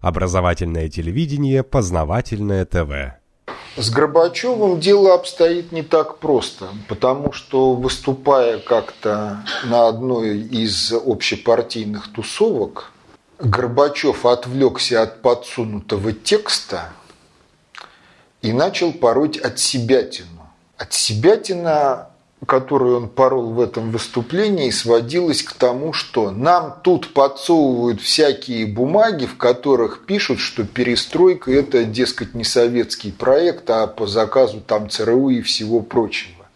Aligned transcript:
Образовательное 0.00 0.88
телевидение, 0.88 1.62
познавательное 1.62 2.64
ТВ. 2.64 3.18
С 3.76 3.90
Горбачевым 3.90 4.80
дело 4.80 5.14
обстоит 5.14 5.72
не 5.72 5.82
так 5.82 6.18
просто, 6.18 6.68
потому 6.88 7.32
что 7.32 7.74
выступая 7.74 8.58
как-то 8.58 9.44
на 9.64 9.88
одной 9.88 10.38
из 10.40 10.92
общепартийных 10.92 12.12
тусовок, 12.12 12.92
Горбачев 13.38 14.26
отвлекся 14.26 15.02
от 15.02 15.22
подсунутого 15.22 16.12
текста 16.12 16.90
и 18.42 18.52
начал 18.52 18.92
пороть 18.92 19.36
от 19.36 19.60
себятину. 19.60 20.50
От 20.76 20.92
себятина 20.92 22.07
которую 22.46 22.96
он 22.96 23.08
порол 23.08 23.52
в 23.52 23.60
этом 23.60 23.90
выступлении, 23.90 24.70
сводилась 24.70 25.42
к 25.42 25.52
тому, 25.54 25.92
что 25.92 26.30
нам 26.30 26.76
тут 26.82 27.12
подсовывают 27.12 28.00
всякие 28.00 28.66
бумаги, 28.66 29.26
в 29.26 29.36
которых 29.36 30.06
пишут, 30.06 30.38
что 30.38 30.64
перестройка– 30.64 31.50
это, 31.52 31.84
дескать, 31.84 32.34
не 32.34 32.44
советский 32.44 33.10
проект, 33.10 33.68
а 33.70 33.86
по 33.86 34.06
заказу 34.06 34.60
там 34.60 34.88
ЦРУ 34.88 35.30
и 35.30 35.42
всего 35.42 35.80
прочего. 35.80 36.46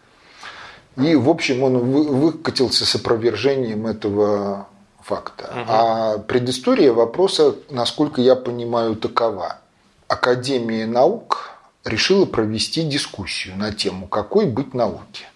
И, 0.96 1.16
в 1.16 1.28
общем, 1.28 1.62
он 1.62 1.78
выкатился 1.78 2.84
с 2.84 2.94
опровержением 2.94 3.86
этого 3.86 4.68
факта. 5.02 5.44
Угу. 5.44 5.64
А 5.68 6.18
предыстория 6.18 6.92
вопроса, 6.92 7.56
насколько 7.70 8.20
я 8.20 8.36
понимаю, 8.36 8.94
такова. 8.94 9.58
Академия 10.06 10.86
наук 10.86 11.50
решила 11.84 12.26
провести 12.26 12.82
дискуссию 12.82 13.56
на 13.56 13.72
тему 13.72 14.06
«Какой 14.06 14.46
быть 14.46 14.74
науке?». 14.74 15.26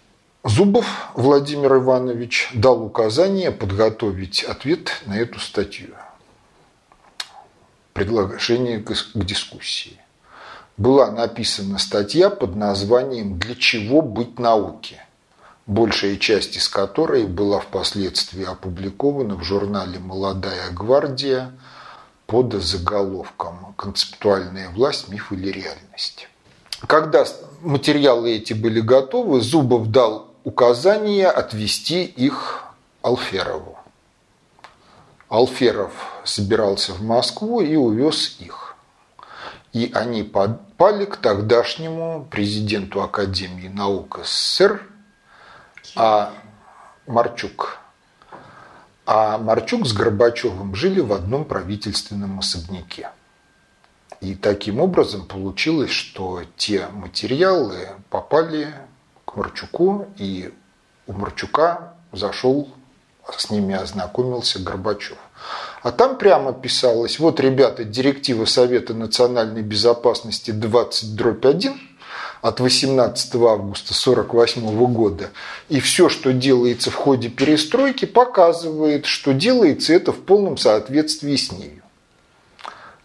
Зубов 0.49 0.87
Владимир 1.15 1.75
Иванович 1.75 2.51
дал 2.55 2.81
указание 2.85 3.51
подготовить 3.51 4.45
ответ 4.45 5.03
на 5.05 5.19
эту 5.19 5.41
статью. 5.41 5.89
Предложение 7.95 8.79
к 8.79 8.95
дискуссии. 9.15 9.99
Была 10.77 11.11
написана 11.11 11.79
статья 11.79 12.31
под 12.31 12.55
названием 12.55 13.41
«Для 13.41 13.57
чего 13.57 14.03
быть 14.03 14.39
науке?», 14.39 15.05
большая 15.67 16.17
часть 16.17 16.57
из 16.57 16.69
которой 16.69 17.27
была 17.27 17.59
впоследствии 17.59 18.45
опубликована 18.45 19.35
в 19.35 19.43
журнале 19.43 19.99
«Молодая 19.99 20.71
гвардия» 20.71 21.51
под 22.27 22.63
заголовком 22.63 23.75
«Концептуальная 23.77 24.71
власть, 24.71 25.09
миф 25.09 25.33
или 25.33 25.51
реальность». 25.51 26.29
Когда 26.87 27.25
материалы 27.63 28.31
эти 28.31 28.53
были 28.53 28.81
готовы, 28.81 29.41
Зубов 29.41 29.91
дал 29.91 30.26
указание 30.47 31.27
отвести 31.29 32.05
их 32.05 32.63
Алферову. 33.03 33.77
Алферов 35.29 35.93
собирался 36.25 36.93
в 36.93 37.03
Москву 37.03 37.61
и 37.61 37.75
увез 37.75 38.37
их. 38.39 38.77
И 39.73 39.91
они 39.93 40.23
попали 40.23 41.05
к 41.05 41.17
тогдашнему 41.17 42.29
президенту 42.31 43.03
Академии 43.03 43.67
наук 43.67 44.21
СССР, 44.23 44.87
а 45.97 46.33
Марчук. 47.09 47.79
А 49.05 49.39
Марчук 49.39 49.85
с 49.85 49.93
Горбачевым 49.93 50.77
жили 50.77 51.01
в 51.01 51.13
одном 51.13 51.45
правительственном 51.45 52.39
особняке. 52.39 53.11
И 54.21 54.37
таким 54.37 54.79
образом 54.79 55.27
получилось, 55.27 55.91
что 55.91 56.45
те 56.57 56.87
материалы 56.87 57.89
попали 58.11 58.73
Марчуку, 59.37 60.07
и 60.17 60.53
у 61.07 61.13
Марчука 61.13 61.95
зашел, 62.13 62.69
с 63.37 63.51
ними 63.51 63.75
ознакомился 63.75 64.59
Горбачев. 64.61 65.19
А 65.83 65.93
там 65.93 66.19
прямо 66.19 66.53
писалось, 66.53 67.19
вот, 67.19 67.39
ребята, 67.41 67.85
директива 67.85 68.45
Совета 68.45 68.95
национальной 68.95 69.63
безопасности 69.63 70.51
20-1 70.51 71.77
от 72.43 72.61
18 72.61 73.35
августа 73.37 73.95
1948 73.95 74.93
года. 74.93 75.31
И 75.69 75.81
все, 75.81 76.09
что 76.09 76.33
делается 76.33 76.91
в 76.91 76.95
ходе 76.95 77.29
перестройки, 77.29 78.05
показывает, 78.05 79.07
что 79.07 79.33
делается 79.33 79.93
это 79.93 80.13
в 80.13 80.21
полном 80.23 80.57
соответствии 80.57 81.37
с 81.37 81.53
нею. 81.53 81.83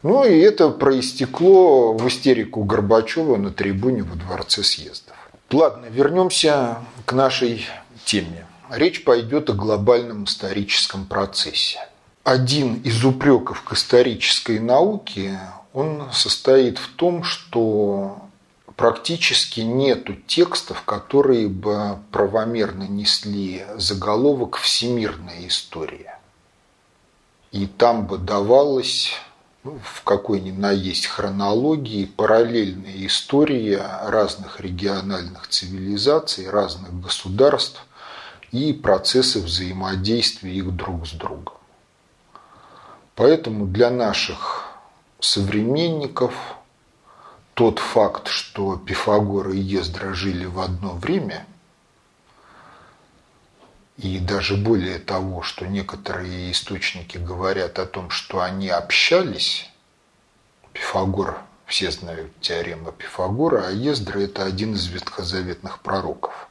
Ну 0.04 0.26
и 0.26 0.40
это 0.40 0.70
проистекло 0.70 1.94
в 1.94 2.08
истерику 2.08 2.64
Горбачева 2.64 3.38
на 3.38 3.52
трибуне 3.52 4.02
во 4.04 4.16
Дворце 4.16 4.64
съездов. 4.64 5.11
Ладно, 5.52 5.88
вернемся 5.88 6.78
к 7.06 7.12
нашей 7.12 7.66
теме. 8.06 8.48
Речь 8.70 9.04
пойдет 9.04 9.50
о 9.50 9.54
глобальном 9.54 10.24
историческом 10.24 11.06
процессе. 11.06 11.80
Один 12.24 12.76
из 12.76 13.04
упреков 13.04 13.62
к 13.64 13.74
исторической 13.74 14.60
науке, 14.60 15.40
он 15.74 16.08
состоит 16.14 16.78
в 16.78 16.96
том, 16.96 17.24
что 17.24 18.20
практически 18.78 19.60
нету 19.60 20.16
текстов, 20.26 20.84
которые 20.84 21.50
бы 21.50 21.98
правомерно 22.12 22.84
несли 22.84 23.66
заголовок 23.76 24.56
«Всемирная 24.56 25.48
история». 25.48 26.18
И 27.52 27.66
там 27.66 28.08
бы 28.08 28.18
давалось 28.18 29.12
в 29.64 30.04
какой 30.04 30.42
ни 30.42 30.52
на 30.52 30.72
есть 30.72 31.06
хронологии 31.06 32.06
параллельная 32.06 33.06
история 33.06 33.86
разных 34.08 34.60
региональных 34.60 35.48
цивилизаций, 35.48 36.50
разных 36.50 37.00
государств 37.00 37.86
и 38.52 38.74
процессы 38.74 39.40
взаимодействия 39.40 40.52
их 40.54 40.76
друг 40.76 41.08
с 41.08 41.12
другом. 41.12 41.56
Поэтому 43.16 43.68
для 43.68 43.92
наших 43.92 44.66
современников 45.20 46.34
тот 47.54 47.78
факт, 47.78 48.28
что 48.28 48.78
Пифагор 48.78 49.50
и 49.50 49.60
Ездра 49.60 50.14
жили 50.14 50.46
в 50.46 50.60
одно 50.60 50.94
время– 50.94 51.46
и 54.02 54.18
даже 54.18 54.58
более 54.58 54.98
того, 54.98 55.44
что 55.44 55.68
некоторые 55.68 56.52
источники 56.52 57.18
говорят 57.18 57.78
о 57.78 57.86
том, 57.86 58.10
что 58.10 58.42
они 58.42 58.68
общались, 58.68 59.70
Пифагор, 60.74 61.38
все 61.68 61.92
знают 61.92 62.32
теорему 62.42 62.92
Пифагора, 62.92 63.68
а 63.68 63.72
Ездра– 63.72 64.20
это 64.22 64.44
один 64.44 64.74
из 64.74 64.88
ветхозаветных 64.88 65.82
пророков, 65.82 66.50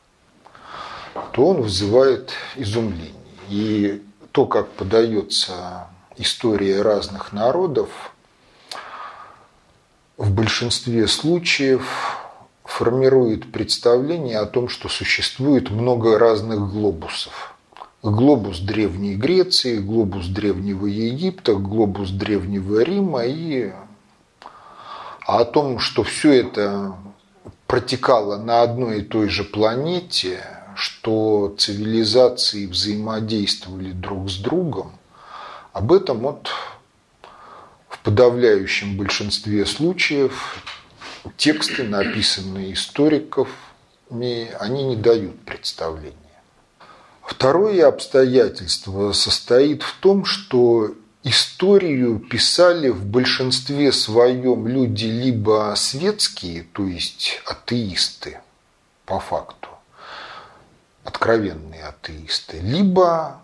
то 1.32 1.48
он 1.48 1.62
вызывает 1.62 2.32
изумление. 2.54 3.14
И 3.48 4.00
то, 4.30 4.46
как 4.46 4.70
подается 4.70 5.88
история 6.16 6.82
разных 6.82 7.32
народов, 7.32 8.12
в 10.16 10.30
большинстве 10.30 11.08
случаев 11.08 12.19
формирует 12.70 13.50
представление 13.50 14.38
о 14.38 14.46
том, 14.46 14.68
что 14.68 14.88
существует 14.88 15.70
много 15.70 16.18
разных 16.18 16.70
глобусов. 16.70 17.54
Глобус 18.02 18.60
Древней 18.60 19.16
Греции, 19.16 19.78
глобус 19.78 20.26
Древнего 20.28 20.86
Египта, 20.86 21.54
глобус 21.54 22.10
Древнего 22.10 22.82
Рима 22.82 23.24
и 23.24 23.72
о 25.26 25.44
том, 25.44 25.78
что 25.80 26.04
все 26.04 26.32
это 26.32 26.94
протекало 27.66 28.38
на 28.38 28.62
одной 28.62 29.00
и 29.00 29.04
той 29.04 29.28
же 29.28 29.44
планете, 29.44 30.40
что 30.76 31.54
цивилизации 31.58 32.66
взаимодействовали 32.66 33.92
друг 33.92 34.30
с 34.30 34.36
другом, 34.36 34.92
об 35.72 35.92
этом 35.92 36.20
вот 36.20 36.48
в 37.88 37.98
подавляющем 37.98 38.96
большинстве 38.96 39.66
случаев 39.66 40.62
тексты, 41.36 41.84
написанные 41.84 42.72
историков, 42.72 43.48
они 44.10 44.84
не 44.84 44.96
дают 44.96 45.40
представления. 45.44 46.16
Второе 47.22 47.86
обстоятельство 47.86 49.12
состоит 49.12 49.82
в 49.82 49.94
том, 50.00 50.24
что 50.24 50.94
историю 51.22 52.18
писали 52.18 52.88
в 52.88 53.04
большинстве 53.04 53.92
своем 53.92 54.66
люди 54.66 55.06
либо 55.06 55.74
светские, 55.76 56.64
то 56.72 56.86
есть 56.86 57.40
атеисты 57.46 58.40
по 59.04 59.20
факту, 59.20 59.68
откровенные 61.04 61.84
атеисты, 61.84 62.58
либо 62.60 63.40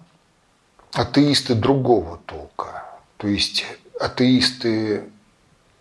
атеисты 0.93 1.55
другого 1.55 2.19
толка, 2.27 2.85
то 3.19 3.29
есть 3.29 3.65
атеисты 4.01 5.05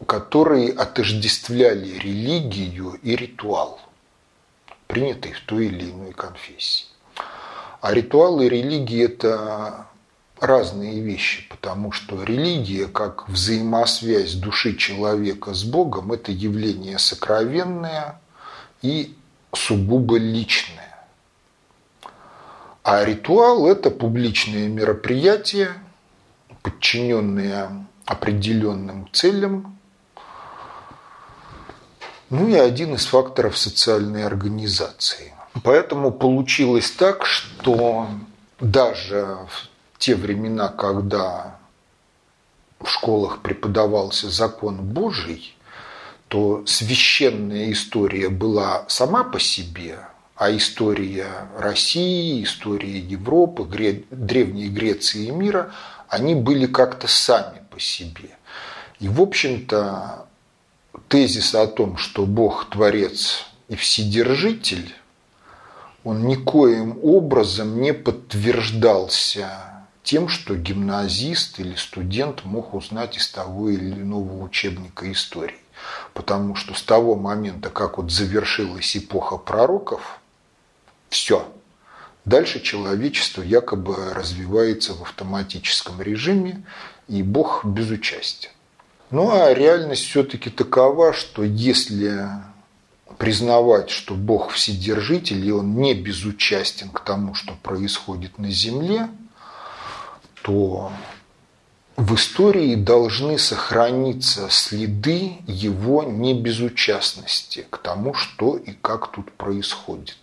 которые 0.05 0.71
отождествляли 0.71 1.97
религию 1.97 2.99
и 3.01 3.15
ритуал, 3.15 3.79
принятый 4.87 5.33
в 5.33 5.41
той 5.41 5.67
или 5.67 5.89
иной 5.91 6.13
конфессии. 6.13 6.85
А 7.81 7.93
ритуал 7.93 8.41
и 8.41 8.49
религия– 8.49 9.03
это 9.05 9.87
разные 10.39 11.01
вещи, 11.01 11.47
потому 11.49 11.91
что 11.91 12.23
религия, 12.23 12.87
как 12.87 13.29
взаимосвязь 13.29 14.33
души 14.33 14.75
человека 14.75 15.53
с 15.53 15.63
Богом, 15.63 16.11
это 16.11 16.31
явление 16.31 16.99
сокровенное 16.99 18.19
и 18.81 19.15
сугубо 19.53 20.17
личное. 20.17 21.07
А 22.83 23.03
ритуал– 23.03 23.67
это 23.69 23.89
публичное 23.89 24.67
мероприятие, 24.67 25.69
подчиненное 26.61 27.87
определенным 28.05 29.09
целям. 29.11 29.74
Ну 32.29 32.47
и 32.47 32.55
один 32.55 32.95
из 32.95 33.05
факторов 33.05 33.57
социальной 33.57 34.23
организации. 34.25 35.33
Поэтому 35.63 36.11
получилось 36.11 36.91
так, 36.91 37.25
что 37.25 38.07
даже 38.59 39.37
в 39.49 39.69
те 39.99 40.15
времена, 40.15 40.69
когда 40.69 41.57
в 42.79 42.89
школах 42.89 43.41
преподавался 43.41 44.29
закон 44.29 44.77
Божий, 44.77 45.55
то 46.27 46.63
священная 46.65 47.71
история 47.71 48.29
была 48.29 48.85
сама 48.87 49.23
по 49.23 49.39
себе, 49.39 49.99
а 50.35 50.51
история 50.55 51.47
России, 51.57 52.43
история 52.43 52.97
Европы, 52.99 53.63
Древней 54.11 54.67
Греции 54.67 55.27
и 55.27 55.31
мира, 55.31 55.71
они 56.09 56.35
были 56.35 56.65
как-то 56.65 57.07
сами 57.07 57.61
по 57.69 57.79
себе. 57.79 58.31
И, 58.99 59.07
в 59.07 59.21
общем-то, 59.21 60.25
тезис 61.07 61.55
о 61.55 61.67
том, 61.67 61.97
что 61.97 62.25
Бог– 62.25 62.69
творец 62.71 63.45
и 63.67 63.75
вседержитель, 63.75 64.93
он 66.03 66.27
никоим 66.27 66.99
образом 67.03 67.81
не 67.81 67.93
подтверждался 67.93 69.49
тем, 70.03 70.27
что 70.27 70.55
гимназист 70.55 71.59
или 71.59 71.75
студент 71.75 72.45
мог 72.45 72.73
узнать 72.75 73.17
из 73.17 73.29
того 73.29 73.69
или 73.69 73.91
иного 73.91 74.43
учебника 74.43 75.11
истории. 75.11 75.57
Потому 76.13 76.55
что 76.55 76.73
с 76.73 76.83
того 76.83 77.15
момента, 77.15 77.69
как 77.69 77.97
вот 77.97 78.11
завершилась 78.11 78.95
эпоха 78.95 79.37
пророков, 79.37 80.19
все. 81.09 81.51
Дальше 82.23 82.59
человечество 82.59 83.41
якобы 83.41 84.13
развивается 84.13 84.93
в 84.93 85.01
автоматическом 85.01 86.01
режиме, 86.01 86.63
и 87.07 87.21
Бог 87.21 87.65
безучастен. 87.65 88.49
Ну 89.11 89.31
а 89.31 89.53
реальность 89.53 90.05
все-таки 90.05 90.49
такова, 90.49 91.13
что 91.13 91.43
если 91.43 92.27
признавать, 93.17 93.89
что 93.89 94.15
Бог 94.15 94.51
вседержитель, 94.51 95.45
и 95.45 95.51
Он 95.51 95.75
не 95.75 95.93
безучастен 95.93 96.89
к 96.89 96.99
тому, 97.01 97.33
что 97.33 97.53
происходит 97.61 98.39
на 98.39 98.49
земле, 98.49 99.09
то 100.41 100.91
в 101.97 102.15
истории 102.15 102.75
должны 102.75 103.37
сохраниться 103.37 104.47
следы 104.49 105.37
его 105.47 106.03
небезучастности 106.03 107.65
к 107.69 107.77
тому, 107.77 108.13
что 108.13 108.57
и 108.57 108.73
как 108.73 109.11
тут 109.11 109.31
происходит. 109.31 110.17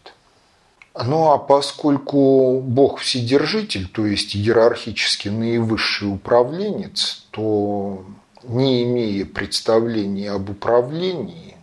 Ну 0.94 1.31
а 1.31 1.38
поскольку 1.38 2.61
Бог 2.61 2.99
Вседержитель, 2.99 3.88
то 3.88 4.05
есть 4.05 4.37
иерархически 4.37 5.29
наивысший 5.29 6.12
управленец, 6.12 7.26
то 7.31 8.05
не 8.44 8.85
имея 8.85 9.25
представления 9.25 10.31
об 10.31 10.50
управлении, 10.50 11.56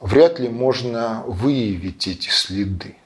вряд 0.00 0.38
ли 0.38 0.48
можно 0.48 1.22
выявить 1.26 2.08
эти 2.08 2.28
следы. 2.28 2.96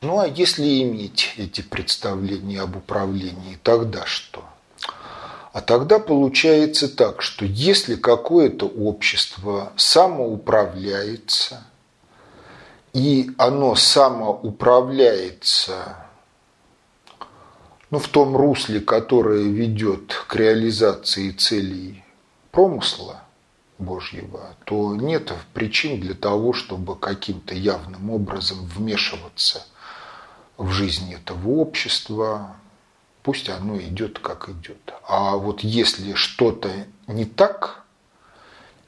Ну 0.00 0.18
а 0.18 0.26
если 0.26 0.82
иметь 0.82 1.34
эти 1.36 1.62
представления 1.62 2.60
об 2.60 2.76
управлении, 2.76 3.58
тогда 3.62 4.06
что? 4.06 4.44
А 5.52 5.62
тогда 5.62 5.98
получается 5.98 6.94
так, 6.94 7.22
что 7.22 7.44
если 7.44 7.96
какое-то 7.96 8.66
общество 8.66 9.72
самоуправляется– 9.76 11.66
и 12.96 13.30
оно 13.36 13.74
самоуправляется 13.74 16.05
ну, 17.90 17.98
в 17.98 18.08
том 18.08 18.36
русле, 18.36 18.80
которое 18.80 19.44
ведет 19.44 20.24
к 20.26 20.34
реализации 20.36 21.30
целей 21.30 22.04
промысла 22.50 23.22
Божьего, 23.78 24.56
то 24.64 24.94
нет 24.94 25.32
причин 25.52 26.00
для 26.00 26.14
того, 26.14 26.52
чтобы 26.52 26.96
каким-то 26.96 27.54
явным 27.54 28.10
образом 28.10 28.64
вмешиваться 28.64 29.66
в 30.56 30.70
жизнь 30.70 31.12
этого 31.12 31.48
общества, 31.48 32.56
пусть 33.22 33.48
оно 33.48 33.78
идет 33.78 34.18
как 34.18 34.48
идет. 34.48 34.94
А 35.06 35.36
вот 35.36 35.60
если 35.60 36.14
что-то 36.14 36.70
не 37.06 37.24
так, 37.24 37.84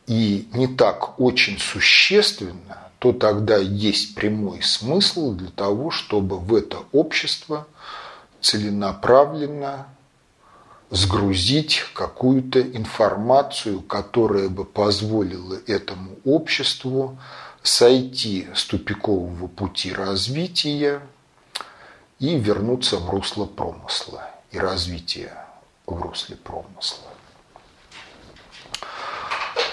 и 0.07 0.49
не 0.55 0.67
так 0.67 1.21
очень 1.21 1.59
существенно, 1.59 2.89
то 2.99 3.13
тогда 3.13 3.59
есть 3.59 4.15
прямой 4.15 4.63
смысл 4.63 5.33
для 5.33 5.51
того, 5.51 5.91
чтобы 5.91 6.39
в 6.39 6.55
это 6.55 6.79
общество 6.93 7.67
целенаправленно 8.41 9.87
сгрузить 10.91 11.85
какую-то 11.95 12.61
информацию, 12.61 13.83
которая 13.83 14.49
бы 14.49 14.65
позволила 14.65 15.59
этому 15.67 16.17
обществу 16.25 17.19
сойти 17.63 18.49
с 18.55 18.65
тупикового 18.65 19.49
пути 19.49 19.93
развития 19.93 21.03
и 22.19 22.39
вернуться 22.39 22.97
в 22.97 23.11
русло 23.11 23.45
промысла 23.45 24.31
и 24.51 24.59
развития 24.59 25.47
в 25.87 26.01
русле 26.01 26.37
промысла. 26.37 27.09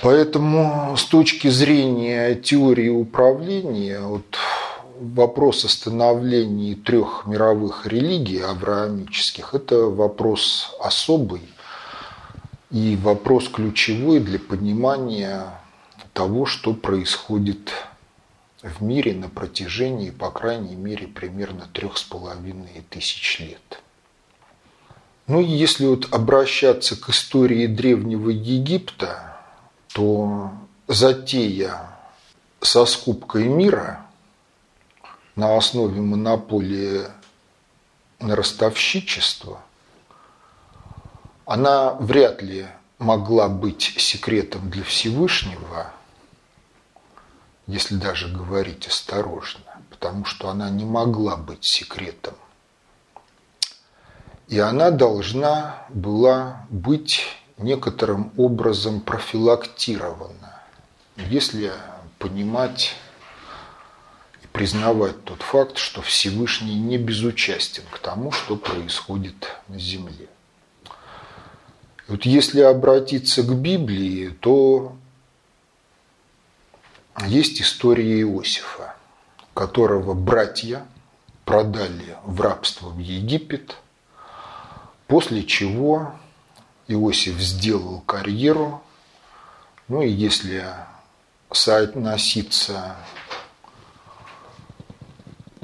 Поэтому 0.01 0.95
с 0.97 1.06
точки 1.06 1.47
зрения 1.47 2.35
теории 2.35 2.89
управления, 2.89 4.01
вот 4.01 4.38
вопрос 5.00 5.65
о 5.65 5.69
становлении 5.69 6.75
трех 6.75 7.25
мировых 7.25 7.86
религий 7.86 8.39
авраамических– 8.39 9.53
это 9.53 9.86
вопрос 9.86 10.75
особый 10.80 11.42
и 12.71 12.97
вопрос 13.01 13.50
ключевой 13.50 14.19
для 14.19 14.39
понимания 14.39 15.62
того, 16.13 16.45
что 16.45 16.74
происходит 16.74 17.71
в 18.62 18.81
мире 18.81 19.13
на 19.13 19.30
протяжении, 19.30 20.09
по 20.09 20.31
крайней 20.31 20.75
мере, 20.75 21.07
примерно 21.07 21.68
трех 21.71 21.98
с 21.98 22.03
половиной 22.03 22.83
тысяч 22.89 23.39
лет. 23.39 23.81
Ну 25.27 25.41
и 25.41 25.45
если 25.45 25.86
вот 25.86 26.13
обращаться 26.13 27.00
к 27.00 27.09
истории 27.09 27.68
Древнего 27.68 28.30
Египта, 28.30 29.38
то 29.94 30.51
затея 30.88 31.98
со 32.62 32.86
скупкой 32.86 33.48
мира 33.48 34.05
на 35.36 35.58
основе 35.58 36.02
монополии 36.02 37.04
на 38.20 38.36
ростовщичество, 38.36 39.60
она 41.46 41.94
вряд 41.94 42.42
ли 42.42 42.68
могла 42.98 43.50
быть 43.50 43.96
секретом 43.98 44.70
для 44.70 44.84
Всевышнего, 44.84 45.92
если 47.68 47.96
даже 47.96 48.30
говорить 48.30 48.88
осторожно, 48.88 49.82
потому 49.89 50.25
что 50.25 50.50
она 50.50 50.70
не 50.70 50.86
могла 50.86 51.36
быть 51.36 51.63
секретом. 51.63 52.36
И 54.48 54.60
она 54.60 54.92
должна 54.92 55.86
была 55.89 56.65
быть 56.70 57.22
некоторым 57.58 58.32
образом 58.38 59.01
профилактировано. 59.01 60.62
Если 61.18 61.72
понимать 62.20 62.96
признавать 64.55 65.21
тот 65.25 65.41
факт, 65.41 65.77
что 65.77 66.01
Всевышний 66.01 66.79
не 66.79 66.97
безучастен 66.97 67.83
к 67.91 68.00
тому, 68.00 68.31
что 68.31 68.55
происходит 68.55 69.51
на 69.67 69.77
Земле. 69.77 70.29
Вот 72.07 72.25
если 72.25 72.62
обратиться 72.62 73.43
к 73.43 73.53
Библии, 73.53 74.29
то 74.29 74.95
есть 77.25 77.62
история 77.62 78.21
Иосифа, 78.21 78.95
которого 79.53 80.13
братья 80.13 80.85
продали 81.43 82.15
в 82.24 82.39
рабство 82.39 82.88
в 82.88 83.00
Египет, 83.00 83.75
после 85.07 85.43
чего 85.43 86.13
Иосиф 86.88 87.41
сделал 87.41 88.00
карьеру, 88.05 88.81
ну 89.89 90.01
и 90.01 90.09
если 90.09 90.65
соотноситься 91.51 92.95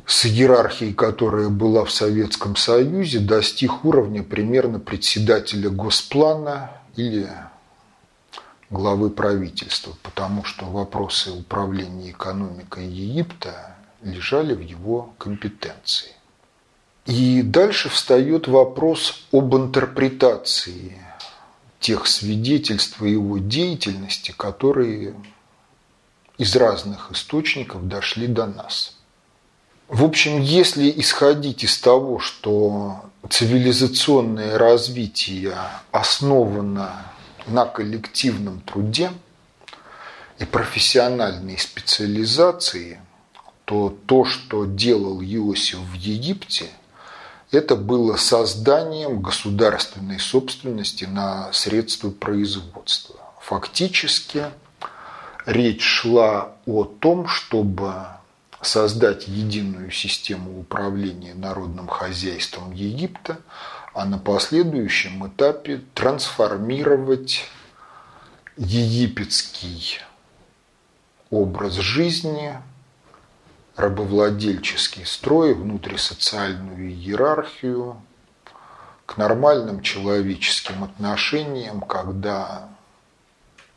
с 0.05 0.25
иерархией, 0.25 0.93
которая 0.93 1.49
была 1.49 1.85
в 1.85 1.91
Советском 1.91 2.55
Союзе, 2.55 3.19
достиг 3.19 3.85
уровня 3.85 4.23
примерно 4.23 4.79
председателя 4.79 5.69
Госплана 5.69 6.71
или 6.95 7.29
главы 8.69 9.09
правительства, 9.09 9.93
потому 10.01 10.43
что 10.43 10.65
вопросы 10.65 11.31
управления 11.31 12.11
экономикой 12.11 12.87
Египта 12.87 13.75
лежали 14.01 14.53
в 14.53 14.61
его 14.61 15.13
компетенции. 15.17 16.11
И 17.05 17.41
дальше 17.41 17.89
встает 17.89 18.47
вопрос 18.47 19.25
об 19.31 19.55
интерпретации 19.55 20.97
тех 21.79 22.07
свидетельств 22.07 23.01
его 23.01 23.39
деятельности, 23.39 24.33
которые 24.37 25.15
из 26.37 26.55
разных 26.55 27.11
источников 27.11 27.87
дошли 27.87 28.27
до 28.27 28.45
нас. 28.45 29.00
В 29.91 30.05
общем, 30.05 30.39
если 30.39 30.89
исходить 30.89 31.65
из 31.65 31.77
того, 31.77 32.17
что 32.17 33.01
цивилизационное 33.29 34.57
развитие 34.57 35.53
основано 35.91 37.07
на 37.45 37.65
коллективном 37.65 38.61
труде 38.61 39.11
и 40.39 40.45
профессиональной 40.45 41.57
специализации, 41.57 43.01
то 43.65 43.93
то, 44.05 44.23
что 44.23 44.63
делал 44.63 45.21
Иосиф 45.21 45.79
в 45.79 45.93
Египте, 45.95 46.67
это 47.51 47.75
было 47.75 48.15
созданием 48.15 49.21
государственной 49.21 50.21
собственности 50.21 51.03
на 51.03 51.51
средства 51.51 52.11
производства. 52.11 53.17
Фактически 53.41 54.45
речь 55.45 55.83
шла 55.83 56.55
о 56.65 56.85
том, 56.85 57.27
чтобы 57.27 58.05
создать 58.61 59.27
единую 59.27 59.91
систему 59.91 60.59
управления 60.59 61.33
народным 61.33 61.87
хозяйством 61.87 62.71
Египта, 62.71 63.39
а 63.93 64.05
на 64.05 64.17
последующем 64.17 65.27
этапе 65.27 65.81
трансформировать 65.95 67.43
египетский 68.57 69.99
образ 71.29 71.73
жизни, 71.73 72.57
рабовладельческий 73.75 75.05
строй, 75.05 75.55
внутрисоциальную 75.55 76.91
иерархию 76.91 78.01
к 79.07 79.17
нормальным 79.17 79.81
человеческим 79.81 80.83
отношениям, 80.83 81.81
когда 81.81 82.69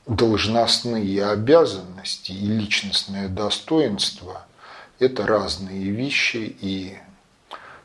должностные 0.07 1.27
обязанности 1.27 2.33
и 2.33 2.47
личностное 2.47 3.29
достоинство– 3.29 4.45
это 4.99 5.27
разные 5.27 5.91
вещи, 5.91 6.57
и 6.61 6.97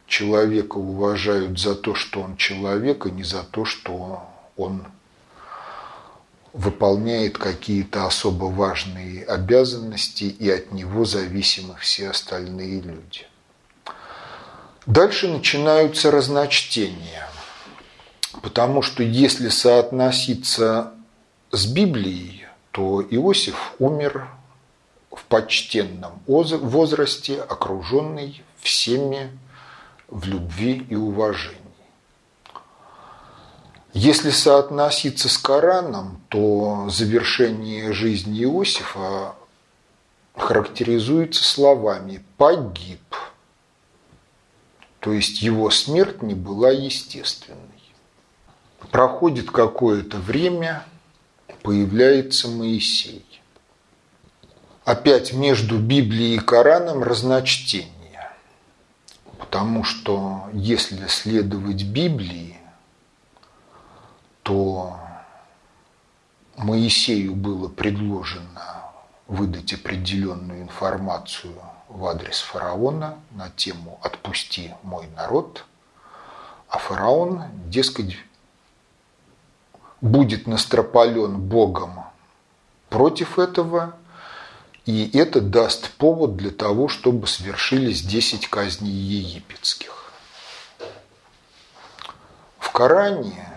человека 0.08 0.78
уважают 0.78 1.60
за 1.60 1.75
то, 1.75 1.96
что 1.96 2.22
он 2.22 2.36
человек, 2.38 3.06
и 3.06 3.12
не 3.12 3.24
за 3.24 3.44
то, 3.44 3.66
что 3.66 4.28
он 4.58 4.86
выполняет 6.54 7.38
какие-то 7.38 8.06
особо 8.06 8.46
важные 8.46 9.24
обязанности, 9.24 10.24
и 10.24 10.50
от 10.50 10.72
него 10.72 11.06
зависимы 11.06 11.75
все 11.80 12.10
остальные 12.10 12.82
люди. 12.82 13.28
Дальше 14.86 15.28
начинаются 15.28 16.10
разночтения, 16.10 17.30
потому 18.42 18.82
что 18.82 19.04
если 19.04 19.50
соотноситься 19.50 20.94
с 21.51 21.68
Библией, 21.68 22.48
то 22.72 23.01
Иосиф 23.01 23.74
умер 23.78 24.28
в 25.12 25.24
почтенном 25.25 26.22
возрасте, 26.25 27.42
окруженный 27.42 28.44
всеми 28.60 29.38
в 30.08 30.25
любви 30.25 30.86
и 30.89 30.96
уважении. 30.96 31.58
Если 33.94 34.30
соотноситься 34.30 35.30
с 35.30 35.38
Кораном, 35.38 36.22
то 36.30 36.88
завершение 36.89 37.92
жизни 37.92 38.44
Иосифа 38.44 39.36
характеризуется 40.36 41.44
словами 41.44 42.24
«погиб». 42.38 43.01
То 45.00 45.12
есть 45.13 45.42
его 45.42 45.70
смерть 45.72 46.22
не 46.22 46.34
была 46.36 46.70
естественной. 46.70 47.60
Проходит 48.92 49.50
какое-то 49.50 50.18
время– 50.18 50.86
появляется 51.62 52.48
Моисей. 52.48 53.25
Опять 54.89 55.34
между 55.34 55.77
Библией 55.77 56.38
и 56.38 56.39
Кораном 56.39 57.03
разночтение. 57.03 58.31
Потому 59.38 59.84
что 59.84 60.50
если 60.51 61.05
следовать 61.05 61.84
Библии, 61.84 62.58
то 64.41 64.98
Моисею 66.58 67.36
было 67.36 67.67
предложено 67.67 68.81
выдать 69.27 69.74
определенную 69.74 70.63
информацию 70.63 71.53
в 71.88 72.08
адрес 72.08 72.39
фараона 72.39 73.19
на 73.29 73.51
тему 73.51 74.00
«Отпусти 74.01 74.74
мой 74.81 75.05
народ», 75.15 75.65
а 76.67 76.79
фараон, 76.79 77.43
дескать, 77.67 78.17
будет 80.01 80.48
настропален 80.48 81.39
Богом 81.39 82.05
против 82.89 83.38
этого, 83.38 83.93
и 84.89 85.15
это 85.15 85.39
даст 85.39 85.91
повод 85.91 86.36
для 86.36 86.50
того, 86.50 86.88
чтобы 86.88 87.27
свершились 87.27 88.01
10 88.01 88.48
казней 88.48 88.89
египетских. 88.91 90.12
В 92.58 92.72
Коране 92.72 93.48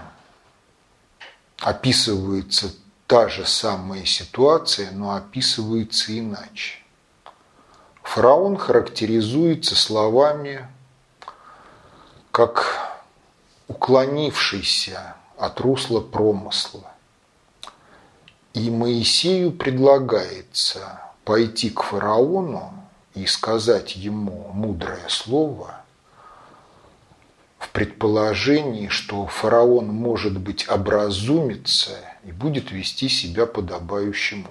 описывается 1.59 2.75
та 3.07 3.31
же 3.31 3.47
самая 3.47 4.05
ситуация, 4.05 4.91
но 4.91 5.17
описывается 5.17 6.19
иначе. 6.19 6.75
Фараон 8.03 8.59
характеризуется 8.59 9.75
словами 9.75 10.69
как 12.31 13.01
уклонившийся 13.69 15.17
от 15.39 15.61
русла 15.61 16.03
промысла. 16.03 16.93
И 18.53 18.69
Моисею 18.69 19.51
предлагается 19.51 21.02
пойти 21.25 21.71
к 21.71 21.83
фараону 21.83 22.73
и 23.15 23.27
сказать 23.27 23.97
ему 23.97 24.51
мудрое 24.53 25.09
слово 25.09 25.83
в 27.59 27.69
предположении, 27.71 28.89
что 28.89 29.27
фараон, 29.27 29.87
может 29.87 30.39
быть, 30.39 30.69
образумится 30.69 31.97
и 32.25 32.33
будет 32.33 32.73
вести 32.73 33.09
себя 33.09 33.47
подобающим 33.47 34.47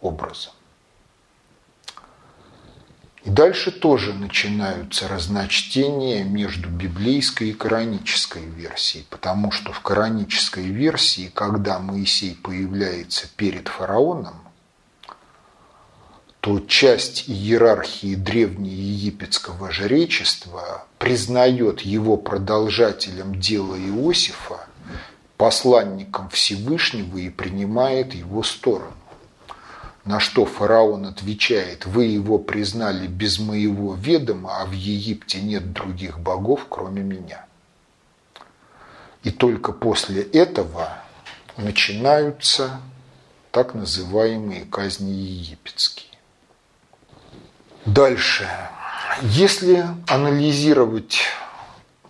образом. 0.00 0.52
И 3.24 3.30
дальше 3.30 3.70
тоже 3.70 4.12
начинаются 4.12 5.08
разночтения 5.08 6.24
между 6.24 6.68
библейской 6.68 7.50
и 7.50 7.52
коранической 7.54 8.44
версией, 8.44 9.06
потому 9.08 9.50
что 9.50 9.72
в 9.72 9.80
коранической 9.80 10.66
версии, 10.66 11.30
когда 11.34 11.78
Моисей 11.78 12.34
появляется 12.34 13.26
перед 13.34 13.68
фараоном, 13.68 14.43
то 16.44 16.60
часть 16.60 17.24
иерархии 17.26 18.16
древнеегипетского 18.16 19.70
жречества 19.70 20.84
признает 20.98 21.80
его 21.80 22.18
продолжателем 22.18 23.40
дела 23.40 23.76
Иосифа, 23.76 24.66
посланником 25.38 26.28
Всевышнего 26.28 27.16
и 27.16 27.30
принимает 27.30 28.12
его 28.12 28.42
сторону. 28.42 28.92
На 30.04 30.20
что 30.20 30.44
фараон 30.44 31.06
отвечает, 31.06 31.86
вы 31.86 32.04
его 32.04 32.38
признали 32.38 33.06
без 33.06 33.38
моего 33.38 33.94
ведома, 33.94 34.60
а 34.60 34.66
в 34.66 34.72
Египте 34.72 35.40
нет 35.40 35.72
других 35.72 36.18
богов, 36.18 36.66
кроме 36.68 37.00
меня. 37.00 37.46
И 39.22 39.30
только 39.30 39.72
после 39.72 40.20
этого 40.20 40.92
начинаются 41.56 42.82
так 43.50 43.72
называемые 43.72 44.66
казни 44.66 45.10
египетские. 45.10 46.03
Дальше. 47.86 48.48
Если 49.22 49.86
анализировать 50.08 51.22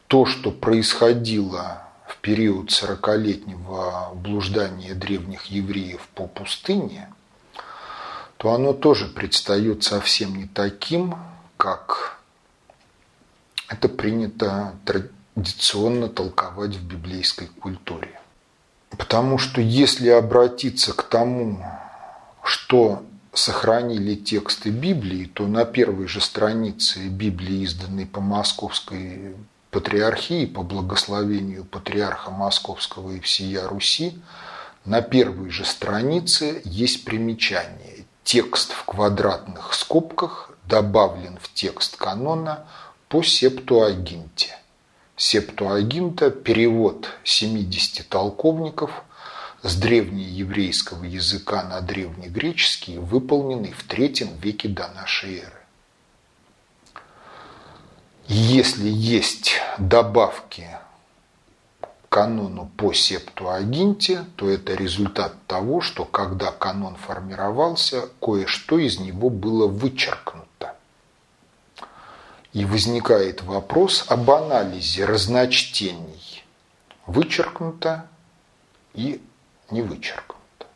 то, 0.06 0.26
что 0.26 0.50
происходило 0.50 1.82
в 2.06 2.16
период 2.18 2.70
сорокалетнего 2.70 4.12
блуждания 4.14 4.94
древних 4.94 5.46
евреев 5.46 6.08
по 6.14 6.26
пустыне– 6.26 7.08
то 8.44 8.52
оно 8.52 8.74
тоже 8.74 9.06
предстает 9.06 9.84
совсем 9.84 10.36
не 10.36 10.44
таким, 10.44 11.14
как 11.56 12.18
это 13.68 13.88
принято 13.88 14.74
традиционно 14.84 16.10
толковать 16.10 16.76
в 16.76 16.86
библейской 16.86 17.46
культуре. 17.46 18.20
Потому 18.90 19.38
что 19.38 19.62
если 19.62 20.10
обратиться 20.10 20.92
к 20.92 21.04
тому, 21.04 21.64
что 22.42 23.02
сохранили 23.34 24.14
тексты 24.14 24.70
Библии, 24.70 25.26
то 25.26 25.46
на 25.46 25.64
первой 25.64 26.06
же 26.06 26.20
странице 26.20 27.08
Библии, 27.08 27.62
изданной 27.62 28.06
по 28.06 28.20
Московской 28.20 29.36
патриархии, 29.70 30.46
по 30.46 30.62
благословению 30.62 31.64
патриарха 31.64 32.30
Московского 32.30 33.12
и 33.12 33.20
всея 33.20 33.66
Руси, 33.66 34.18
на 34.84 35.02
первой 35.02 35.50
же 35.50 35.64
странице 35.64 36.62
есть 36.64 37.04
примечание 37.04 38.04
Текст 38.24 38.72
в 38.72 38.84
квадратных 38.84 39.74
скобках 39.74 40.50
добавлен 40.66 41.36
в 41.42 41.52
текст 41.52 41.96
канона 41.96 42.66
по 43.08 43.22
Септуагинте. 43.22 44.56
Септуагинта– 45.14 46.30
перевод 46.32 47.06
70 47.22 48.08
толковников 48.08 49.04
с 49.64 49.76
древнееврейского 49.76 51.04
языка 51.04 51.64
на 51.64 51.80
древнегреческий, 51.80 52.98
выполненный 52.98 53.72
в 53.72 53.82
третьем 53.84 54.36
веке 54.36 54.68
до 54.68 54.88
нашей 54.88 55.38
эры. 55.38 55.60
Если 58.26 58.88
есть 58.88 59.54
добавки 59.78 60.68
канону 62.10 62.70
по 62.76 62.92
Септуагинте, 62.92 64.26
то 64.36 64.50
это 64.50 64.74
результат 64.74 65.34
того, 65.46 65.80
что 65.80 66.04
когда 66.04 66.52
канон 66.52 66.96
формировался, 66.96 68.08
кое-что 68.20 68.78
из 68.78 69.00
него 69.00 69.30
было 69.30 69.66
вычеркнуто. 69.66 70.76
И 72.52 72.66
возникает 72.66 73.42
вопрос 73.42 74.04
об 74.08 74.30
анализе 74.30 75.06
разночтений. 75.06 76.44
Вычеркнуто 77.06 78.06
и 78.92 79.22
не 79.74 79.82
вычеркнуто. 79.82 80.66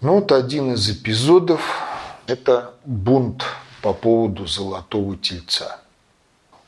Ну 0.00 0.16
вот 0.16 0.30
один 0.32 0.74
из 0.74 0.88
эпизодов– 0.90 1.82
это 2.26 2.74
бунт 2.84 3.42
по 3.82 3.94
поводу 3.94 4.46
золотого 4.46 5.16
тельца. 5.16 5.80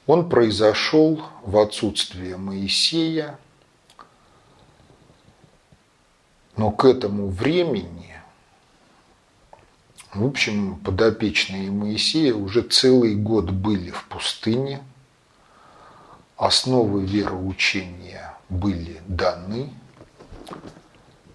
Он 0.07 0.29
произошел 0.31 1.23
в 1.43 1.59
отсутствие 1.59 2.39
Моисея, 2.39 3.39
но 6.57 6.71
к 6.71 6.87
этому 6.87 7.29
времени, 7.29 8.17
в 10.15 10.25
общем, 10.25 10.77
подопечные 10.77 11.71
Моисея 11.71 12.35
уже 12.35 12.63
целый 12.63 13.15
год 13.15 13.51
были 13.51 13.91
в 13.91 14.05
пустыне, 14.05 14.83
основы 16.39 17.05
вероучения 17.05 18.28
были 18.49 19.01
даны, 19.07 19.73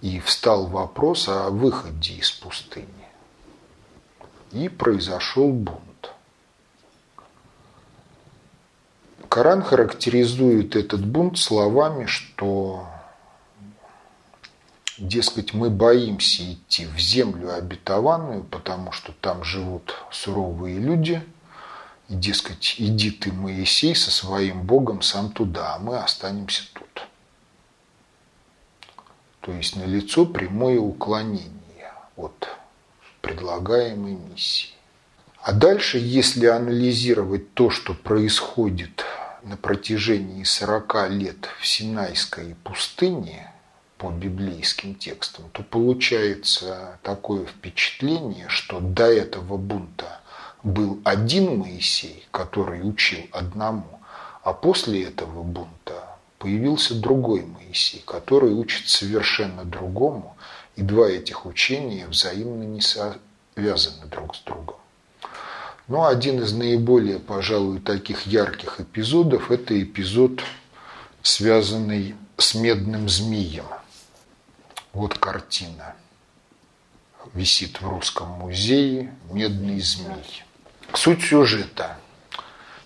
и 0.02 0.20
встал 0.20 0.68
вопрос 0.68 1.30
о 1.30 1.50
выходе 1.50 2.16
из 2.16 2.30
пустыни. 2.30 2.88
И 4.52 4.68
произошел 4.68 5.50
бунт. 5.50 6.12
Коран 9.30 9.64
характеризует 9.64 10.76
этот 10.76 11.06
бунт 11.06 11.40
словами, 11.40 12.06
что, 12.06 12.86
дескать, 14.98 15.54
мы 15.54 15.70
боимся 15.70 16.52
идти 16.52 16.86
в 16.86 17.00
землю 17.00 17.56
обетованную, 17.56 18.44
потому 18.44 18.92
что 18.92 19.14
там 19.14 19.46
живут 19.46 19.96
суровые 20.12 20.80
люди, 20.80 21.24
и, 22.10 22.16
дескать, 22.16 22.76
иди 22.78 23.12
ты, 23.12 23.32
Моисей, 23.32 23.96
со 23.96 24.12
своим 24.12 24.64
Богом 24.64 25.02
сам 25.02 25.32
туда, 25.32 25.76
а 25.76 25.80
мы 25.80 25.98
останемся 25.98 26.64
тут. 26.74 27.08
То 29.42 29.52
есть 29.52 29.76
налицо 29.76 30.26
прямое 30.26 30.80
уклонение 30.80 31.92
от 32.16 32.48
предлагаемой 33.22 34.14
миссии. 34.14 34.70
А 35.42 35.52
дальше, 35.52 35.98
если 35.98 36.46
анализировать 36.46 37.54
то, 37.54 37.70
что 37.70 37.94
происходит 37.94 39.04
на 39.44 39.58
протяжении 39.58 40.44
40 40.44 41.10
лет 41.10 41.50
в 41.60 41.68
Синайской 41.68 42.56
пустыне 42.64 43.52
по 43.98 44.10
библейским 44.10 44.96
текстам, 44.96 45.50
то 45.52 45.64
получается 45.64 47.00
такое 47.04 47.46
впечатление, 47.46 48.48
что 48.48 48.80
до 48.80 49.06
этого 49.06 49.58
бунта 49.58 50.22
был 50.64 51.00
один 51.04 51.60
Моисей, 51.60 52.26
который 52.32 52.88
учил 52.88 53.22
одному, 53.32 54.00
а 54.44 54.54
после 54.54 55.04
этого 55.04 55.44
бунта 55.44 56.18
появился 56.38 56.96
другой 56.96 57.46
Моисей, 57.46 58.02
который 58.06 58.54
учит 58.54 58.90
совершенно 58.90 59.66
другому, 59.66 60.36
и 60.76 60.82
два 60.82 61.08
этих 61.08 61.46
учения 61.46 62.08
взаимно 62.08 62.64
не 62.64 62.82
связаны 62.82 64.08
друг 64.08 64.36
с 64.36 64.40
другом. 64.42 64.78
Но 65.88 66.06
один 66.06 66.42
из 66.42 66.54
наиболее, 66.54 67.20
пожалуй, 67.20 67.80
таких 67.80 68.26
ярких 68.26 68.80
эпизодов– 68.80 69.52
это 69.52 69.82
эпизод, 69.82 70.42
связанный 71.22 72.16
с 72.38 72.56
медным 72.56 73.10
змеем. 73.10 73.66
Вот 74.94 75.18
картина. 75.18 75.96
Висит 77.34 77.82
в 77.82 77.88
Русском 77.88 78.28
музее 78.30 79.14
«Медный 79.32 79.80
змей». 79.80 80.44
Суть 80.96 81.24
сюжета. 81.24 81.98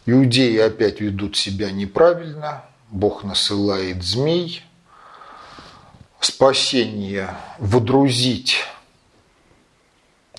Иудеи 0.05 0.57
опять 0.59 1.01
ведут 1.01 1.35
себя 1.35 1.71
неправильно, 1.71 2.63
Бог 2.89 3.23
насылает 3.25 4.01
змей, 4.01 4.63
спасение 6.21 7.35
водрузить 7.59 8.63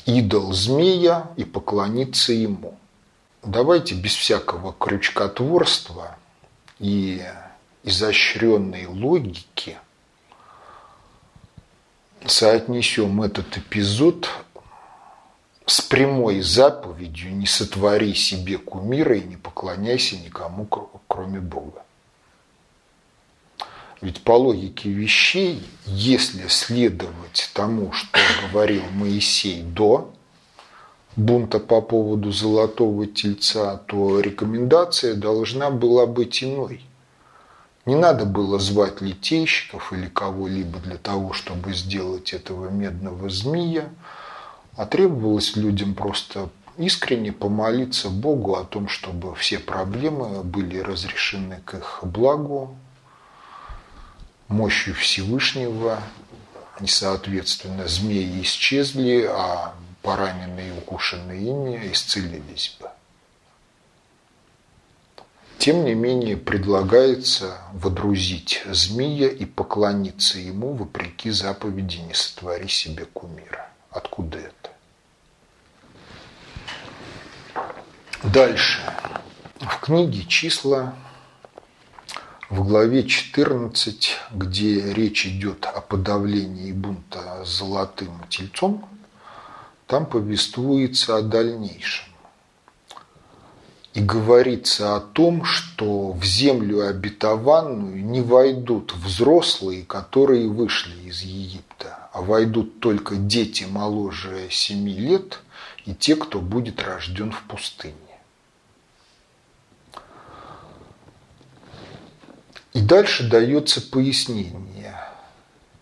идол 0.07 0.53
змея 0.55 1.31
и 1.37 1.45
поклониться 1.45 2.33
ему. 2.33 2.79
Давайте 3.43 3.95
без 3.95 4.15
всякого 4.15 4.73
крючкотворства 4.73 6.17
и 6.79 7.23
изощренной 7.85 8.87
логики 8.87 9.77
соотнесем 12.27 13.23
этот 13.23 13.59
эпизод 13.59 14.31
с 15.71 15.81
прямой 15.81 16.41
заповедью 16.41 17.37
«Не 17.37 17.47
сотвори 17.47 18.15
себе 18.15 18.59
кумира 18.59 19.17
и 19.17 19.23
не 19.23 19.37
поклоняйся 19.37 20.17
никому, 20.17 20.67
кроме 21.07 21.41
Бога». 21.41 21.83
Ведь 24.01 24.23
по 24.23 24.33
логике 24.33 24.91
вещей, 24.91 25.63
если 25.85 26.47
следовать 26.49 27.51
тому, 27.53 27.93
что 27.93 28.19
говорил 28.51 28.83
Моисей 28.93 29.63
до 29.63 30.13
бунта 31.17 31.59
по 31.59 31.81
поводу 31.81 32.31
золотого 32.31 33.07
тельца, 33.07 33.77
то 33.77 34.21
рекомендация 34.21 35.15
должна 35.15 35.71
была 35.71 36.07
быть 36.07 36.45
иной. 36.45 36.81
Не 37.87 37.97
надо 37.97 38.25
было 38.25 38.59
звать 38.61 39.01
литейщиков 39.01 39.93
или 39.93 40.07
кого-либо 40.07 40.79
для 40.79 40.97
того, 40.97 41.33
чтобы 41.33 41.75
сделать 41.75 42.33
этого 42.33 42.69
медного 42.69 43.29
змея, 43.31 43.89
а 44.79 44.87
требовалось 44.87 45.57
людям 45.57 45.95
просто 45.97 46.51
искренне 46.77 47.33
помолиться 47.33 48.11
Богу 48.11 48.55
о 48.55 48.65
том, 48.65 48.89
чтобы 48.89 49.35
все 49.35 49.59
проблемы 49.59 50.45
были 50.45 50.79
разрешены 50.79 51.61
к 51.65 51.75
их 51.75 51.99
благу, 52.03 52.77
мощью 54.47 54.95
Всевышнего, 54.95 56.01
и, 56.81 56.87
соответственно, 56.87 57.89
змеи 57.89 58.41
исчезли, 58.43 59.29
а 59.29 59.75
пораненные 60.03 60.69
и 60.69 60.79
укушенные 60.79 61.43
ими 61.43 61.91
исцелились 61.93 62.77
бы. 62.81 62.89
Тем 65.59 65.85
не 65.85 65.95
менее, 65.95 66.37
предлагается 66.37 67.59
водрузить 67.73 68.63
змея 68.71 69.29
и 69.29 69.45
поклониться 69.45 70.39
ему 70.39 70.73
вопреки 70.75 71.31
заповеди 71.31 71.97
«Не 71.97 72.15
сотвори 72.15 72.69
себе 72.69 73.07
кумира». 73.07 73.69
Откуда 73.91 74.39
это? 74.39 74.58
Дальше. 78.25 78.81
В 79.61 79.81
книге 79.81 80.25
«Числа» 80.27 80.95
В 82.51 82.67
главе 82.67 83.07
14, 83.07 84.11
где 84.33 84.95
речь 84.95 85.27
идет 85.27 85.67
о 85.67 85.83
подавлении 85.83 86.73
бунта 86.73 87.45
золотым 87.45 88.23
тельцом, 88.31 88.89
там 89.87 90.07
повествуется 90.07 91.17
о 91.17 91.23
дальнейшем. 91.23 92.07
И 93.93 94.01
говорится 94.01 94.97
о 94.97 95.01
том, 95.01 95.45
что 95.45 96.13
в 96.13 96.25
землю 96.25 96.89
обетованную 96.89 98.03
не 98.03 98.23
войдут 98.23 98.95
взрослые, 98.95 99.85
которые 99.85 100.49
вышли 100.49 100.97
из 101.07 101.21
Египта, 101.21 102.09
а 102.15 102.23
войдут 102.23 102.81
только 102.81 103.17
дети 103.17 103.65
моложе 103.65 104.49
семи 104.51 104.95
лет 104.95 105.41
и 105.85 105.95
те, 105.95 106.17
кто 106.17 106.41
будет 106.41 106.83
рожден 106.83 107.31
в 107.31 107.43
пустыне. 107.43 108.08
И 112.73 112.81
дальше 112.81 113.29
дается 113.29 113.81
пояснение, 113.81 114.95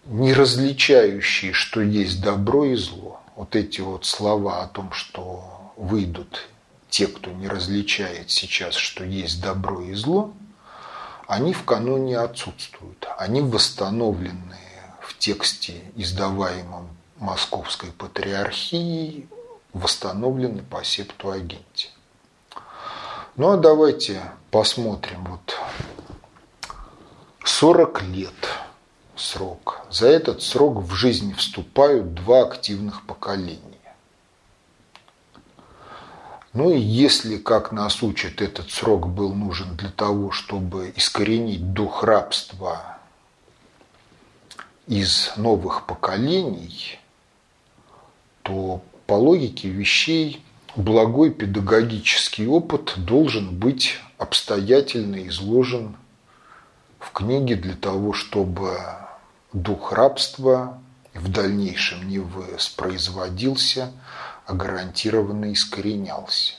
не 0.04 0.32
различающие, 0.32 1.52
что 1.52 1.80
есть 1.80 2.22
добро 2.22 2.64
и 2.64 2.76
зло. 2.76 3.20
Вот 3.34 3.56
эти 3.56 3.80
вот 3.80 4.06
слова 4.06 4.62
о 4.62 4.68
том, 4.68 4.92
что 4.92 5.72
выйдут 5.76 6.48
те, 6.88 7.06
кто 7.06 7.30
не 7.32 7.48
различает 7.48 8.30
сейчас, 8.30 8.74
что 8.74 9.04
есть 9.04 9.42
добро 9.42 9.80
и 9.82 9.94
зло, 9.94 10.32
они 11.26 11.52
в 11.52 11.64
каноне 11.64 12.18
отсутствуют. 12.18 13.06
Они 13.18 13.40
восстановлены 13.40 14.56
в 15.00 15.18
тексте, 15.18 15.82
издаваемом 15.96 16.88
Московской 17.18 17.90
Патриархией, 17.90 19.28
восстановлены 19.72 20.62
по 20.62 20.84
Септуагинте. 20.84 21.88
Ну 23.36 23.50
а 23.50 23.56
давайте 23.56 24.22
посмотрим 24.50 25.24
вот 25.24 25.58
40 27.46 28.02
лет 28.02 28.34
срок. 29.14 29.86
За 29.88 30.08
этот 30.08 30.42
срок 30.42 30.82
в 30.82 30.94
жизнь 30.94 31.32
вступают 31.34 32.12
два 32.12 32.42
активных 32.42 33.06
поколения. 33.06 33.60
Ну 36.52 36.70
и 36.70 36.78
если, 36.78 37.36
как 37.36 37.70
нас 37.70 38.02
учат, 38.02 38.42
этот 38.42 38.70
срок 38.70 39.08
был 39.08 39.32
нужен 39.32 39.76
для 39.76 39.90
того, 39.90 40.32
чтобы 40.32 40.92
искоренить 40.96 41.72
дух 41.72 42.02
рабства 42.02 42.98
из 44.88 45.30
новых 45.36 45.86
поколений, 45.86 46.98
то 48.42 48.82
по 49.06 49.14
логике 49.14 49.68
вещей 49.68 50.42
благой 50.74 51.30
педагогический 51.30 52.48
опыт 52.48 52.94
должен 52.96 53.56
быть 53.56 53.94
обстоятельно 54.18 55.26
изложен 55.28 55.96
в 56.98 57.12
книге 57.12 57.56
для 57.56 57.74
того, 57.74 58.12
чтобы 58.12 58.78
дух 59.52 59.92
рабства 59.92 60.78
в 61.14 61.30
дальнейшем 61.30 62.08
не 62.08 62.18
воспроизводился– 62.18 63.92
а 64.46 64.54
гарантированно 64.54 65.52
искоренялся. 65.52 66.54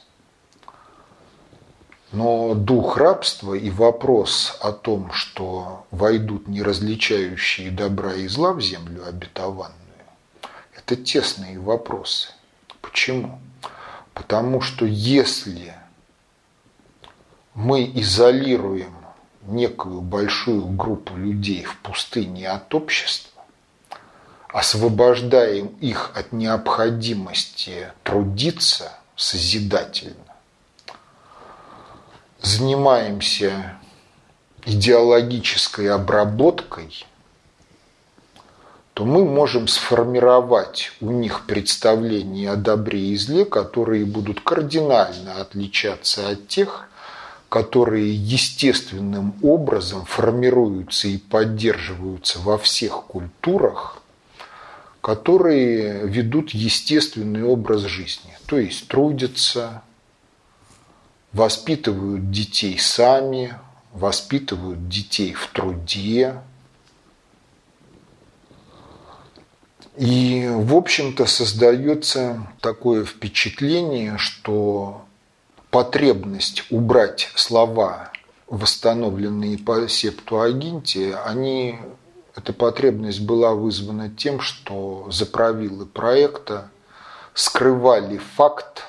Но 2.11 2.53
дух 2.53 2.97
рабства 2.97 3.53
и 3.53 3.69
вопрос 3.69 4.57
о 4.61 4.71
том, 4.71 5.11
что 5.11 5.85
войдут 5.91 6.47
неразличающие 6.47 7.71
добра 7.71 8.13
и 8.13 8.27
зла 8.27 8.53
в 8.53 8.61
землю 8.61 9.05
обетованную, 9.07 9.73
это 10.75 10.95
тесные 10.95 11.59
вопросы. 11.59 12.29
Почему? 12.81 13.39
Потому 14.13 14.61
что 14.61 14.85
если 14.85 15.73
мы 17.53 17.85
изолируем 17.95 18.95
некую 19.47 20.01
большую 20.01 20.65
группу 20.67 21.15
людей 21.15 21.63
в 21.63 21.77
пустыне 21.77 22.49
от 22.49 22.73
общества, 22.73 23.43
освобождаем 24.49 25.67
их 25.81 26.11
от 26.15 26.31
необходимости 26.31 27.91
трудиться 28.03 28.91
созидательно, 29.15 30.15
занимаемся 32.41 33.77
идеологической 34.65 35.89
обработкой, 35.89 37.05
то 38.93 39.05
мы 39.05 39.23
можем 39.25 39.67
сформировать 39.67 40.91
у 41.01 41.11
них 41.11 41.45
представления 41.45 42.51
о 42.51 42.55
добре 42.55 42.99
и 42.99 43.15
зле, 43.15 43.45
которые 43.45 44.05
будут 44.05 44.41
кардинально 44.41 45.39
отличаться 45.39 46.29
от 46.29 46.47
тех, 46.47 46.89
которые 47.49 48.13
естественным 48.13 49.33
образом 49.41 50.05
формируются 50.05 51.07
и 51.07 51.17
поддерживаются 51.17 52.39
во 52.39 52.57
всех 52.57 53.03
культурах– 53.05 54.01
которые 55.07 56.05
ведут 56.05 56.49
естественный 56.49 57.41
образ 57.41 57.83
жизни, 57.83 58.37
то 58.45 58.57
есть 58.59 58.89
трудятся, 58.89 59.81
воспитывают 61.31 62.29
детей 62.29 62.77
сами, 62.77 63.55
воспитывают 63.93 64.89
детей 64.89 65.31
в 65.31 65.47
труде. 65.47 66.41
И, 69.95 70.45
в 70.51 70.75
общем-то, 70.75 71.25
создается 71.25 72.45
такое 72.59 73.05
впечатление, 73.05 74.17
что 74.17 75.05
потребность 75.77 76.63
убрать 76.71 77.29
слова, 77.35 78.11
восстановленные 78.47 79.59
по 79.59 79.87
Септуагинте, 79.87 81.15
они 81.17 81.77
эта 82.35 82.51
потребность 82.51 83.21
была 83.21 83.53
вызвана 83.53 84.09
тем, 84.09 84.39
что 84.39 85.07
заправилы 85.11 85.85
проекта 85.85 86.71
скрывали 87.35 88.17
факт 88.17 88.85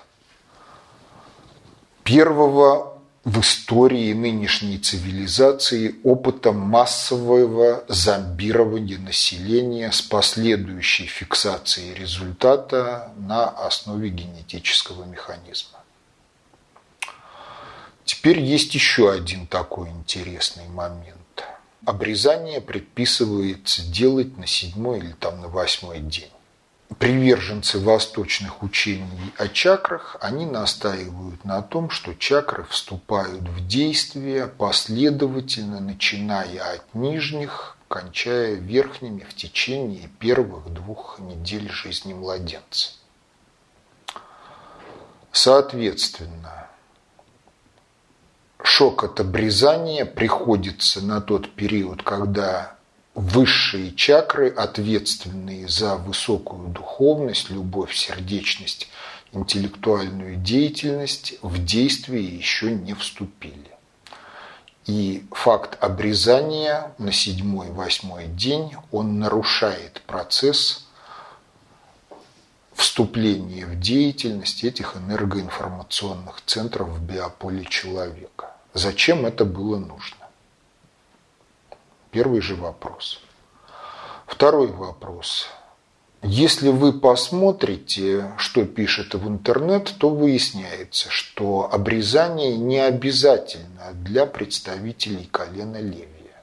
первого 2.05 2.99
в 3.23 3.41
истории 3.41 4.15
нынешней 4.15 4.79
цивилизации 4.79 5.97
опыта 6.05 6.53
массового 6.53 7.85
зомбирования 7.89 8.97
населения 8.97 9.93
с 9.93 10.01
последующей 10.01 11.05
фиксацией 11.05 11.93
результата 11.93 13.13
на 13.19 13.47
основе 13.47 14.09
генетического 14.09 15.05
механизма. 15.05 15.78
Теперь 18.19 18.41
есть 18.41 18.75
еще 18.75 19.13
один 19.13 19.47
такой 19.47 19.91
интересный 19.91 20.67
момент 20.67 21.15
обрезание 21.85 22.61
предписывается 22.61 23.81
делать 23.89 24.37
на 24.37 24.47
седьмой 24.47 24.99
или 24.99 25.13
там 25.13 25.41
на 25.41 25.47
восьмой 25.47 26.01
день. 26.01 26.33
Приверженцы 26.99 27.79
восточных 27.79 28.65
учений 28.65 29.33
о 29.37 29.47
чакрах, 29.47 30.17
они 30.21 30.47
настаивают 30.47 31.45
на 31.45 31.63
том, 31.63 31.91
что 31.91 32.13
чакры 32.13 32.65
вступают 32.65 33.43
в 33.43 33.65
действие 33.69 34.49
последовательно, 34.49 35.79
начиная 35.79 36.75
от 36.75 36.95
нижних, 36.95 37.79
кончая 37.87 38.55
верхними 38.55 39.21
в 39.21 39.33
течение 39.35 40.11
первых 40.19 40.71
двух 40.71 41.21
недель 41.21 41.71
жизни 41.71 42.15
младенца. 42.15 42.95
Соответственно, 45.31 46.68
шок 48.69 49.03
от 49.03 49.19
обрезания 49.19 50.05
приходится 50.05 51.05
на 51.05 51.21
тот 51.21 51.51
период, 51.51 52.03
когда 52.03 52.77
высшие 53.15 53.95
чакры, 53.95 54.51
ответственные 54.51 55.69
за 55.69 55.97
высокую 55.97 56.69
духовность, 56.69 57.51
любовь, 57.51 57.95
сердечность, 57.95 58.89
интеллектуальную 59.33 60.37
деятельность, 60.37 61.35
в 61.43 61.65
действие 61.65 62.25
еще 62.25 62.71
не 62.71 62.95
вступили. 62.95 63.71
И 64.87 65.27
факт 65.33 65.77
обрезания 65.83 66.93
на 66.99 67.11
седьмой-восьмой 67.11 68.27
день, 68.27 68.75
он 68.93 69.19
нарушает 69.19 70.03
процесс 70.07 70.87
вступления 72.75 73.67
в 73.67 73.81
деятельность 73.81 74.63
этих 74.63 74.97
энергоинформационных 74.97 76.43
центров 76.47 76.89
в 76.91 77.03
биополе 77.03 77.65
человека. 77.65 78.58
Зачем 78.79 79.27
это 79.27 79.45
было 79.45 79.77
нужно? 79.77 80.29
Первый 82.13 82.41
же 82.41 82.55
вопрос. 82.55 83.21
Второй 84.25 84.69
вопрос. 84.69 85.49
Если 86.23 86.69
вы 86.69 86.93
посмотрите, 86.93 88.33
что 88.39 88.65
пишет 88.65 89.15
в 89.15 89.27
интернет, 89.27 89.93
то 89.99 90.11
выясняется, 90.11 91.11
что 91.11 91.69
обрезание 91.73 92.57
не 92.57 92.79
обязательно 92.79 93.95
для 93.95 94.27
представителей 94.27 95.27
колена 95.27 95.81
Левия. 95.81 96.41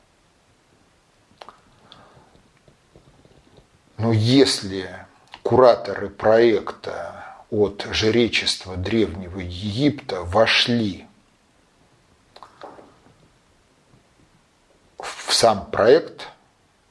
Но 3.98 4.12
если 4.12 4.89
кураторы 5.41 6.10
проекта 6.10 7.38
от 7.50 7.88
жречества 7.93 8.76
Древнего 8.76 9.39
Египта 9.39 10.21
вошли 10.21 11.06
в 15.06 15.25
сам 15.36 15.65
проект, 15.69 16.30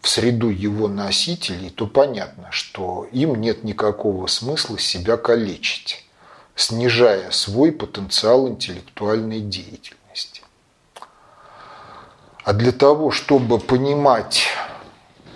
в 0.03 0.09
среду 0.09 0.51
его 0.51 0.87
носителей, 0.87 1.71
то 1.71 1.87
понятно, 1.87 2.49
что 2.51 3.09
им 3.11 3.37
нет 3.37 3.65
никакого 3.65 4.27
смысла 4.27 4.79
себя 4.79 5.17
калечить, 5.17 6.05
снижая 6.55 7.31
свой 7.31 7.73
потенциал 7.73 8.47
интеллектуальной 8.47 9.41
деятельности. 9.41 10.43
А 12.45 12.53
для 12.53 12.73
того, 12.73 13.11
чтобы 13.11 13.59
понимать, 13.59 14.43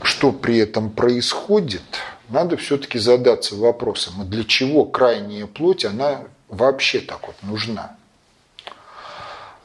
что 0.03 0.31
при 0.31 0.59
этом 0.59 0.91
происходит, 0.91 1.97
надо 2.29 2.59
все-таки 2.59 2.99
задаться 2.99 3.57
вопросом, 3.57 4.21
а 4.21 4.25
для 4.25 4.45
чего 4.45 4.85
крайняя 4.85 5.47
плоть, 5.47 5.87
она 5.87 6.25
вообще 6.51 7.01
так 7.01 7.27
вот 7.27 7.37
нужна? 7.41 7.97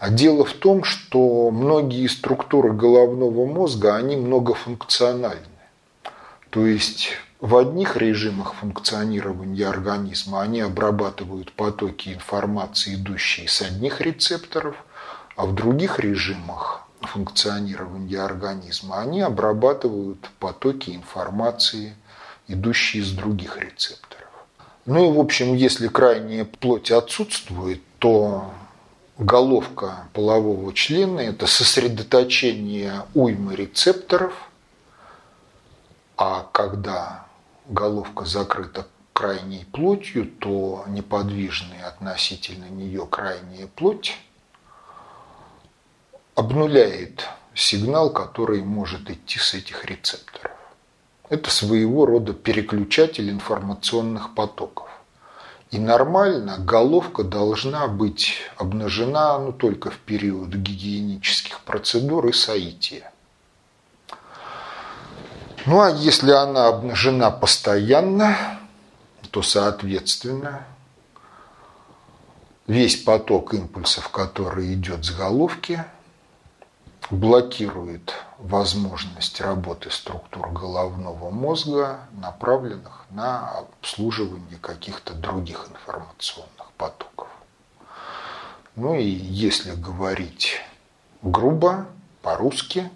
А 0.04 0.10
дело 0.10 0.44
в 0.44 0.52
том, 0.52 0.84
что 0.84 1.50
многие 1.50 2.08
структуры 2.08 2.74
головного 2.74 3.46
мозга, 3.46 3.96
они 3.96 4.18
многофункциональны. 4.18 5.40
То 6.50 6.66
есть 6.66 7.12
в 7.40 7.56
одних 7.56 7.96
режимах 7.96 8.54
функционирования 8.56 9.66
организма 9.66 10.42
они 10.42 10.60
обрабатывают 10.60 11.54
потоки 11.54 12.10
информации, 12.10 12.96
идущие 12.96 13.48
с 13.48 13.62
одних 13.62 14.02
рецепторов, 14.02 14.76
а 15.38 15.46
в 15.46 15.56
других 15.56 16.00
режимах 16.00 16.86
функционирования 17.00 18.20
организма 18.20 19.00
они 19.00 19.22
обрабатывают 19.22 20.20
потоки 20.38 20.90
информации, 20.90 21.96
идущие 22.50 23.04
из 23.04 23.14
других 23.14 23.58
рецепторов. 23.58 24.28
Ну 24.86 25.10
и, 25.10 25.16
в 25.16 25.20
общем, 25.22 25.56
если 25.56 25.88
крайняя 25.88 26.44
плоть 26.44 26.92
отсутствует, 26.92 27.82
то 28.00 28.52
головка 29.18 30.08
полового 30.14 30.74
члена– 30.74 31.20
это 31.22 31.48
сосредоточение 31.48 33.06
уймы 33.14 33.56
рецепторов, 33.56 34.34
а 36.18 36.48
когда 36.52 37.26
головка 37.68 38.26
закрыта 38.26 38.88
крайней 39.14 39.66
плотью, 39.66 40.26
то 40.26 40.86
неподвижная 40.88 41.88
относительно 41.88 42.66
нее 42.66 43.06
крайняя 43.06 43.68
плоть 43.68 44.18
обнуляет 46.36 47.28
сигнал, 47.54 48.12
который 48.12 48.64
может 48.64 49.10
идти 49.10 49.38
с 49.38 49.54
этих 49.54 49.86
рецепторов. 49.86 50.52
Это 51.30 51.50
своего 51.50 52.06
рода 52.06 52.34
переключатель 52.34 53.30
информационных 53.30 54.34
потоков. 54.34 54.90
И 55.74 55.80
нормально 55.80 56.60
головка 56.60 57.24
должна 57.24 57.88
быть 57.88 58.36
обнажена 58.58 59.40
ну, 59.40 59.52
только 59.52 59.90
в 59.90 59.98
период 59.98 60.50
гигиенических 60.50 61.62
процедур 61.62 62.28
и 62.28 62.32
соития. 62.32 63.12
Ну 65.66 65.82
а 65.82 65.90
если 65.90 66.30
она 66.30 66.68
обнажена 66.68 67.32
постоянно, 67.32 68.38
то 69.32 69.42
соответственно 69.42 70.64
весь 72.68 72.98
поток 72.98 73.56
импульсов, 73.56 74.10
который 74.10 74.76
идет 74.76 75.04
с 75.04 75.10
головки, 75.10 75.84
блокирует 77.10 78.14
возможность 78.44 79.40
работы 79.40 79.90
структур 79.90 80.50
головного 80.50 81.30
мозга, 81.30 82.02
направленных 82.12 83.06
на 83.10 83.50
обслуживание 83.52 84.58
каких-то 84.60 85.14
других 85.14 85.70
информационных 85.72 86.72
потоков. 86.78 87.30
Ну 88.76 88.96
и 88.96 89.06
если 89.06 89.72
говорить 89.72 90.62
грубо, 91.22 91.88
по-русски, 92.22 92.92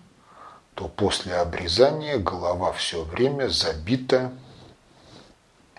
то 0.76 0.90
после 0.90 1.36
обрезания 1.36 2.18
голова 2.18 2.74
все 2.74 3.04
время 3.04 3.48
забита, 3.48 4.34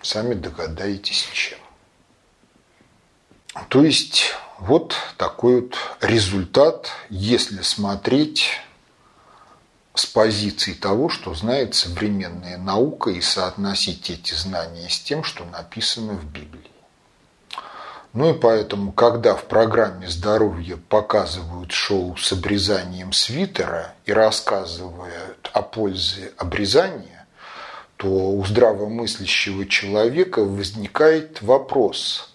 сами 0.00 0.32
догадаетесь, 0.32 1.28
чем. 1.34 1.58
То 3.68 3.84
есть 3.84 4.32
вот 4.58 4.94
такой 5.18 5.60
вот 5.60 5.76
результат, 6.00 6.90
если 7.10 7.60
смотреть 7.60 8.62
с 9.98 10.06
позиции 10.06 10.74
того, 10.74 11.08
что 11.08 11.34
знает 11.34 11.74
современная 11.74 12.56
наука, 12.56 13.10
и 13.10 13.20
соотносить 13.20 14.10
эти 14.10 14.32
знания 14.32 14.88
с 14.88 15.00
тем, 15.00 15.24
что 15.24 15.44
написано 15.44 16.12
в 16.12 16.24
Библии. 16.24 16.70
Ну 18.12 18.32
и 18.32 18.38
поэтому, 18.38 18.92
когда 18.92 19.34
в 19.34 19.44
программе 19.44 20.08
здоровья 20.08 20.76
показывают 20.76 21.72
шоу 21.72 22.16
с 22.16 22.32
обрезанием 22.32 23.12
свитера 23.12 23.94
и 24.06 24.12
рассказывают 24.12 25.50
о 25.52 25.62
пользе 25.62 26.32
обрезания, 26.36 27.26
то 27.96 28.06
у 28.06 28.44
здравомыслящего 28.44 29.66
человека 29.66 30.44
возникает 30.44 31.42
вопрос, 31.42 32.32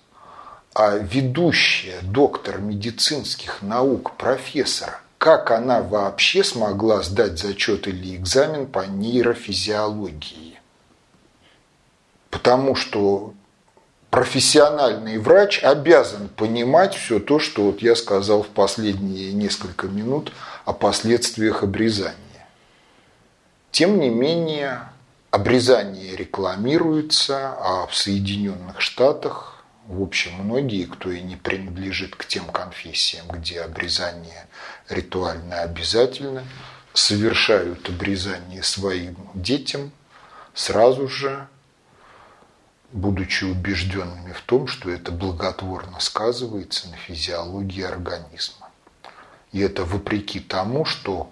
а 0.74 0.98
ведущая 0.98 2.02
доктор 2.02 2.60
медицинских 2.60 3.62
наук, 3.62 4.18
профессор, 4.18 5.03
как 5.24 5.52
она 5.52 5.82
вообще 5.82 6.44
смогла 6.44 7.02
сдать 7.02 7.40
зачет 7.40 7.88
или 7.88 8.18
экзамен 8.18 8.68
по 8.68 8.86
нейрофизиологии? 8.86 10.60
Потому 12.30 12.76
что 12.76 13.34
профессиональный 14.10 15.18
врач 15.20 15.64
обязан 15.64 16.28
понимать 16.28 16.96
все 16.96 17.22
то, 17.22 17.40
что 17.40 17.68
вот 17.68 17.82
я 17.82 17.96
сказал 17.96 18.44
в 18.44 18.50
последние 18.50 19.32
несколько 19.32 19.88
минут 19.88 20.34
о 20.66 20.74
последствиях 20.74 21.64
обрезания. 21.64 22.46
Тем 23.72 24.02
не 24.02 24.10
менее, 24.10 24.90
обрезание 25.32 26.18
рекламируется, 26.18 27.56
а 27.62 27.88
в 27.88 27.96
Соединенных 27.96 28.82
Штатах 28.82 29.54
в 29.88 30.02
общем, 30.02 30.32
многие, 30.36 30.86
кто 30.86 31.12
и 31.12 31.22
не 31.22 31.36
принадлежит 31.36 32.16
к 32.16 32.26
тем 32.26 32.46
конфессиям, 32.46 33.28
где 33.28 33.62
обрезание 33.62 34.48
ритуально 34.94 35.62
обязательно, 35.62 36.44
совершают 36.94 37.90
обрезание 37.90 38.64
своим 38.64 39.18
детям 39.34 39.92
сразу 40.54 41.08
же, 41.08 41.48
будучи 42.92 43.44
убежденными 43.46 44.34
в 44.34 44.42
том, 44.42 44.68
что 44.68 44.90
это 44.90 45.12
благотворно 45.12 46.00
сказывается 46.00 46.90
на 46.90 46.96
физиологии 46.96 47.84
организма. 47.84 48.70
И 49.52 49.60
это 49.60 49.84
вопреки 49.84 50.40
тому, 50.40 50.86
что 50.86 51.32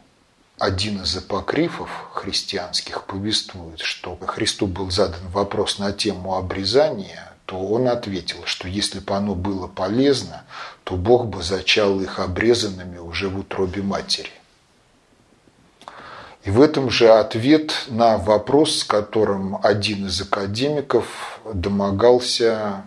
один 0.58 1.02
из 1.02 1.16
апокрифов 1.16 1.90
христианских 2.14 3.06
повествует, 3.06 3.80
что 3.80 4.16
Христу 4.18 4.68
был 4.68 4.92
задан 4.92 5.28
вопрос 5.30 5.80
на 5.80 5.92
тему 5.92 6.36
обрезания– 6.36 7.28
то 7.52 7.58
он 7.58 7.90
ответил, 7.90 8.46
что 8.46 8.70
если 8.70 9.00
бы 9.00 9.14
оно 9.14 9.36
было 9.36 9.68
полезно, 9.68 10.44
то 10.86 10.96
Бог 10.96 11.26
бы 11.26 11.44
зачал 11.44 12.00
их 12.00 12.20
обрезанными 12.20 12.98
уже 12.98 13.28
в 13.28 13.38
утробе 13.38 13.82
матери. 13.82 14.32
И 16.46 16.50
в 16.50 16.62
этом 16.62 16.90
же 16.90 17.10
ответ 17.10 17.74
на 17.90 18.18
вопрос, 18.18 18.78
с 18.78 18.84
которым 18.86 19.60
один 19.62 20.08
из 20.08 20.22
академиков 20.22 21.42
домогался 21.54 22.84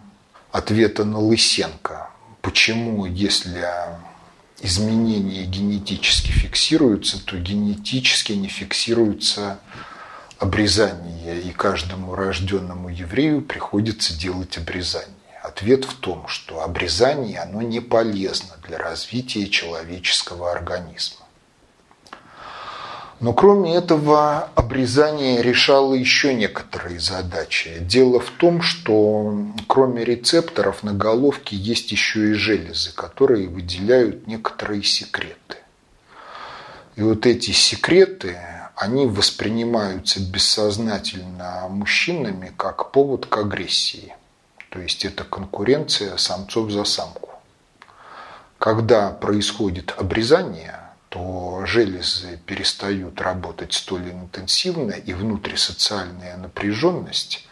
ответа 0.50 1.04
на 1.04 1.18
Лысенко. 1.18 2.08
Почему, 2.40 3.04
если 3.04 3.68
изменения 4.62 5.44
генетически 5.44 6.30
фиксируются, 6.30 7.22
то 7.22 7.36
генетически 7.36 8.32
не 8.32 8.48
фиксируются 8.48 9.58
обрезание, 10.44 11.40
и 11.40 11.50
каждому 11.50 12.14
рожденному 12.14 12.90
еврею 12.90 13.42
приходится 13.42 14.18
делать 14.18 14.58
обрезание. 14.58 15.08
Ответ 15.42 15.84
в 15.84 15.94
том, 15.94 16.28
что 16.28 16.62
обрезание 16.62 17.40
оно 17.40 17.62
не 17.62 17.80
полезно 17.80 18.54
для 18.66 18.78
развития 18.78 19.48
человеческого 19.48 20.52
организма. 20.52 21.24
Но 23.20 23.32
кроме 23.32 23.74
этого, 23.74 24.50
обрезание 24.54 25.40
решало 25.40 25.94
еще 25.94 26.34
некоторые 26.34 27.00
задачи. 27.00 27.78
Дело 27.80 28.20
в 28.20 28.30
том, 28.30 28.60
что 28.60 29.34
кроме 29.66 30.04
рецепторов 30.04 30.82
на 30.82 30.92
головке 30.92 31.56
есть 31.56 31.90
еще 31.90 32.30
и 32.30 32.34
железы, 32.34 32.92
которые 32.94 33.48
выделяют 33.48 34.26
некоторые 34.26 34.82
секреты. 34.82 35.58
И 36.96 37.02
вот 37.02 37.24
эти 37.24 37.50
секреты 37.52 38.36
они 38.76 39.06
воспринимаются 39.06 40.20
бессознательно 40.20 41.66
мужчинами 41.68 42.52
как 42.56 42.90
повод 42.90 43.26
к 43.26 43.36
агрессии. 43.36 44.14
То 44.70 44.80
есть 44.80 45.04
это 45.04 45.24
конкуренция 45.24 46.16
самцов 46.16 46.70
за 46.70 46.84
самку. 46.84 47.30
Когда 48.58 49.10
происходит 49.10 49.94
обрезание, 49.96 50.80
то 51.08 51.62
железы 51.64 52.40
перестают 52.44 53.20
работать 53.20 53.72
столь 53.72 54.10
интенсивно, 54.10 54.92
и 54.92 55.12
внутрисоциальная 55.12 56.36
напряженность 56.36 57.46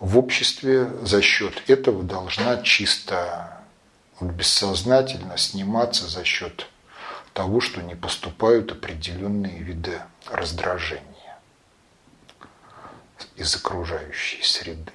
в 0.00 0.18
обществе 0.18 0.90
за 1.02 1.22
счет 1.22 1.62
этого 1.68 2.02
должна 2.02 2.56
чисто 2.62 3.62
бессознательно 4.20 5.36
сниматься 5.36 6.08
за 6.08 6.24
счет 6.24 6.68
того, 7.34 7.60
что 7.60 7.82
не 7.82 7.94
поступают 7.94 8.72
определенные 8.72 9.58
виды 9.58 10.00
раздражения 10.30 11.38
из 13.36 13.54
окружающей 13.56 14.42
среды. 14.42 14.92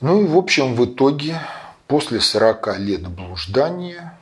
Ну 0.00 0.22
и 0.22 0.26
в 0.26 0.36
общем 0.36 0.74
в 0.74 0.84
итоге 0.86 1.40
после 1.86 2.20
40 2.20 2.78
лет 2.78 3.06
блуждания 3.06 4.18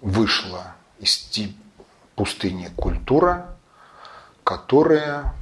вышла 0.00 0.74
из 0.98 1.30
пустыни 2.16 2.68
культура, 2.76 3.56
которая 4.42 5.32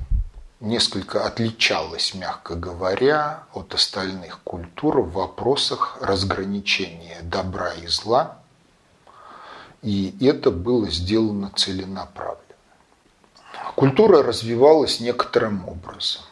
несколько 0.61 1.25
отличалась, 1.27 2.15
мягко 2.15 2.55
говоря, 2.55 3.45
от 3.55 3.75
остальных 3.75 4.41
культур 4.45 5.01
в 5.01 5.13
вопросах 5.13 5.97
разграничения 6.03 7.19
добра 7.23 7.73
и 7.73 7.87
зла– 7.87 8.37
и 9.83 10.15
это 10.21 10.51
было 10.51 10.89
сделано 10.91 11.53
целенаправленно. 11.55 12.39
Культура 13.75 14.23
развивалась 14.23 15.01
некоторым 15.01 15.69
образом. 15.69 16.23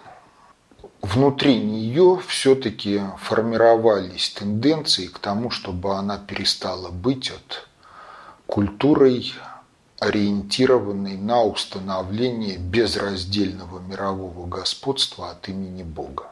Внутри 1.02 1.60
нее 1.60 2.20
все-таки 2.26 3.00
формировались 3.18 4.30
тенденции 4.30 5.06
к 5.06 5.18
тому, 5.18 5.50
чтобы 5.50 5.96
она 5.96 6.18
перестала 6.18 6.90
быть 6.90 7.30
от 7.30 7.68
культурой, 8.46 9.32
ориентированной 9.98 11.16
на 11.16 11.42
установление 11.42 12.58
безраздельного 12.58 13.80
мирового 13.80 14.46
господства 14.46 15.30
от 15.30 15.48
имени 15.48 15.82
Бога. 15.82 16.30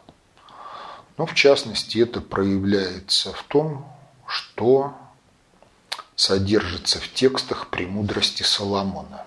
Но 1.16 1.26
в 1.26 1.34
частности 1.34 1.98
это 1.98 2.20
проявляется 2.20 3.32
в 3.32 3.42
том, 3.44 3.86
что 4.26 4.94
содержится 6.18 6.98
в 6.98 7.14
текстах 7.14 7.68
премудрости 7.68 8.42
Соломона. 8.42 9.24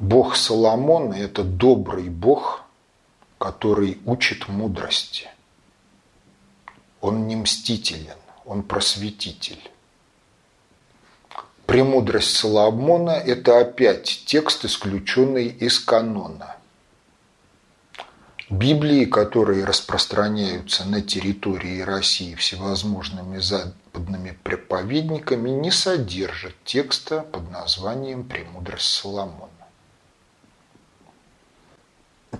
Бог 0.00 0.34
Соломона– 0.34 1.14
это 1.14 1.44
добрый 1.44 2.08
Бог, 2.08 2.62
который 3.38 4.00
учит 4.04 4.48
мудрости. 4.48 5.28
он 7.00 7.28
не 7.28 7.36
мстителен, 7.36 8.18
он 8.44 8.64
просветитель. 8.64 9.70
Премудрость 11.66 12.34
Соломона– 12.36 13.10
это 13.26 13.60
опять 13.60 14.24
текст, 14.26 14.64
исключенный 14.64 15.46
из 15.46 15.78
канона. 15.78 16.56
Библии, 18.50 19.04
которые 19.04 19.64
распространяются 19.64 20.84
на 20.84 21.00
территории 21.00 21.82
России 21.82 22.34
всевозможными 22.34 23.38
западными 23.92 24.36
проповедниками, 24.42 25.50
не 25.50 25.70
содержат 25.70 26.54
текста 26.64 27.22
под 27.22 27.50
названием 27.50 28.24
«Премудрость 28.24 28.86
Соломона». 28.86 29.50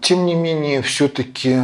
Тем 0.01 0.25
не 0.27 0.35
менее, 0.35 0.83
все-таки 0.83 1.61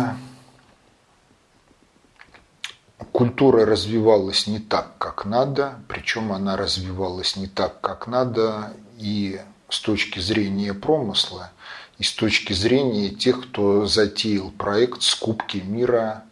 культура 3.13 3.65
развивалась 3.65 4.47
не 4.47 4.59
так, 4.59 4.99
как 4.99 5.25
надо, 5.25 5.79
причем 5.89 6.33
она 6.33 6.57
развивалась 6.57 7.37
не 7.37 7.47
так, 7.47 7.81
как 7.81 8.07
надо 8.09 8.73
и 8.99 9.41
с 9.69 9.81
точки 9.81 10.19
зрения 10.19 10.75
промысла, 10.75 11.51
и 11.99 12.03
с 12.03 12.13
точки 12.13 12.53
зрения 12.53 13.11
тех, 13.11 13.49
кто 13.49 13.87
затеял 13.87 14.51
проект 14.51 15.03
скупки 15.03 15.59
мира 15.59 16.25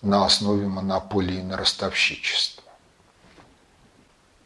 на 0.00 0.24
основе 0.24 0.66
монополии 0.66 1.42
на 1.42 1.56
ростовщичество. 1.56 2.61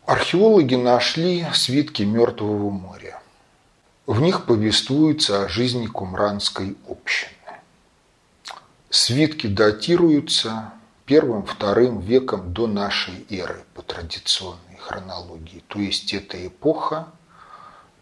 Археологи 0.07 0.77
нашли 0.77 1.45
свитки 1.53 2.05
Мертвого 2.05 2.71
моря. 2.71 3.21
В 4.07 4.21
них 4.21 4.47
повествуется 4.47 5.45
о 5.45 5.49
жизни 5.49 5.87
кумранской 5.87 6.77
общины. 6.88 7.33
Свитки 8.88 9.49
датируются 9.49 10.73
первым-вторым 11.07 11.99
веком 11.99 12.53
до 12.53 12.69
нашей 12.69 13.27
эры 13.31 13.64
по 13.75 13.83
традиционной 13.83 14.77
хронологии. 14.79 15.64
То 15.66 15.81
есть 15.81 16.14
это 16.14 16.47
эпоха 16.47 17.09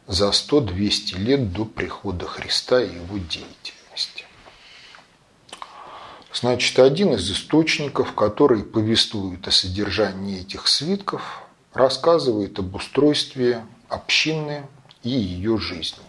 за 0.07 0.29
100-200 0.29 1.17
лет 1.17 1.55
до 1.55 1.65
прихода 1.65 2.27
Христа 2.27 2.83
и 2.83 2.97
его 2.97 3.17
деятельности. 3.17 4.27
Значит, 6.35 6.79
один 6.79 7.15
из 7.15 7.31
источников, 7.31 8.15
который 8.15 8.63
повествует 8.63 9.49
о 9.49 9.51
содержании 9.51 10.41
этих 10.43 10.69
свитков, 10.69 11.44
рассказывает 11.75 12.59
об 12.59 12.75
устройстве 12.75 13.65
общины 13.89 14.67
и 15.03 15.11
ее 15.11 15.59
жизни. 15.59 16.05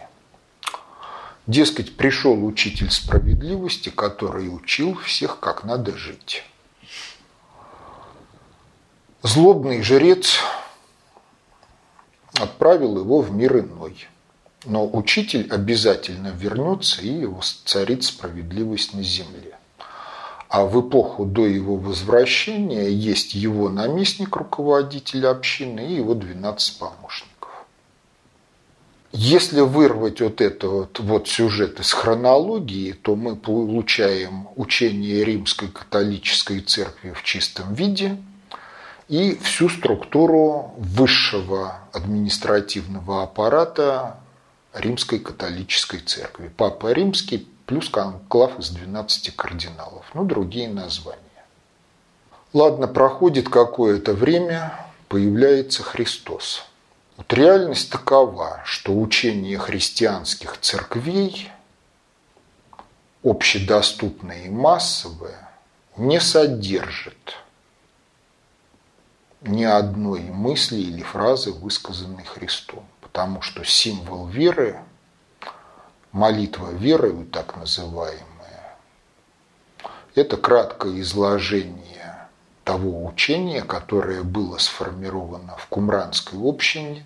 Дескать, 1.47 1.95
пришел 1.95 2.43
учитель 2.43 2.89
справедливости, 2.89 3.89
который 3.89 4.47
учил 4.47 4.95
всех, 4.95 5.39
как 5.39 5.63
надо 5.63 5.95
жить. 5.95 6.43
Злобный 9.21 9.83
жрец 9.83 10.39
отправил 12.33 12.99
его 12.99 13.21
в 13.21 13.31
мир 13.31 13.59
иной. 13.59 14.07
Но 14.65 14.87
учитель 14.87 15.47
обязательно 15.51 16.29
вернется 16.29 17.01
и 17.03 17.27
царит 17.65 18.03
справедливость 18.03 18.95
на 18.95 19.03
земле. 19.03 19.57
А 20.55 20.63
в 20.63 20.79
эпоху 20.79 21.25
до 21.25 21.45
его 21.45 21.75
возвращения 21.75 22.89
есть 22.89 23.35
его 23.35 23.67
наместник, 23.67 24.37
руководитель 24.37 25.27
общины 25.27 25.85
и 25.85 25.95
его 25.95 26.13
12 26.13 26.79
помощников. 26.79 27.51
Если 29.11 29.59
вырвать 29.59 30.21
вот 30.21 30.39
это 30.39 30.69
вот, 30.69 30.99
вот 31.01 31.27
сюжет 31.27 31.81
из 31.81 31.91
хронологии, 31.91 32.93
то 32.93 33.17
мы 33.17 33.35
получаем 33.35 34.47
учение 34.55 35.25
римской 35.25 35.67
католической 35.67 36.61
церкви 36.61 37.11
в 37.11 37.21
чистом 37.23 37.73
виде 37.73 38.15
и 39.09 39.37
всю 39.41 39.67
структуру 39.67 40.73
высшего 40.77 41.79
административного 41.91 43.23
аппарата 43.23 44.21
римской 44.73 45.19
католической 45.19 45.99
церкви. 45.99 46.49
Папа 46.55 46.93
римский 46.93 47.45
плюс 47.65 47.89
конклав 47.89 48.59
из 48.59 48.69
12 48.69 49.35
кардиналов, 49.35 50.05
ну 50.13 50.23
другие 50.23 50.69
названия. 50.69 51.21
Ладно, 52.53 52.87
проходит 52.87 53.49
какое-то 53.49 54.13
время, 54.13 54.73
появляется 55.07 55.83
Христос– 55.83 56.63
вот 57.17 57.31
реальность 57.31 57.91
такова, 57.91 58.61
что 58.65 58.97
учение 58.97 59.57
христианских 59.57 60.59
церквей, 60.59 61.49
общедоступное 63.23 64.43
и 64.43 64.49
массовое, 64.49 65.49
не 65.95 66.19
содержит 66.19 67.37
ни 69.41 69.63
одной 69.63 70.21
мысли 70.23 70.81
или 70.81 71.03
фразы, 71.03 71.53
высказанной 71.53 72.25
Христом. 72.25 72.85
Потому 72.99 73.41
что 73.41 73.63
символ 73.63 74.27
веры, 74.27 74.81
молитва 76.15 76.69
верою 76.71 77.25
так 77.25 77.57
называемая, 77.57 78.77
это 80.15 80.37
краткое 80.37 81.01
изложение 81.01 82.29
того 82.63 83.05
учения, 83.05 83.61
которое 83.61 84.23
было 84.23 84.57
сформировано 84.57 85.57
в 85.57 85.67
Кумранской 85.67 86.39
общине 86.41 87.05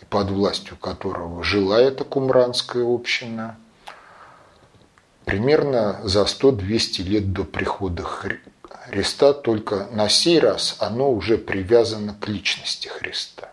и 0.00 0.04
под 0.04 0.30
властью 0.30 0.76
которого 0.76 1.44
жила 1.44 1.80
эта 1.80 2.02
Кумранская 2.02 2.82
община, 2.84 3.56
примерно 5.26 6.00
за 6.02 6.22
100-200 6.22 7.02
лет 7.04 7.32
до 7.32 7.44
прихода 7.44 8.02
Христа, 8.02 9.32
только 9.32 9.86
на 9.92 10.08
сей 10.08 10.40
раз 10.40 10.74
оно 10.80 11.12
уже 11.12 11.38
привязано 11.38 12.16
к 12.20 12.26
личности 12.26 12.88
Христа. 12.88 13.52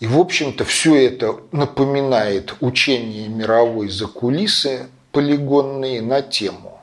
И, 0.00 0.06
в 0.06 0.18
общем-то, 0.18 0.64
все 0.64 1.06
это 1.06 1.40
напоминает 1.52 2.54
учение 2.60 3.28
мировой 3.28 3.88
закулисы 3.88 4.88
полигонные 5.12 6.02
на 6.02 6.22
тему 6.22 6.80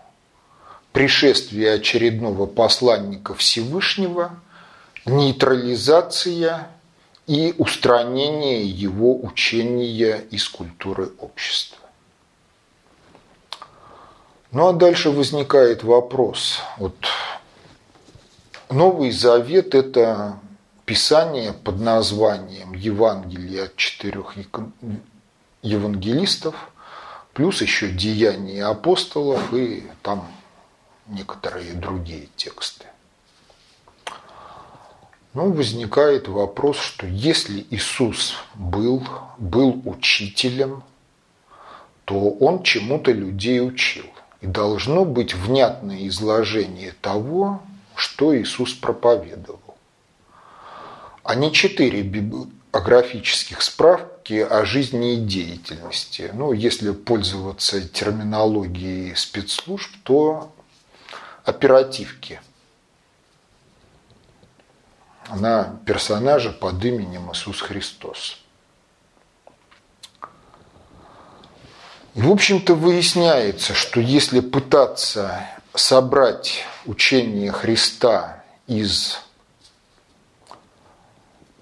пришествие 0.98 1.74
очередного 1.74 2.48
посланника 2.48 3.36
Всевышнего, 3.36 4.40
нейтрализация 5.06 6.70
и 7.28 7.54
устранение 7.60 8.66
его 8.66 9.16
учения 9.24 10.18
из 10.32 10.50
культуры 10.50 11.12
общества. 11.20 11.78
Ну 14.52 14.70
а 14.70 14.74
дальше 14.74 15.12
возникает 15.12 15.84
вопрос. 15.84 16.62
Вот 16.80 16.96
Новый 18.72 19.12
Завет– 19.12 19.76
это 19.76 20.40
Писание 20.88 21.52
под 21.52 21.82
названием 21.82 22.72
Евангелие 22.72 23.64
от 23.64 23.76
четырех 23.76 24.36
евангелистов, 25.62 26.56
плюс 27.34 27.62
еще 27.62 27.90
Деяния 27.90 28.64
апостолов, 28.64 29.54
и 29.54 29.84
там 30.02 30.26
некоторые 31.08 31.74
другие 31.74 32.30
тексты. 32.38 32.86
Ну, 35.34 35.52
возникает 35.52 36.30
вопрос, 36.30 36.78
что 36.78 37.06
если 37.06 37.68
Иисус 37.70 38.36
был, 38.56 39.06
был 39.38 39.82
учителем, 39.84 40.84
то 42.06 42.30
он 42.30 42.64
чему-то 42.64 43.12
людей 43.12 43.60
учил. 43.60 44.06
И 44.40 44.48
должно 44.48 45.04
быть 45.04 45.34
внятное 45.34 46.08
изложение 46.08 46.94
того, 47.02 47.62
что 47.94 48.34
Иисус 48.42 48.72
проповедовал. 48.74 49.67
А 51.28 51.36
не 51.36 51.52
четыре 51.52 52.04
библиографических 52.04 53.62
справки 53.62 54.36
о 54.40 54.64
жизни 54.64 55.16
и 55.16 55.18
деятельности. 55.18 56.32
Ну, 56.34 56.54
если 56.54 56.92
пользоваться 56.92 57.86
терминологией 57.86 59.14
спецслужб, 59.14 59.92
то 60.04 60.56
оперативки 61.44 62.40
на 65.36 65.78
персонажа 65.86 66.54
под 66.54 66.82
именем 66.86 67.30
Иисус 67.34 67.60
Христос. 67.60 68.40
И, 72.16 72.22
в 72.22 72.32
общем-то, 72.32 72.74
выясняется, 72.74 73.74
что 73.74 74.00
если 74.00 74.40
пытаться 74.40 75.46
собрать 75.74 76.64
учение 76.86 77.52
Христа 77.52 78.46
из 78.66 79.20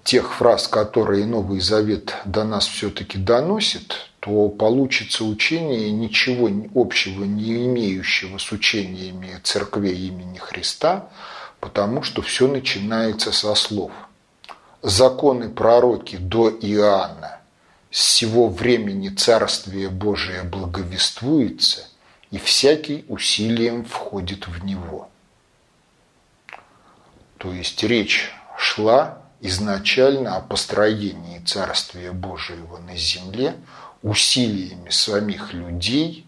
тех 0.06 0.32
фраз, 0.32 0.68
которые 0.68 1.26
Новый 1.26 1.60
Завет 1.60 2.14
до 2.24 2.44
нас 2.44 2.66
все-таки 2.66 3.18
доносит, 3.18 4.08
то 4.20 4.48
получится 4.48 5.24
учение, 5.24 5.90
ничего 5.90 6.48
общего 6.80 7.24
не 7.24 7.66
имеющего 7.66 8.38
с 8.38 8.52
учениями 8.52 9.38
церквей 9.42 10.06
имени 10.06 10.38
Христа, 10.38 11.08
потому 11.58 12.02
что 12.02 12.22
все 12.22 12.46
начинается 12.46 13.32
со 13.32 13.54
слов. 13.56 13.90
Законы 14.80 15.48
пророки 15.48 16.16
до 16.16 16.50
Иоанна 16.50 17.40
с 17.90 18.00
сего 18.00 18.48
времени 18.48 19.08
Царствие 19.08 19.88
Божие 19.88 20.44
благовествуется, 20.44 21.88
и 22.30 22.38
всякий 22.38 23.04
усилием 23.08 23.84
входит 23.84 24.46
в 24.46 24.64
него. 24.64 25.08
То 27.38 27.52
есть 27.52 27.82
речь 27.82 28.32
шла 28.56 29.25
изначально 29.46 30.36
о 30.36 30.40
построении 30.40 31.38
Царствия 31.38 32.12
Божьего 32.12 32.78
на 32.78 32.96
земле 32.96 33.56
усилиями 34.02 34.90
самих 34.90 35.52
людей, 35.52 36.26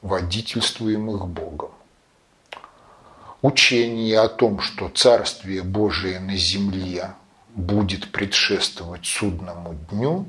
водительствуемых 0.00 1.26
Богом. 1.28 1.70
Учение 3.40 4.20
о 4.20 4.28
том, 4.28 4.60
что 4.60 4.88
Царствие 4.88 5.62
Божие 5.62 6.20
на 6.20 6.36
земле 6.36 7.14
будет 7.54 8.12
предшествовать 8.12 9.04
судному 9.04 9.74
дню, 9.90 10.26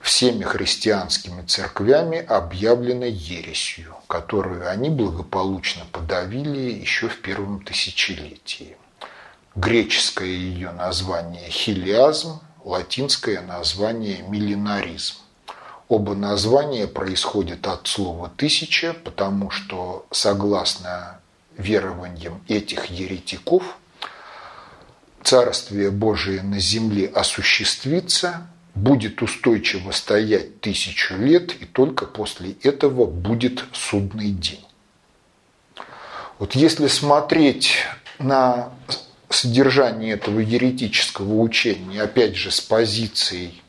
всеми 0.00 0.42
христианскими 0.42 1.42
церквями 1.42 2.18
объявлено 2.18 3.04
ересью, 3.04 3.94
которую 4.08 4.68
они 4.68 4.90
благополучно 4.90 5.84
подавили 5.92 6.72
еще 6.72 7.08
в 7.08 7.20
первом 7.20 7.62
тысячелетии. 7.62 8.76
Греческое 9.58 10.28
ее 10.28 10.70
название– 10.70 11.48
хилиазм, 11.50 12.38
латинское 12.62 13.40
название– 13.40 14.22
миллинаризм. 14.28 15.16
Оба 15.88 16.14
названия 16.14 16.86
происходят 16.86 17.66
от 17.66 17.88
слова 17.88 18.30
«тысяча», 18.36 18.94
потому 18.94 19.50
что, 19.50 20.06
согласно 20.12 21.18
верованиям 21.56 22.40
этих 22.46 22.84
еретиков, 22.86 23.64
Царствие 25.24 25.90
Божие 25.90 26.42
на 26.42 26.60
земле 26.60 27.08
осуществится, 27.08 28.46
будет 28.76 29.22
устойчиво 29.22 29.90
стоять 29.90 30.60
тысячу 30.60 31.16
лет, 31.16 31.60
и 31.60 31.64
только 31.64 32.06
после 32.06 32.52
этого 32.62 33.06
будет 33.06 33.64
судный 33.72 34.30
день. 34.30 34.64
Вот 36.38 36.54
если 36.54 36.86
смотреть 36.86 37.72
на 38.20 38.70
содержание 39.34 40.12
этого 40.14 40.40
еретического 40.40 41.40
учения, 41.40 42.02
опять 42.02 42.36
же, 42.36 42.50
с 42.50 42.60
позицией 42.60 43.62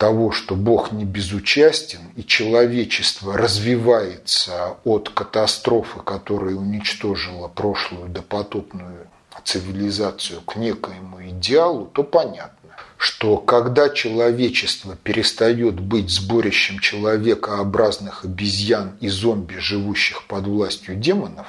того, 0.00 0.32
что 0.32 0.54
Бог 0.54 0.92
не 0.92 1.04
безучастен, 1.04 2.00
и 2.16 2.24
человечество 2.24 3.36
развивается 3.36 4.76
от 4.84 5.10
катастрофы, 5.10 6.00
которая 6.00 6.54
уничтожила 6.54 7.48
прошлую 7.48 8.08
допотопную 8.08 9.08
цивилизацию 9.44 10.40
к 10.40 10.56
некоему 10.56 11.28
идеалу, 11.28 11.86
то 11.92 12.02
понятно, 12.02 12.70
что 12.96 13.36
когда 13.36 13.90
человечество 13.90 14.96
перестает 14.96 15.78
быть 15.80 16.10
сборищем 16.10 16.78
человекообразных 16.78 18.24
обезьян 18.24 18.96
и 19.00 19.08
зомби, 19.08 19.56
живущих 19.58 20.24
под 20.24 20.46
властью 20.46 20.96
демонов, 20.96 21.46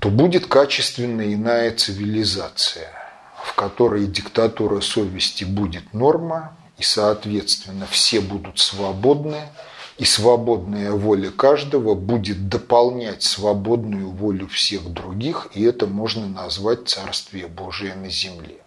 то 0.00 0.10
будет 0.10 0.46
качественно 0.46 1.32
иная 1.32 1.74
цивилизация, 1.74 2.90
в 3.42 3.54
которой 3.54 4.06
диктатура 4.06 4.80
совести 4.80 5.44
будет 5.44 5.92
норма, 5.92 6.56
и, 6.76 6.82
соответственно, 6.82 7.86
все 7.90 8.20
будут 8.20 8.60
свободны, 8.60 9.48
и 9.96 10.04
свободная 10.04 10.92
воля 10.92 11.30
каждого 11.30 11.94
будет 11.94 12.48
дополнять 12.48 13.24
свободную 13.24 14.10
волю 14.10 14.46
всех 14.46 14.84
других, 14.92 15.48
и 15.54 15.64
это 15.64 15.86
можно 15.86 16.28
назвать 16.28 16.88
Царствие 16.88 17.48
Божие 17.48 17.96
на 17.96 18.08
земле. 18.08 18.58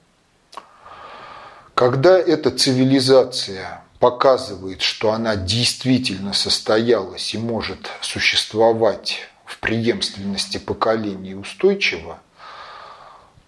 Когда 1.73 2.19
эта 2.19 2.51
цивилизация 2.51 3.81
показывает, 3.99 4.81
что 4.81 5.13
она 5.13 5.37
действительно 5.37 6.33
состоялась 6.33 7.33
и 7.33 7.37
может 7.37 7.89
существовать 8.01 9.30
в 9.51 9.59
преемственности 9.59 10.57
поколений 10.57 11.35
устойчиво, 11.35 12.19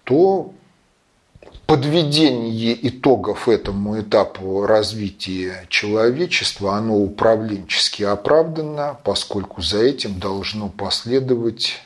то 0.04 0.52
подведение 1.66 2.76
итогов 2.88 3.48
этому 3.48 3.98
этапу 3.98 4.66
развития 4.66 5.66
человечества, 5.70 6.76
оно 6.76 6.98
управленчески 6.98 8.02
оправдано, 8.02 8.98
поскольку 9.02 9.62
за 9.62 9.78
этим 9.82 10.20
должно 10.20 10.68
последовать 10.68 11.80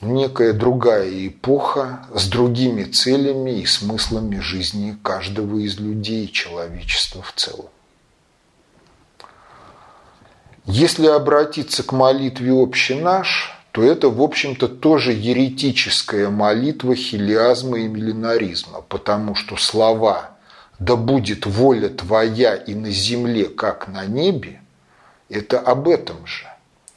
некая 0.00 0.52
другая 0.52 1.28
эпоха 1.28 2.08
с 2.12 2.26
другими 2.28 2.82
целями 2.82 3.60
и 3.60 3.66
смыслами 3.66 4.40
жизни 4.40 4.96
каждого 5.00 5.58
из 5.58 5.78
людей 5.78 6.24
и 6.24 6.32
человечества 6.32 7.22
в 7.22 7.32
целом. 7.34 7.68
Если 10.70 11.06
обратиться 11.06 11.82
к 11.82 11.92
молитве 11.92 12.52
«Общий 12.52 12.94
наш», 12.94 13.58
то 13.72 13.82
это, 13.82 14.10
в 14.10 14.20
общем-то, 14.20 14.68
тоже 14.68 15.12
еретическая 15.12 16.28
молитва 16.28 16.94
хилиазма 16.94 17.78
и 17.78 17.88
миллинаризма, 17.88 18.82
потому 18.82 19.34
что 19.34 19.56
слова 19.56 20.32
«да 20.78 20.94
будет 20.96 21.46
воля 21.46 21.88
твоя 21.88 22.54
и 22.54 22.74
на 22.74 22.90
земле, 22.90 23.46
как 23.46 23.88
на 23.88 24.04
небе»– 24.04 24.60
это 25.30 25.58
об 25.58 25.88
этом 25.88 26.26
же, 26.26 26.44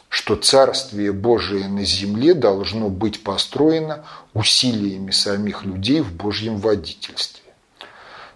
что 0.09 0.35
Царствие 0.35 1.13
Божие 1.13 1.69
на 1.69 1.85
земле 1.85 2.33
должно 2.33 2.89
быть 2.89 3.23
построено 3.23 4.03
усилиями 4.33 5.11
самих 5.11 5.63
людей 5.63 6.01
в 6.01 6.11
Божьем 6.13 6.57
водительстве. 6.57 7.53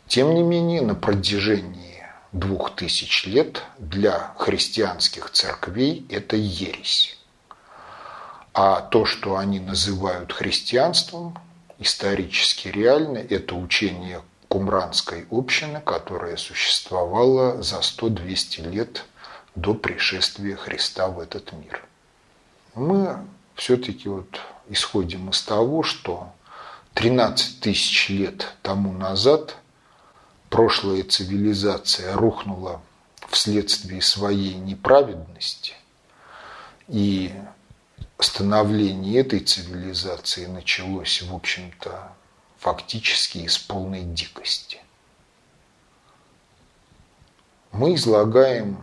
Тем 0.08 0.34
не 0.34 0.44
менее, 0.44 0.82
на 0.82 0.96
протяжении 0.96 1.85
двух 2.36 2.76
тысяч 2.76 3.26
лет 3.26 3.64
для 3.78 4.34
христианских 4.38 5.30
церквей 5.30 6.06
это 6.10 6.36
ересь. 6.36 7.18
А 8.54 8.82
то, 8.82 9.06
что 9.06 9.38
они 9.38 9.60
называют 9.62 10.34
христианством, 10.34 11.38
исторически 11.80 12.68
реально, 12.68 13.20
это 13.20 13.56
учение 13.56 14.22
кумранской 14.50 15.26
общины, 15.32 15.80
которая 15.80 16.36
существовала 16.36 17.62
за 17.62 17.78
100-200 17.78 18.70
лет 18.70 19.06
до 19.56 19.74
пришествия 19.74 20.58
Христа 20.58 21.08
в 21.08 21.20
этот 21.20 21.54
мир. 21.54 21.86
Мы 22.76 23.18
все-таки 23.56 24.10
вот 24.10 24.42
исходим 24.68 25.30
из 25.30 25.42
того, 25.42 25.84
что 25.84 26.34
13 26.96 27.62
тысяч 27.62 28.10
лет 28.10 28.54
тому 28.62 28.92
назад– 28.92 29.56
прошлая 30.56 31.04
цивилизация 31.04 32.16
рухнула 32.16 32.82
вследствие 33.28 34.02
своей 34.02 34.54
неправедности, 34.54 35.74
и 36.88 37.34
становление 38.20 39.20
этой 39.20 39.42
цивилизации 39.42 40.46
началось, 40.46 41.22
в 41.24 41.36
общем-то, 41.36 42.14
фактически 42.58 43.40
из 43.40 43.58
полной 43.58 44.04
дикости. 44.04 44.80
Мы 47.74 47.96
излагаем 47.96 48.82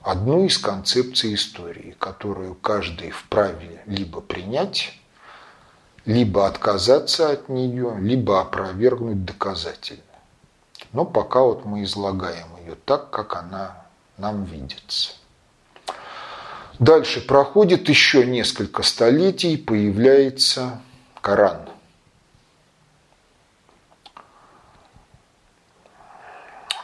одну 0.00 0.44
из 0.44 0.58
концепций 0.58 1.34
истории, 1.34 1.96
которую 1.98 2.54
каждый 2.54 3.10
вправе 3.10 3.82
либо 3.86 4.20
принять, 4.20 4.92
либо 6.04 6.46
отказаться 6.46 7.32
от 7.32 7.48
нее, 7.48 7.96
либо 7.98 8.40
опровергнуть 8.40 9.24
доказательно. 9.24 10.04
Но 10.92 11.04
пока 11.04 11.40
вот 11.42 11.64
мы 11.64 11.84
излагаем 11.84 12.48
ее 12.64 12.74
так, 12.74 13.10
как 13.10 13.36
она 13.36 13.86
нам 14.16 14.44
видится. 14.44 15.12
Дальше 16.78 17.20
проходит 17.20 17.88
еще 17.88 18.26
несколько 18.26 18.82
столетий, 18.82 19.56
появляется 19.56 20.80
Коран. 21.20 21.68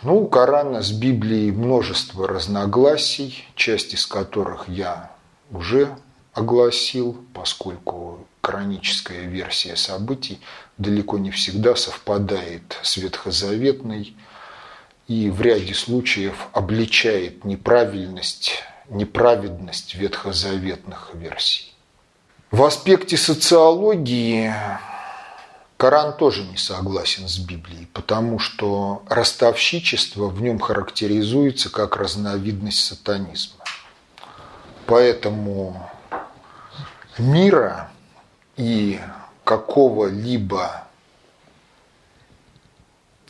Ну, 0.03 0.23
у 0.23 0.29
Корана 0.29 0.83
с 0.83 0.93
Библией 0.93 1.51
множество 1.51 2.29
разногласий, 2.29 3.45
часть 3.55 3.95
из 3.95 4.07
которых 4.07 4.69
я 4.69 5.11
уже 5.51 5.97
огласил, 6.33 7.17
поскольку 7.33 8.27
кораническая 8.43 9.23
версия 9.23 9.75
событий 9.75 10.39
далеко 10.79 11.19
не 11.19 11.31
всегда 11.31 11.75
совпадает 11.77 12.79
с 12.83 12.97
ветхозаветной 12.97 14.17
и 15.09 15.31
в 15.31 15.41
ряде 15.41 15.75
случаев 15.75 16.49
обличает 16.53 17.45
неправильность, 17.45 18.63
неправедность 18.89 19.95
ветхозаветных 19.95 21.11
версий. 21.15 21.73
В 22.51 22.63
аспекте 22.65 23.17
социологии 23.17 24.53
Коран 25.77 26.17
тоже 26.17 26.45
не 26.45 26.57
согласен 26.57 27.29
с 27.29 27.39
Библией, 27.39 27.87
потому 27.93 28.39
что 28.39 29.03
ростовщичество 29.09 30.29
в 30.29 30.41
нем 30.41 30.59
характеризуется 30.59 31.71
как 31.71 31.97
разновидность 31.97 32.85
сатанизма. 32.85 33.65
Поэтому 34.87 35.91
мира 37.19 37.91
и 38.57 39.01
какого-либо 39.47 40.89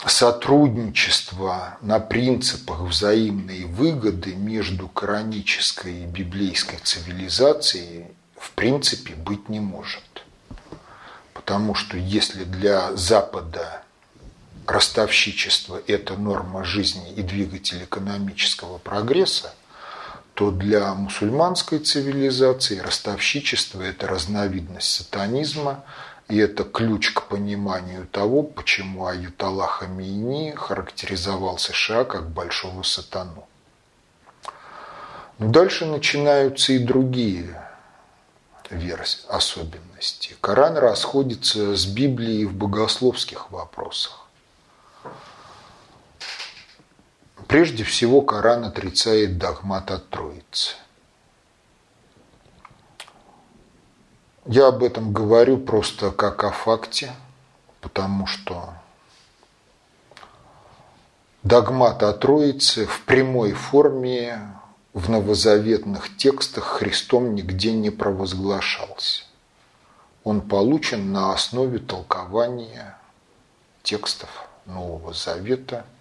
сотрудничества 0.06 1.76
на 1.82 2.00
принципах 2.00 2.80
взаимной 2.80 3.64
выгоды 3.66 4.34
между 4.34 4.88
коранической 4.88 6.04
и 6.04 6.06
библейской 6.06 6.78
цивилизацией 6.78 8.06
в 8.38 8.50
принципе 8.52 9.14
быть 9.14 9.50
не 9.50 9.60
может. 9.60 10.24
Потому 11.34 11.74
что 11.74 11.98
если 11.98 12.44
для 12.44 12.96
Запада 12.96 13.82
ростовщичество– 14.66 15.82
это 15.86 16.14
норма 16.14 16.64
жизни 16.64 17.12
и 17.12 17.20
двигатель 17.22 17.84
экономического 17.84 18.78
прогресса, 18.78 19.52
то 20.36 20.50
для 20.50 20.94
мусульманской 20.94 21.78
цивилизации 21.78 22.78
ростовщичество– 22.78 23.80
это 23.82 24.06
разновидность 24.06 24.92
сатанизма, 24.92 25.84
и 26.28 26.38
это 26.38 26.64
ключ 26.64 27.12
к 27.12 27.28
пониманию 27.28 28.06
того, 28.06 28.42
почему 28.42 29.06
Аюталлах 29.06 29.80
Хамейни 29.80 30.52
характеризовал 30.56 31.58
США 31.58 32.04
как 32.04 32.30
большого 32.30 32.82
сатану. 32.82 33.46
Но 35.38 35.50
дальше 35.50 35.86
начинаются 35.86 36.72
и 36.72 36.78
другие 36.78 37.60
версии, 38.70 39.20
особенности. 39.28 40.36
Коран 40.40 40.76
расходится 40.76 41.76
с 41.76 41.86
Библией 41.86 42.46
в 42.46 42.54
богословских 42.54 43.50
вопросах. 43.50 44.26
Прежде 47.46 47.84
всего, 47.84 48.22
Коран 48.22 48.64
отрицает 48.64 49.38
догмат 49.38 49.92
от 49.92 50.08
Троицы. 50.08 50.74
Я 54.48 54.68
об 54.68 54.84
этом 54.84 55.12
говорю 55.12 55.58
просто 55.58 56.12
как 56.12 56.44
о 56.44 56.52
факте, 56.52 57.12
потому 57.80 58.26
что 58.26 58.74
догмат 61.42 62.04
о 62.04 62.12
Троице 62.12 62.86
в 62.86 63.02
прямой 63.02 63.52
форме 63.52 64.40
в 64.92 65.10
новозаветных 65.10 66.16
текстах 66.16 66.64
Христом 66.64 67.34
нигде 67.34 67.72
не 67.72 67.90
провозглашался. 67.90 69.24
Он 70.22 70.40
получен 70.40 71.12
на 71.12 71.32
основе 71.32 71.80
толкования 71.80 72.96
текстов 73.82 74.30
Нового 74.64 75.12
Завета– 75.12 75.84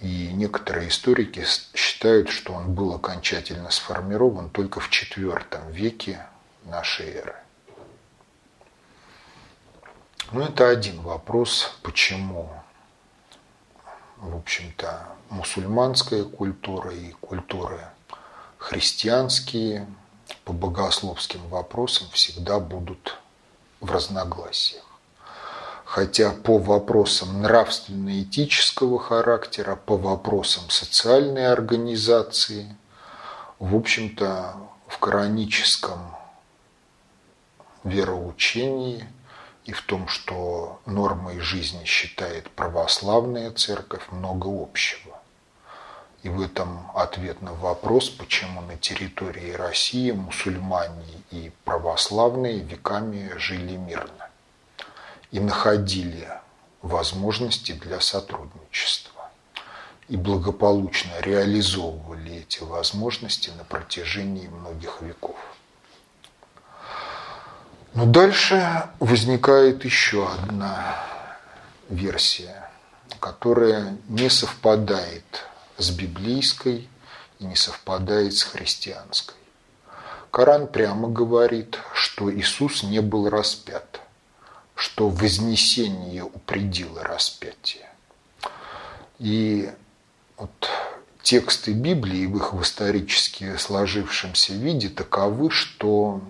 и 0.00 0.30
некоторые 0.32 0.88
историки 0.88 1.44
считают, 1.74 2.28
что 2.28 2.52
он 2.52 2.72
был 2.72 2.94
окончательно 2.94 3.70
сформирован 3.70 4.50
только 4.50 4.80
в 4.80 4.90
IV 4.90 5.72
веке 5.72 6.24
нашей 6.64 7.06
эры. 7.06 7.34
Ну, 10.30 10.42
это 10.42 10.68
один 10.68 11.00
вопрос, 11.00 11.74
почему, 11.82 12.50
в 14.18 14.36
общем-то, 14.36 15.08
мусульманская 15.30 16.24
культура 16.24 16.94
и 16.94 17.12
культуры 17.12 17.80
христианские 18.58 19.86
по 20.44 20.52
богословским 20.52 21.46
вопросам 21.48 22.08
всегда 22.12 22.60
будут 22.60 23.18
в 23.80 23.90
разногласиях 23.90 24.87
хотя 25.88 26.32
по 26.32 26.58
вопросам 26.58 27.40
нравственно-этического 27.40 28.98
характера, 28.98 29.74
по 29.74 29.96
вопросам 29.96 30.68
социальной 30.68 31.50
организации, 31.50 32.76
в 33.58 33.74
общем-то, 33.74 34.54
в 34.86 34.98
кораническом 34.98 36.14
вероучении 37.84 39.08
и 39.64 39.72
в 39.72 39.80
том, 39.80 40.08
что 40.08 40.78
нормой 40.84 41.40
жизни 41.40 41.86
считает 41.86 42.50
православная 42.50 43.50
церковь, 43.50 44.02
много 44.10 44.48
общего. 44.48 45.18
И 46.22 46.28
в 46.28 46.42
этом 46.42 46.90
ответ 46.94 47.40
на 47.40 47.54
вопрос, 47.54 48.10
почему 48.10 48.60
на 48.60 48.76
территории 48.76 49.52
России 49.52 50.10
мусульмане 50.10 51.22
и 51.30 51.50
православные 51.64 52.58
веками 52.58 53.32
жили 53.38 53.76
мирно 53.76 54.17
и 55.30 55.40
находили 55.40 56.28
возможности 56.82 57.72
для 57.72 58.00
сотрудничества 58.00 59.30
и 60.08 60.16
благополучно 60.16 61.10
реализовывали 61.20 62.36
эти 62.36 62.62
возможности 62.62 63.50
на 63.50 63.64
протяжении 63.64 64.48
многих 64.48 65.02
веков. 65.02 65.36
Но 67.94 68.06
дальше 68.06 68.88
возникает 69.00 69.84
еще 69.84 70.30
одна 70.30 71.04
версия, 71.88 72.70
которая 73.20 73.98
не 74.08 74.30
совпадает 74.30 75.24
с 75.76 75.90
библейской 75.90 76.88
и 77.38 77.44
не 77.44 77.56
совпадает 77.56 78.34
с 78.34 78.44
христианской. 78.44 79.34
Коран 80.30 80.68
прямо 80.68 81.08
говорит, 81.08 81.78
что 81.94 82.32
Иисус 82.32 82.82
не 82.82 83.00
был 83.00 83.28
распят– 83.28 84.00
что 84.78 85.08
вознесение 85.08 86.22
упредило 86.22 87.02
распятие. 87.02 87.88
И 89.18 89.68
вот 90.36 90.70
тексты 91.24 91.72
Библии 91.72 92.26
в 92.26 92.36
их 92.36 92.52
в 92.52 92.62
исторически 92.62 93.56
сложившемся 93.56 94.52
виде 94.52 94.88
таковы, 94.88 95.50
что 95.50 96.20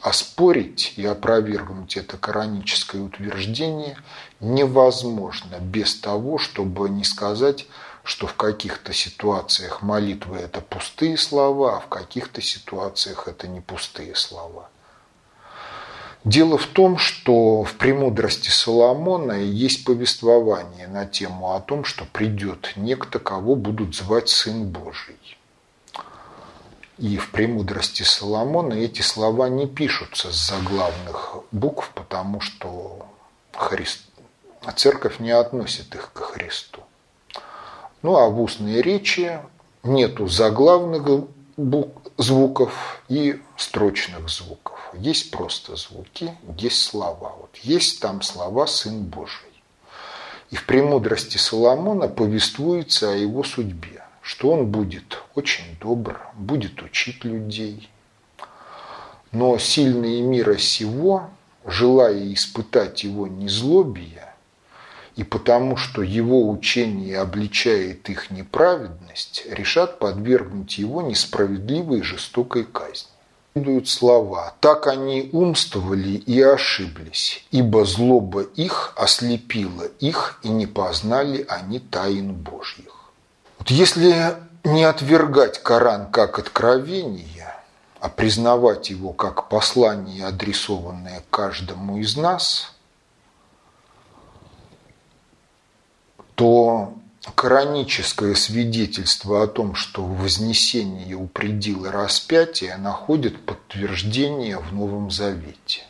оспорить 0.00 0.94
и 0.96 1.06
опровергнуть 1.06 1.96
это 1.96 2.18
кораническое 2.18 3.00
утверждение 3.00 3.96
невозможно 4.40 5.60
без 5.60 5.94
того, 5.94 6.38
чтобы 6.38 6.90
не 6.90 7.04
сказать, 7.04 7.68
что 8.02 8.26
в 8.26 8.34
каких-то 8.34 8.92
ситуациях 8.92 9.82
молитвы 9.82 10.38
это 10.38 10.60
пустые 10.60 11.16
слова, 11.16 11.76
а 11.76 11.80
в 11.80 11.86
каких-то 11.86 12.42
ситуациях 12.42 13.28
это 13.28 13.46
не 13.46 13.60
пустые 13.60 14.16
слова. 14.16 14.68
Дело 16.24 16.56
в 16.56 16.66
том, 16.66 16.96
что 16.96 17.64
в 17.64 17.74
«Премудрости 17.74 18.48
Соломона» 18.48 19.32
есть 19.32 19.84
повествование 19.84 20.88
на 20.88 21.04
тему 21.04 21.52
о 21.52 21.60
том, 21.60 21.84
что 21.84 22.06
придет 22.06 22.72
некто, 22.76 23.18
кого 23.18 23.54
будут 23.56 23.94
звать 23.94 24.30
Сын 24.30 24.66
Божий. 24.66 25.18
И 26.96 27.18
в 27.18 27.30
«Премудрости 27.30 28.04
Соломона» 28.04 28.72
эти 28.72 29.02
слова 29.02 29.50
не 29.50 29.66
пишутся 29.66 30.32
с 30.32 30.48
заглавных 30.48 31.36
букв, 31.52 31.90
потому 31.94 32.40
что 32.40 33.06
Христ... 33.52 34.00
церковь 34.76 35.20
не 35.20 35.30
относит 35.30 35.94
их 35.94 36.10
к 36.14 36.20
Христу. 36.20 36.80
Ну 38.00 38.16
а 38.16 38.30
в 38.30 38.40
устной 38.40 38.80
речи 38.80 39.40
нету 39.82 40.26
заглавных 40.28 41.26
звуков 42.16 43.02
и 43.10 43.42
строчных 43.58 44.30
звуков. 44.30 44.73
Есть 44.98 45.30
просто 45.30 45.76
звуки, 45.76 46.36
есть 46.58 46.82
слова. 46.82 47.34
Вот 47.40 47.56
есть 47.62 48.00
там 48.00 48.22
слова 48.22 48.66
«Сын 48.66 49.02
Божий». 49.02 49.50
И 50.50 50.56
в 50.56 50.66
«Премудрости 50.66 51.36
Соломона» 51.36 52.08
повествуется 52.08 53.10
о 53.10 53.16
его 53.16 53.42
судьбе, 53.42 54.04
что 54.22 54.50
он 54.50 54.66
будет 54.66 55.22
очень 55.34 55.76
добр, 55.80 56.20
будет 56.34 56.82
учить 56.82 57.24
людей. 57.24 57.88
Но 59.32 59.58
сильные 59.58 60.22
мира 60.22 60.56
сего, 60.58 61.30
желая 61.66 62.32
испытать 62.32 63.02
его 63.02 63.26
незлобие, 63.26 64.32
и 65.16 65.24
потому 65.24 65.76
что 65.76 66.02
его 66.02 66.48
учение 66.50 67.18
обличает 67.18 68.08
их 68.10 68.30
неправедность, 68.30 69.44
решат 69.48 69.98
подвергнуть 69.98 70.78
его 70.78 71.02
несправедливой 71.02 72.00
и 72.00 72.02
жестокой 72.02 72.64
казни 72.64 73.13
следуют 73.54 73.88
слова 73.88 74.54
«Так 74.58 74.88
они 74.88 75.30
умствовали 75.32 76.16
и 76.16 76.42
ошиблись, 76.42 77.46
ибо 77.52 77.84
злоба 77.84 78.42
их 78.42 78.92
ослепила 78.96 79.84
их, 80.00 80.40
и 80.42 80.48
не 80.48 80.66
познали 80.66 81.46
они 81.48 81.78
тайн 81.78 82.34
Божьих». 82.34 83.12
Вот 83.58 83.70
если 83.70 84.34
не 84.64 84.82
отвергать 84.82 85.62
Коран 85.62 86.10
как 86.10 86.40
откровение, 86.40 87.54
а 88.00 88.08
признавать 88.08 88.90
его 88.90 89.12
как 89.12 89.48
послание, 89.48 90.26
адресованное 90.26 91.22
каждому 91.30 91.98
из 91.98 92.16
нас, 92.16 92.72
то 96.34 96.92
кораническое 97.32 98.34
свидетельство 98.34 99.42
о 99.42 99.46
том, 99.46 99.74
что 99.74 100.04
вознесение 100.04 101.16
упредило 101.16 101.90
распятие, 101.90 102.76
находит 102.76 103.44
подтверждение 103.44 104.58
в 104.58 104.72
Новом 104.72 105.10
Завете. 105.10 105.82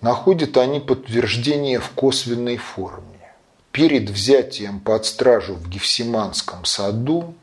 Находят 0.00 0.56
они 0.56 0.80
подтверждение 0.80 1.80
в 1.80 1.90
косвенной 1.90 2.56
форме. 2.56 3.06
Перед 3.70 4.10
взятием 4.10 4.80
под 4.80 5.06
стражу 5.06 5.54
в 5.54 5.68
Гефсиманском 5.68 6.64
саду 6.64 7.34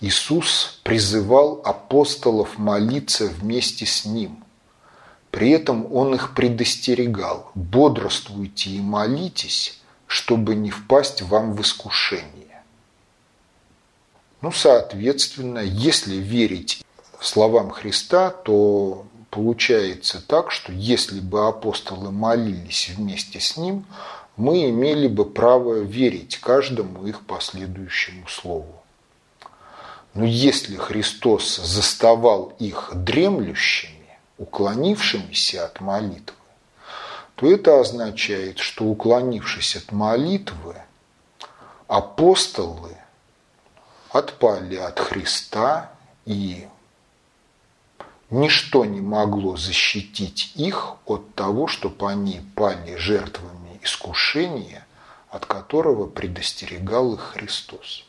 Иисус 0.00 0.80
призывал 0.84 1.60
апостолов 1.64 2.58
молиться 2.58 3.26
вместе 3.26 3.84
с 3.84 4.04
Ним, 4.04 4.44
При 5.32 5.50
этом 5.50 5.92
он 5.92 6.14
их 6.14 6.34
предостерегал. 6.34 7.50
Бодрствуйте 7.54 8.70
и 8.70 8.80
молитесь, 8.80 9.77
чтобы 10.08 10.56
не 10.56 10.70
впасть 10.70 11.22
вам 11.22 11.52
в 11.52 11.60
искушение. 11.60 12.62
Ну, 14.40 14.50
соответственно, 14.50 15.58
если 15.60 16.16
верить 16.16 16.84
словам 17.20 17.70
Христа, 17.70 18.30
то 18.30 19.04
получается 19.30 20.20
так, 20.26 20.50
что 20.50 20.72
если 20.72 21.20
бы 21.20 21.46
апостолы 21.46 22.10
молились 22.10 22.88
вместе 22.96 23.38
с 23.38 23.56
ним, 23.56 23.84
мы 24.36 24.70
имели 24.70 25.08
бы 25.08 25.24
право 25.24 25.80
верить 25.80 26.38
каждому 26.38 27.06
их 27.06 27.26
последующему 27.26 28.26
слову. 28.28 28.82
Но 30.14 30.24
если 30.24 30.76
Христос 30.76 31.56
заставал 31.56 32.54
их 32.58 32.92
дремлющими, 32.94 34.18
уклонившимися 34.38 35.66
от 35.66 35.80
молитвы, 35.80 36.37
то 37.38 37.46
это 37.46 37.78
означает, 37.78 38.58
что 38.58 38.84
уклонившись 38.84 39.76
от 39.76 39.92
молитвы, 39.92 40.74
апостолы 41.86 42.96
отпали 44.10 44.74
от 44.74 44.98
Христа 44.98 45.92
и 46.26 46.66
ничто 48.28 48.84
не 48.84 49.00
могло 49.00 49.56
защитить 49.56 50.50
их 50.56 50.94
от 51.06 51.32
того, 51.36 51.68
чтобы 51.68 52.10
они 52.10 52.40
пали 52.56 52.96
жертвами 52.96 53.78
искушения, 53.84 54.84
от 55.30 55.46
которого 55.46 56.08
предостерегал 56.08 57.14
их 57.14 57.20
Христос. 57.20 58.04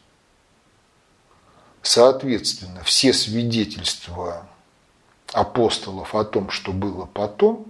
Соответственно, 1.84 2.84
все 2.84 3.14
свидетельства 3.14 4.48
апостолов 5.34 6.16
о 6.16 6.26
том, 6.26 6.50
что 6.50 6.72
было 6.72 7.06
потом, 7.06 7.69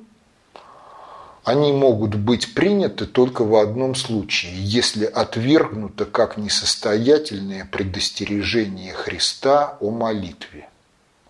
они 1.49 1.73
могут 1.73 2.13
быть 2.13 2.53
приняты 2.53 3.07
только 3.07 3.43
в 3.43 3.55
одном 3.55 3.95
случае, 3.95 4.53
если 4.55 5.05
отвергнуто 5.05 6.05
как 6.05 6.37
несостоятельное 6.37 7.65
предостережение 7.65 8.93
Христа 8.93 9.75
о 9.79 9.89
молитве, 9.89 10.69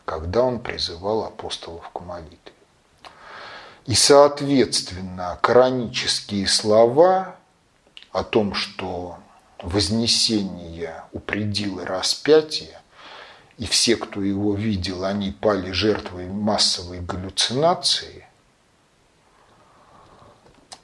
когда 0.04 0.44
он 0.44 0.60
призывал 0.60 1.24
апостолов 1.24 1.90
к 1.94 2.02
молитве. 2.02 2.52
И, 3.86 3.96
соответственно, 3.96 5.40
коранические 5.42 6.48
слова 6.48 7.38
о 8.12 8.26
том, 8.26 8.54
что 8.54 9.20
вознесение 9.62 11.02
упредило 11.14 11.86
распятие, 11.86 12.82
и 13.58 13.66
все, 13.66 13.96
кто 13.96 14.22
его 14.22 14.54
видел, 14.54 15.06
они 15.06 15.32
пали 15.32 15.72
жертвой 15.72 16.28
массовой 16.28 17.00
галлюцинации, 17.00 18.26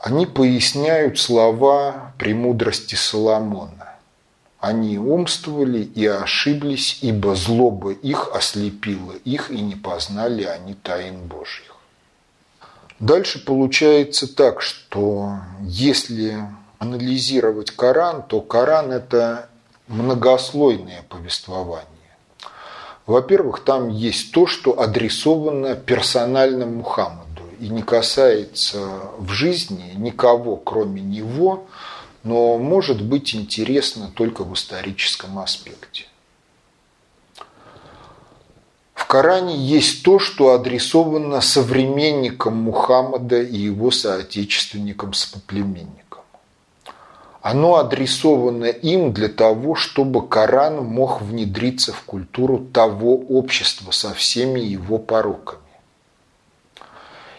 они 0.05 0.27
поясняют 0.27 1.17
слова 1.17 2.13
премудрости 2.19 2.93
Соломона. 2.93 3.95
Они 4.59 4.99
умствовали 4.99 5.79
и 5.79 6.05
ошиблись, 6.05 6.99
ибо 7.01 7.33
злоба 7.33 7.91
их 7.91 8.29
ослепила 8.35 9.13
их, 9.13 9.49
и 9.49 9.59
не 9.59 9.73
познали 9.73 10.43
они 10.43 10.75
тайн 10.75 11.25
Божьих. 11.25 11.75
Дальше 12.99 13.43
получается 13.43 14.31
так, 14.31 14.61
что 14.61 15.39
если 15.61 16.37
анализировать 16.77 17.71
Коран, 17.71 18.21
то 18.21 18.41
Коран– 18.41 18.91
это 18.91 19.49
многослойное 19.87 21.01
повествование. 21.09 21.87
Во-первых, 23.07 23.63
там 23.63 23.89
есть 23.89 24.31
то, 24.33 24.45
что 24.45 24.79
адресовано 24.79 25.75
персонально 25.75 26.67
Мухаммаду 26.67 27.24
и 27.59 27.69
не 27.69 27.81
касается 27.81 29.11
в 29.17 29.31
жизни 29.31 29.93
никого, 29.95 30.57
кроме 30.57 31.01
него, 31.01 31.65
но 32.23 32.57
может 32.57 33.01
быть 33.01 33.33
интересно 33.35 34.11
только 34.13 34.43
в 34.43 34.53
историческом 34.53 35.39
аспекте. 35.39 36.05
В 38.93 39.05
Коране 39.07 39.55
есть 39.55 40.03
то, 40.03 40.17
что 40.17 40.53
адресовано 40.53 41.41
современникам 41.41 42.57
Мухаммада 42.57 43.39
и 43.41 43.57
его 43.57 43.91
соотечественникам-соплеменникам. 43.91 46.23
Оно 47.41 47.75
адресовано 47.75 48.65
им 48.65 49.13
для 49.13 49.29
того, 49.29 49.75
чтобы 49.75 50.27
Коран 50.27 50.83
мог 50.83 51.21
внедриться 51.21 51.93
в 51.93 52.01
культуру 52.01 52.57
того 52.57 53.17
общества 53.17 53.91
со 53.91 54.15
всеми 54.15 54.61
его 54.61 54.97
пороками. 54.97 55.64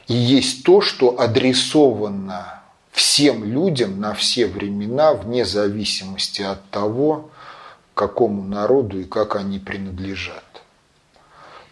И 0.09 0.15
есть 0.15 0.65
то, 0.65 0.81
что 0.81 1.21
адресовано 1.21 2.63
всем 2.93 3.45
людям 3.45 4.01
на 4.01 4.15
все 4.15 4.47
времена, 4.47 5.13
вне 5.15 5.45
зависимости 5.45 6.43
от 6.43 6.69
того, 6.71 7.31
какому 7.95 8.45
народу 8.45 9.01
и 9.01 9.05
как 9.05 9.37
они 9.37 9.59
принадлежат. 9.59 10.45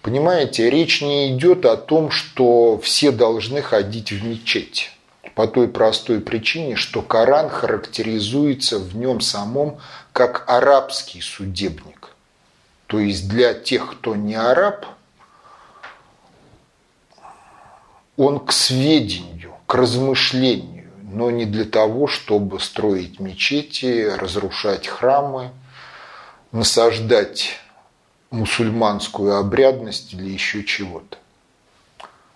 Понимаете, 0.02 0.68
речь 0.68 1.00
не 1.00 1.34
идет 1.34 1.64
о 1.64 1.76
том, 1.76 2.10
что 2.10 2.78
все 2.78 3.10
должны 3.10 3.62
ходить 3.62 4.12
в 4.12 4.24
мечеть 4.24 4.90
по 5.34 5.46
той 5.46 5.68
простой 5.68 6.20
причине, 6.20 6.76
что 6.76 7.02
Коран 7.02 7.48
характеризуется 7.48 8.78
в 8.78 8.96
нем 8.96 9.20
самом 9.20 9.78
как 10.12 10.44
арабский 10.46 11.20
судебник. 11.20 12.10
То 12.86 12.98
есть 12.98 13.28
для 13.28 13.54
тех, 13.54 13.92
кто 13.92 14.14
не 14.14 14.34
араб, 14.34 14.86
он 18.16 18.40
к 18.40 18.52
сведению, 18.52 19.54
к 19.66 19.74
размышлению, 19.74 20.90
но 21.02 21.30
не 21.30 21.44
для 21.44 21.64
того, 21.64 22.06
чтобы 22.06 22.60
строить 22.60 23.20
мечети, 23.20 24.10
разрушать 24.16 24.86
храмы, 24.86 25.50
насаждать 26.52 27.58
мусульманскую 28.30 29.36
обрядность 29.36 30.12
или 30.14 30.28
еще 30.30 30.64
чего-то. 30.64 31.18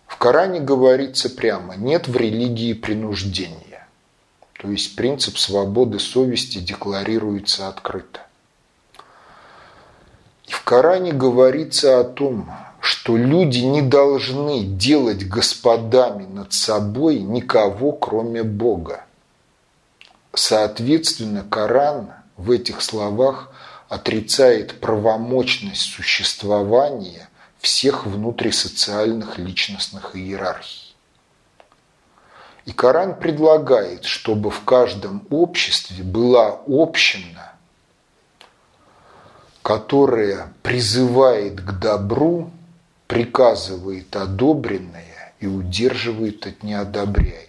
В 0.07 0.17
Коране 0.17 0.61
говорится 0.61 1.31
прямо, 1.31 1.77
нет 1.77 2.09
в 2.09 2.17
религии 2.17 2.73
принуждения. 2.73 3.87
То 4.55 4.69
есть 4.69 4.97
принцип 4.97 5.39
свободы 5.39 6.01
совести 6.01 6.59
декларируется 6.59 7.69
открыто. 7.69 8.21
И 10.47 10.51
в 10.51 10.63
Коране 10.65 11.13
говорится 11.13 12.01
о 12.01 12.05
том, 12.05 12.51
что 12.81 13.17
люди 13.17 13.59
не 13.59 13.83
должны 13.83 14.63
делать 14.63 15.27
господами 15.27 16.25
над 16.27 16.53
собой 16.53 17.19
никого, 17.19 17.93
кроме 17.93 18.43
Бога. 18.43 19.05
Соответственно, 20.35 21.45
Коран 21.49 22.13
в 22.37 22.51
этих 22.51 22.81
словах 22.83 23.51
отрицает 23.89 24.81
правомочность 24.81 25.93
существования 25.93 27.29
всех 27.59 28.07
внутрисоциальных 28.07 29.39
личностных 29.39 30.15
иерархий. 30.15 30.95
И 32.67 32.73
Коран 32.73 33.19
предлагает, 33.19 34.05
чтобы 34.05 34.51
в 34.51 34.63
каждом 34.65 35.27
обществе 35.31 36.05
была 36.05 36.61
община, 36.67 37.53
которая 39.63 40.53
призывает 40.63 41.61
к 41.61 41.79
добру, 41.79 42.51
приказывает 43.09 44.15
одобренное 44.15 45.35
и 45.41 45.49
удерживает 45.49 46.47
от 46.47 46.63
неодобряемого. 46.63 47.49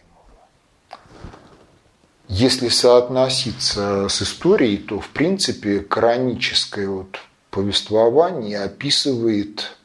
Если 2.28 2.70
соотноситься 2.70 4.08
с 4.08 4.22
историей, 4.22 4.78
то 4.78 5.00
в 5.00 5.10
принципе 5.10 5.82
кораническое 5.82 6.88
вот 6.88 7.20
повествование 7.52 8.62
описывает 8.62 9.76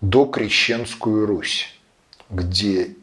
докрещенскую 0.00 1.26
Русь, 1.26 1.68
где 2.30 2.94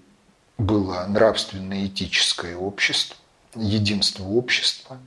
было 0.58 1.06
нравственно-этическое 1.08 2.56
общество, 2.56 3.18
единство 3.56 4.24
общества, 4.24 4.98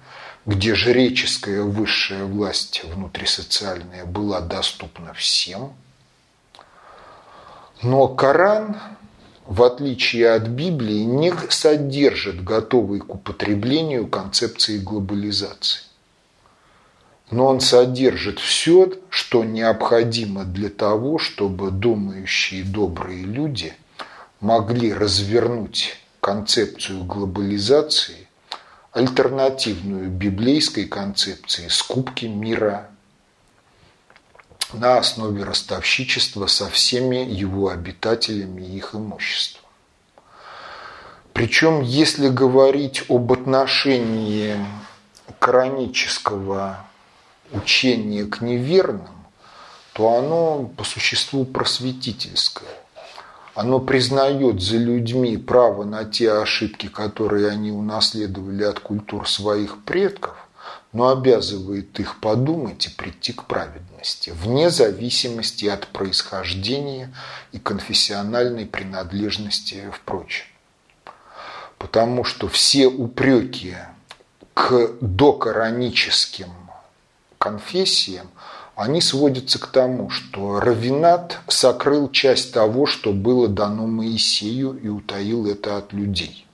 где 0.47 0.75
жреческая 0.75 1.63
высшая 1.63 2.25
власть 2.25 2.85
внутрисоциальная 2.85 4.05
была 4.05 4.41
доступна 4.41 5.13
всем. 5.15 5.73
Но 7.83 8.09
Коран, 8.09 8.77
в 9.47 9.63
отличие 9.63 10.33
от 10.33 10.49
Библии, 10.49 11.01
не 11.01 11.33
содержит 11.49 12.45
готовой 12.45 13.01
к 13.01 13.15
употреблению 13.15 14.07
концепции 14.07 14.79
глобализации. 14.79 15.83
Но 17.31 17.47
он 17.47 17.61
содержит 17.61 18.39
все, 18.39 18.93
что 19.09 19.45
необходимо 19.45 20.45
для 20.45 20.69
того, 20.69 21.19
чтобы 21.19 21.71
думающие 21.71 22.65
добрые 22.65 23.23
люди 23.23 23.73
могли 24.41 24.93
развернуть 24.93 25.97
концепцию 26.21 27.05
глобализации, 27.05 28.29
альтернативную 28.93 30.11
библейской 30.11 30.85
концепции 30.85 31.69
скупки 31.69 32.27
мира 32.27 32.91
на 34.73 34.99
основе 34.99 35.45
ростовщичества 35.45 36.47
со 36.47 36.69
всеми 36.69 37.17
его 37.17 37.69
обитателями 37.69 38.63
и 38.63 38.77
их 38.77 38.95
имуществом. 38.95 39.65
Причем, 41.33 41.81
если 41.81 42.29
говорить 42.29 43.05
об 43.09 43.33
отношении 43.33 44.57
коранического 45.39 46.85
учения 47.53 48.25
к 48.25 48.41
неверным, 48.41 49.09
то 49.93 50.19
оно 50.19 50.71
по 50.77 50.85
существу 50.85 51.45
просветительское. 51.45 52.69
Оно 53.55 53.81
признает 53.81 54.61
за 54.61 54.77
людьми 54.77 55.37
право 55.37 55.85
на 55.85 56.05
те 56.05 56.33
ошибки, 56.33 56.87
которые 56.87 57.49
они 57.49 57.73
унаследовали 57.73 58.63
от 58.63 58.81
культур 58.81 59.29
своих 59.29 59.83
предков, 59.85 60.40
но 60.93 61.11
обязывает 61.11 61.99
их 62.01 62.21
подумать 62.21 62.87
и 62.87 62.91
прийти 62.91 63.33
к 63.33 63.45
праведности, 63.45 64.31
вне 64.31 64.71
зависимости 64.71 65.67
от 65.67 65.87
происхождения 65.89 67.15
и 67.53 67.59
конфессиональной 67.59 68.67
принадлежности, 68.67 69.91
впрочем. 69.93 70.47
Потому 71.79 72.25
что 72.25 72.49
все 72.49 72.87
упреки 72.87 73.77
к 74.55 74.91
докораническим 75.01 76.51
конфессиям– 77.39 78.29
они 78.81 79.03
сводятся 79.03 79.59
к 79.59 79.67
тому, 79.67 80.09
что 80.09 80.59
Равинат 80.59 81.41
сокрыл 81.49 82.11
часть 82.11 82.55
того, 82.55 82.87
что 82.87 83.13
было 83.13 83.47
дано 83.47 83.87
Моисею 83.87 84.73
и 84.83 84.89
утаил 84.89 85.47
это 85.47 85.77
от 85.77 85.93
людей. 85.93 86.47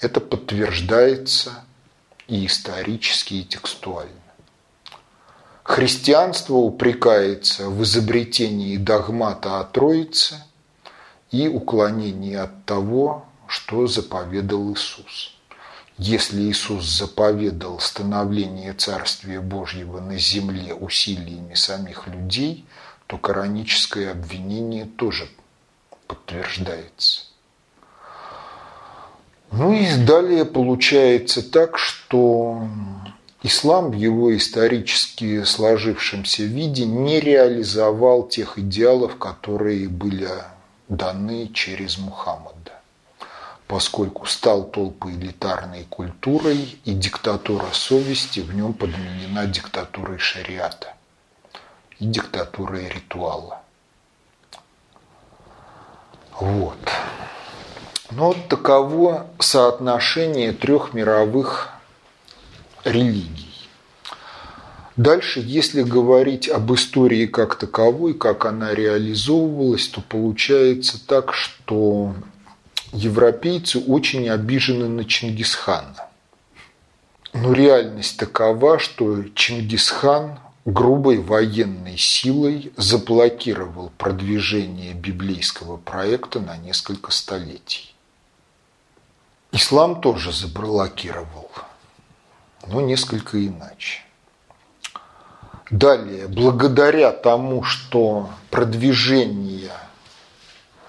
Это 0.00 0.20
подтверждается 0.20 1.64
и 2.28 2.46
исторически, 2.46 3.34
и 3.34 3.44
текстуально. 3.44 4.12
Христианство 5.64 6.54
упрекается 6.54 7.68
в 7.68 7.82
изобретении 7.82 8.76
догмата 8.76 9.60
о 9.60 9.64
Троице 9.64 10.42
и 11.30 11.48
уклонении 11.48 12.36
от 12.36 12.64
того, 12.64 13.26
что 13.46 13.86
заповедал 13.86 14.72
Иисус. 14.72 15.34
Если 15.98 16.42
Иисус 16.42 16.84
заповедал 16.84 17.80
становление 17.80 18.72
Царствия 18.72 19.40
Божьего 19.40 20.00
на 20.00 20.16
земле 20.16 20.72
усилиями 20.72 21.54
самих 21.54 22.06
людей, 22.06 22.64
то 23.06 23.18
кораническое 23.18 24.12
обвинение 24.12 24.84
тоже 24.84 25.28
подтверждается. 26.06 27.27
Ну 29.50 29.72
и 29.72 29.96
далее 30.04 30.44
получается 30.44 31.42
так, 31.42 31.78
что 31.78 32.68
ислам 33.42 33.90
в 33.90 33.94
его 33.94 34.36
исторически 34.36 35.42
сложившемся 35.44 36.42
виде 36.42 36.84
не 36.84 37.20
реализовал 37.20 38.28
тех 38.28 38.58
идеалов, 38.58 39.16
которые 39.16 39.88
были 39.88 40.28
даны 40.88 41.50
через 41.52 41.98
Мухаммада 41.98 42.78
поскольку 43.68 44.24
стал 44.26 44.64
толпой 44.64 45.12
элитарной 45.12 45.84
культурой, 45.84 46.80
и 46.84 46.94
диктатура 46.94 47.66
совести 47.72 48.40
в 48.40 48.54
нем 48.54 48.72
подменена 48.72 49.46
диктатурой 49.46 50.18
шариата 50.18 50.94
и 51.98 52.06
диктатурой 52.06 52.88
ритуала. 52.88 53.60
Вот. 56.40 56.78
Но 58.10 58.34
таково 58.48 59.26
соотношение 59.38 60.52
трех 60.52 60.94
мировых 60.94 61.68
религий. 62.84 63.48
Дальше, 64.96 65.40
если 65.44 65.82
говорить 65.82 66.48
об 66.48 66.72
истории 66.74 67.26
как 67.26 67.54
таковой, 67.56 68.14
как 68.14 68.46
она 68.46 68.74
реализовывалась, 68.74 69.86
то 69.88 70.00
получается 70.00 70.98
так, 71.06 71.32
что 71.34 72.14
европейцы 72.92 73.78
очень 73.78 74.28
обижены 74.28 74.88
на 74.88 75.04
Чингисхана. 75.04 76.08
Но 77.34 77.52
реальность 77.52 78.18
такова, 78.18 78.78
что 78.78 79.22
Чингисхан 79.34 80.40
грубой 80.64 81.18
военной 81.18 81.96
силой 81.96 82.72
заблокировал 82.76 83.92
продвижение 83.98 84.94
библейского 84.94 85.76
проекта 85.76 86.40
на 86.40 86.56
несколько 86.56 87.12
столетий. 87.12 87.94
Ислам 89.52 90.00
тоже 90.00 90.32
заблокировал, 90.32 91.50
но 92.66 92.80
несколько 92.80 93.44
иначе. 93.46 94.02
Далее, 95.70 96.28
благодаря 96.28 97.12
тому, 97.12 97.62
что 97.62 98.30
продвижение 98.50 99.72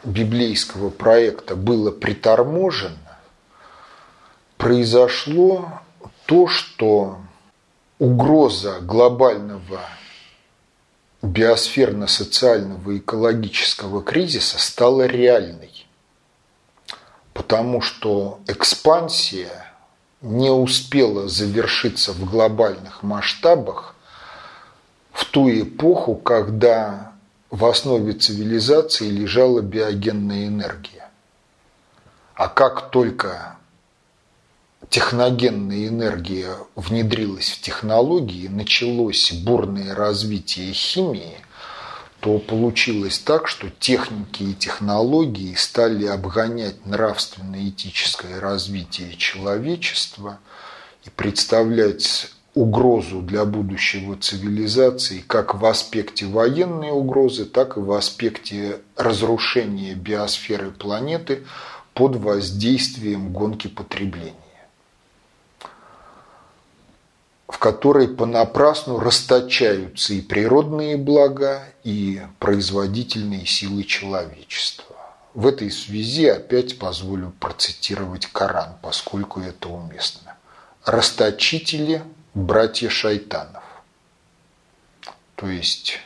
библейского 0.03 0.89
проекта 0.89 1.55
было 1.55 1.91
приторможено, 1.91 3.17
произошло 4.57 5.81
то, 6.25 6.47
что 6.47 7.19
угроза 7.97 8.79
глобального 8.81 9.81
биосферно-социального 11.21 12.97
экологического 12.97 14.01
кризиса 14.01 14.57
стала 14.59 15.05
реальной. 15.05 15.78
Потому 17.39 17.79
что 17.79 18.41
экспансия 18.47 19.65
не 20.19 20.49
успела 20.49 21.29
завершиться 21.29 22.11
в 22.11 22.29
глобальных 22.29 23.01
масштабах 23.01 23.95
в 25.13 25.23
ту 25.23 25.49
эпоху, 25.49 26.15
когда 26.15 27.13
в 27.49 27.65
основе 27.65 28.11
цивилизации 28.11 29.09
лежала 29.09 29.61
биогенная 29.61 30.47
энергия. 30.47 31.09
А 32.33 32.49
как 32.49 32.91
только 32.91 33.55
техногенная 34.89 35.87
энергия 35.87 36.57
внедрилась 36.75 37.51
в 37.51 37.61
технологии, 37.61 38.49
началось 38.49 39.31
бурное 39.31 39.95
развитие 39.95 40.73
химии, 40.73 41.37
то 42.19 42.37
получилось 42.39 43.19
так, 43.19 43.47
что 43.47 43.69
техники 43.69 44.43
и 44.43 44.53
технологии 44.53 45.55
стали 45.55 46.05
обгонять 46.05 46.85
нравственно-этическое 46.85 48.39
развитие 48.39 49.15
человечества 49.15 50.39
и 51.05 51.09
представлять 51.09 52.29
угрозу 52.55 53.21
для 53.21 53.45
будущего 53.45 54.17
цивилизации 54.17 55.23
как 55.25 55.55
в 55.55 55.65
аспекте 55.65 56.25
военной 56.25 56.91
угрозы, 56.91 57.45
так 57.45 57.77
и 57.77 57.79
в 57.79 57.91
аспекте 57.93 58.79
разрушения 58.97 59.93
биосферы 59.93 60.71
планеты 60.71 61.43
под 61.93 62.17
воздействием 62.17 63.31
гонки 63.31 63.67
потребления 63.67 64.33
в 67.49 67.57
которой 67.57 68.07
понапрасну 68.07 68.99
расточаются 68.99 70.13
и 70.13 70.21
природные 70.21 70.97
блага, 70.97 71.63
и 71.83 72.21
производительные 72.37 73.47
силы 73.47 73.83
человечества. 73.83 74.95
В 75.33 75.47
этой 75.47 75.71
связи 75.71 76.27
опять 76.27 76.77
позволю 76.77 77.33
процитировать 77.39 78.27
Коран, 78.27 78.75
поскольку 78.83 79.39
это 79.39 79.67
уместно. 79.67 80.37
Расточители 80.85 82.03
братья 82.35 82.87
шайтанов. 82.87 83.63
То 85.33 85.47
есть 85.47 85.99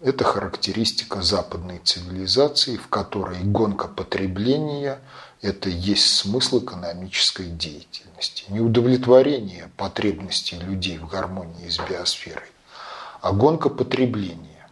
это 0.00 0.24
характеристика 0.24 1.22
западной 1.22 1.78
цивилизации, 1.78 2.76
в 2.76 2.88
которой 2.88 3.42
гонка 3.42 3.88
потребления– 3.88 5.00
это 5.42 5.68
есть 5.68 6.06
смысл 6.16 6.60
экономической 6.60 7.46
деятельности. 7.46 8.44
Не 8.48 8.60
удовлетворение 8.60 9.70
потребностей 9.76 10.58
людей 10.58 10.98
в 10.98 11.08
гармонии 11.08 11.68
с 11.68 11.78
биосферой, 11.78 12.50
а 13.20 13.32
гонка 13.32 13.68
потребления. 13.68 14.68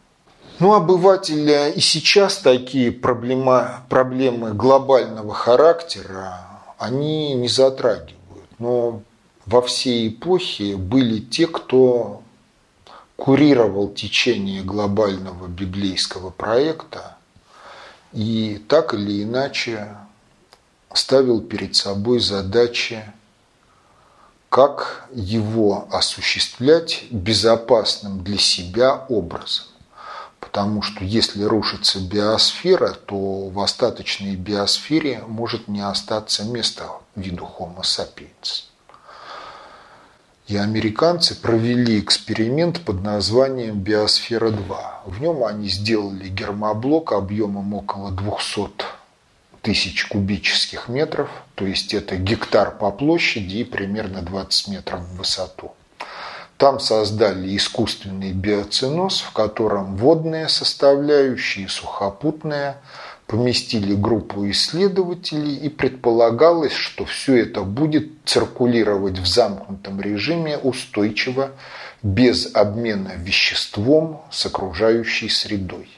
Ну, 0.61 0.73
обывателя 0.73 1.69
и 1.69 1.81
сейчас 1.81 2.39
такие 2.39 2.93
проблема, 2.93 3.85
проблемы 3.89 4.55
глобального 4.55 5.35
характера, 5.35 6.41
они 6.79 7.35
не 7.35 7.49
затрагивают. 7.49 8.15
Но 8.59 9.03
во 9.47 9.63
всей 9.63 10.09
эпохе 10.09 10.77
были 10.77 11.19
те, 11.19 11.47
кто 11.47 12.23
курировал 13.17 13.89
течение 13.89 14.63
глобального 14.63 15.47
библейского 15.49 16.31
проекта 16.31 17.17
и 18.13 18.63
так 18.69 18.95
или 18.95 19.23
иначе 19.23 19.89
ставил 20.95 21.41
перед 21.41 21.77
собой 21.77 22.21
задачи, 22.21 23.05
как 24.49 25.09
его 25.13 25.89
осуществлять 25.91 27.05
безопасным 27.11 28.23
для 28.23 28.39
себя 28.39 29.05
образом. 29.09 29.67
Потому 30.39 30.83
что 30.83 31.05
если 31.05 31.43
рушится 31.43 31.99
биосфера, 32.01 32.91
то 32.91 33.49
в 33.49 33.59
остаточной 33.59 34.37
биосфере 34.37 35.23
может 35.27 35.69
не 35.69 35.81
остаться 35.81 36.45
места 36.45 36.89
виду 37.17 37.49
Homo 37.59 37.83
sapiens. 37.83 38.65
И 40.47 40.59
американцы 40.59 41.35
провели 41.35 41.99
эксперимент 41.99 42.85
под 42.85 43.03
названием 43.03 43.81
«Биосфера-2». 43.81 44.77
В 45.07 45.21
нем 45.23 45.43
они 45.43 45.69
сделали 45.69 46.29
гермоблок 46.29 47.13
объемом 47.13 47.73
около 47.73 48.11
200 48.11 48.94
тысяч 49.65 50.05
кубических 50.05 50.89
метров, 50.89 51.31
то 51.55 51.67
есть 51.67 51.95
это 51.95 52.17
гектар 52.17 52.71
по 52.71 52.91
площади 52.91 53.57
и 53.57 53.65
примерно 53.65 54.21
20 54.21 54.69
метров 54.69 55.01
в 55.01 55.17
высоту. 55.17 55.73
Там 56.59 56.79
создали 56.79 57.57
искусственный 57.57 58.33
биоциноз, 58.33 59.23
в 59.23 59.33
котором 59.33 59.97
водные 59.97 60.49
составляющие, 60.49 61.69
сухопутные, 61.69 62.77
поместили 63.27 63.95
группу 63.95 64.49
исследователей 64.51 65.57
и 65.57 65.71
предполагалось, 65.71 66.75
что 66.75 67.07
все 67.07 67.37
это 67.37 67.63
будет 67.63 68.11
циркулировать 68.27 69.19
в 69.19 69.27
замкнутом 69.27 70.01
режиме 70.01 70.59
устойчиво, 70.59 71.53
без 72.03 72.55
обмена 72.55 73.13
веществом 73.17 74.21
с 74.31 74.45
окружающей 74.45 75.31
средой. 75.31 75.89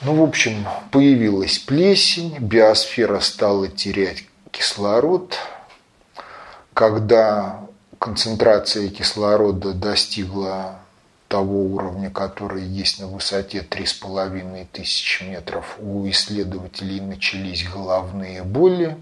Ну, 0.00 0.14
в 0.14 0.22
общем, 0.22 0.64
появилась 0.92 1.58
плесень, 1.58 2.38
биосфера 2.38 3.18
стала 3.18 3.66
терять 3.66 4.24
кислород. 4.52 5.36
Когда 6.72 7.66
концентрация 7.98 8.90
кислорода 8.90 9.72
достигла 9.72 10.78
того 11.26 11.64
уровня, 11.64 12.10
который 12.10 12.62
есть 12.62 13.00
на 13.00 13.08
высоте 13.08 13.66
3,5 13.68 14.68
тысячи 14.70 15.24
метров, 15.24 15.76
у 15.80 16.08
исследователей 16.08 17.00
начались 17.00 17.68
головные 17.68 18.44
боли. 18.44 18.96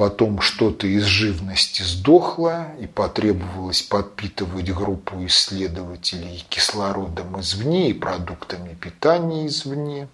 Потом 0.00 0.40
что-то 0.40 0.86
из 0.86 1.02
живности 1.02 1.82
сдохло 1.82 2.68
и 2.80 2.86
потребовалось 2.86 3.82
подпитывать 3.82 4.72
группу 4.72 5.26
исследователей 5.26 6.42
кислородом 6.48 7.38
извне 7.38 7.90
и 7.90 7.92
продуктами 7.92 8.72
питания 8.80 9.46
извне. 9.46 10.08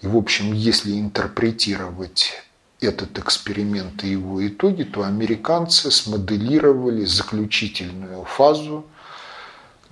И, 0.00 0.08
в 0.08 0.16
общем, 0.16 0.52
если 0.52 0.98
интерпретировать 0.98 2.32
этот 2.80 3.20
эксперимент 3.20 4.02
и 4.02 4.08
его 4.08 4.44
итоги, 4.44 4.82
то 4.82 5.04
американцы 5.04 5.92
смоделировали 5.92 7.04
заключительную 7.04 8.24
фазу 8.24 8.84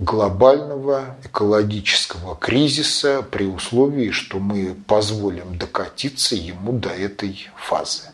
глобального 0.01 1.17
экологического 1.23 2.35
кризиса 2.35 3.23
при 3.23 3.45
условии, 3.45 4.11
что 4.11 4.41
мы 4.41 4.75
позволим 4.89 5.57
докатиться 5.57 6.35
ему 6.35 6.73
до 6.73 6.89
этой 6.89 7.49
фазы. 7.55 8.11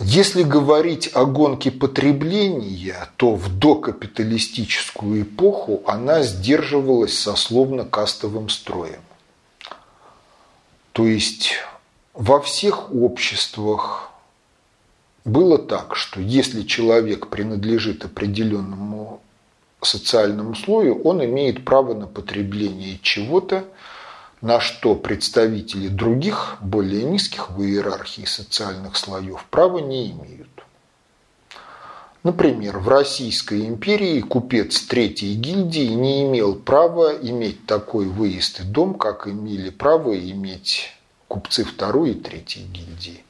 Если 0.00 0.44
говорить 0.44 1.10
о 1.12 1.24
гонке 1.24 1.72
потребления, 1.72 3.08
то 3.16 3.34
в 3.34 3.58
докапиталистическую 3.58 5.22
эпоху 5.22 5.82
она 5.86 6.22
сдерживалась 6.22 7.18
сословно-кастовым 7.18 8.48
строем. 8.48 9.00
То 10.92 11.04
есть 11.04 11.54
во 12.14 12.40
всех 12.40 12.94
обществах 12.94 14.10
было 15.24 15.58
так, 15.58 15.96
что 15.96 16.20
если 16.20 16.62
человек 16.62 17.26
принадлежит 17.26 18.04
определенному 18.04 19.20
социальному 19.80 20.54
слою, 20.54 21.02
он 21.02 21.24
имеет 21.24 21.64
право 21.64 21.94
на 21.94 22.06
потребление 22.06 23.00
чего-то, 23.02 23.64
на 24.40 24.60
что 24.60 24.94
представители 24.94 25.88
других, 25.88 26.58
более 26.60 27.04
низких 27.04 27.50
в 27.50 27.62
иерархии 27.62 28.24
социальных 28.24 28.96
слоев 28.96 29.44
права 29.50 29.78
не 29.78 30.10
имеют. 30.10 30.48
Например, 32.22 32.78
в 32.78 32.88
Российской 32.88 33.66
империи 33.66 34.20
купец 34.20 34.82
третьей 34.82 35.34
гильдии 35.34 35.88
не 35.88 36.24
имел 36.24 36.56
права 36.56 37.12
иметь 37.14 37.64
такой 37.66 38.06
выезд 38.06 38.60
и 38.60 38.64
дом, 38.64 38.94
как 38.94 39.26
имели 39.28 39.70
право 39.70 40.18
иметь 40.18 40.92
купцы 41.28 41.64
второй 41.64 42.10
и 42.10 42.14
третьей 42.14 42.64
гильдии. 42.64 43.22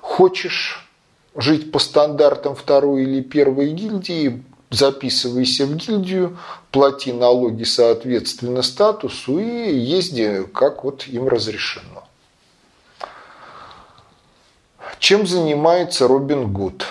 Хочешь 0.00 0.88
жить 1.34 1.72
по 1.72 1.78
стандартам 1.78 2.54
второй 2.54 3.02
или 3.02 3.20
первой 3.20 3.72
гильдии, 3.72 4.42
записывайся 4.70 5.66
в 5.66 5.74
гильдию, 5.76 6.38
плати 6.70 7.12
налоги 7.12 7.64
соответственно 7.64 8.62
статусу 8.62 9.38
и 9.38 9.76
езди, 9.76 10.44
как 10.52 10.84
вот 10.84 11.06
им 11.06 11.28
разрешено. 11.28 12.04
Чем 14.98 15.26
занимается 15.26 16.08
Робин 16.08 16.52
Гуд? 16.52 16.86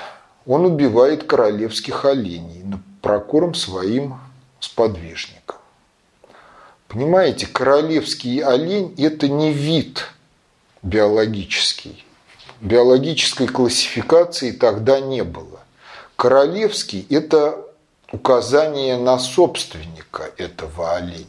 Он 0.46 0.66
убивает 0.66 1.24
королевских 1.24 2.06
оленей 2.06 2.64
прокорм 3.06 3.54
своим 3.54 4.20
сподвижникам. 4.60 5.58
Понимаете, 6.88 7.46
королевский 7.46 8.40
олень– 8.40 8.96
это 8.98 9.28
не 9.28 9.54
вид 9.54 10.08
биологический. 10.82 12.04
Биологической 12.62 13.48
классификации 13.48 14.52
тогда 14.52 15.00
не 15.00 15.24
было. 15.24 15.60
Королевский– 16.16 17.06
это 17.10 17.65
указание 18.12 18.98
на 18.98 19.20
собственника 19.20 20.32
этого 20.38 20.96
оленя. 20.96 21.26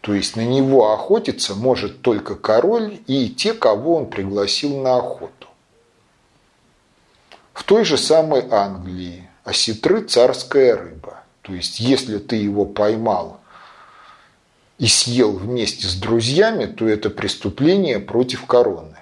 То 0.00 0.14
есть 0.14 0.36
на 0.36 0.44
него 0.44 0.92
охотиться 0.92 1.54
может 1.54 2.02
только 2.02 2.34
король 2.34 3.00
и 3.06 3.28
те, 3.28 3.52
кого 3.52 3.96
он 3.96 4.08
пригласил 4.08 4.80
на 4.80 4.96
охоту. 4.96 5.48
В 7.52 7.64
той 7.64 7.84
же 7.84 7.98
самой 7.98 8.48
Англии 8.50 9.28
осетры– 9.44 10.02
царская 10.08 10.76
рыба. 10.76 11.22
То 11.42 11.52
есть 11.52 11.80
если 11.80 12.18
ты 12.18 12.36
его 12.36 12.64
поймал 12.64 13.40
и 14.78 14.86
съел 14.86 15.32
вместе 15.32 15.86
с 15.86 15.94
друзьями, 15.94 16.64
то 16.64 16.88
это 16.88 17.10
преступление 17.10 17.98
против 17.98 18.46
короны. 18.46 18.96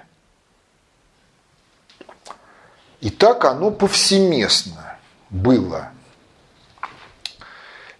И 3.01 3.11
так 3.11 3.44
оно 3.44 3.70
повсеместно 3.70 4.99
было 5.30 5.92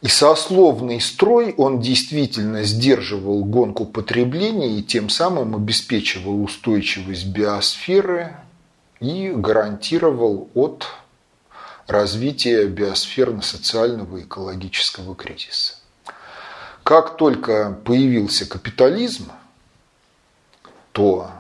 и 0.01 0.07
сословный 0.07 1.01
строй, 1.01 1.55
он 1.57 1.81
действительно 1.81 2.63
сдерживал 2.63 3.45
гонку 3.45 3.85
потребления 3.85 4.79
и 4.79 4.83
тем 4.83 5.09
самым 5.09 5.57
обеспечивал 5.57 6.43
устойчивость 6.43 7.27
биосферы 7.27 8.37
и 9.01 9.33
гарантировал 9.35 10.49
от 10.55 10.87
развития 11.89 12.67
биосферно-социального 12.67 14.19
и 14.19 14.23
экологического 14.23 15.17
кризиса. 15.17 15.75
Как 16.85 17.17
только 17.17 17.77
появился 17.85 18.47
капитализм, 18.47 19.33
то 20.93 21.31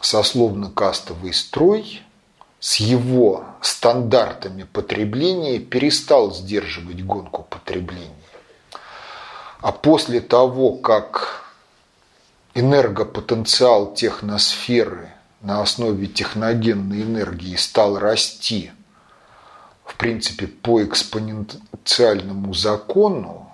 сословно-кастовый 0.00 1.32
строй 1.32 2.02
с 2.60 2.76
его 2.76 3.44
стандартами 3.60 4.64
потребления 4.64 5.58
перестал 5.58 6.32
сдерживать 6.32 7.04
гонку 7.04 7.46
потребления. 7.48 8.10
А 9.60 9.72
после 9.72 10.20
того, 10.20 10.72
как 10.72 11.44
энергопотенциал 12.54 13.94
техносферы 13.94 15.10
на 15.42 15.60
основе 15.60 16.06
техногенной 16.06 17.02
энергии 17.02 17.56
стал 17.56 17.98
расти, 17.98 18.72
в 19.84 19.94
принципе, 19.96 20.46
по 20.46 20.82
экспоненциальному 20.82 22.54
закону, 22.54 23.50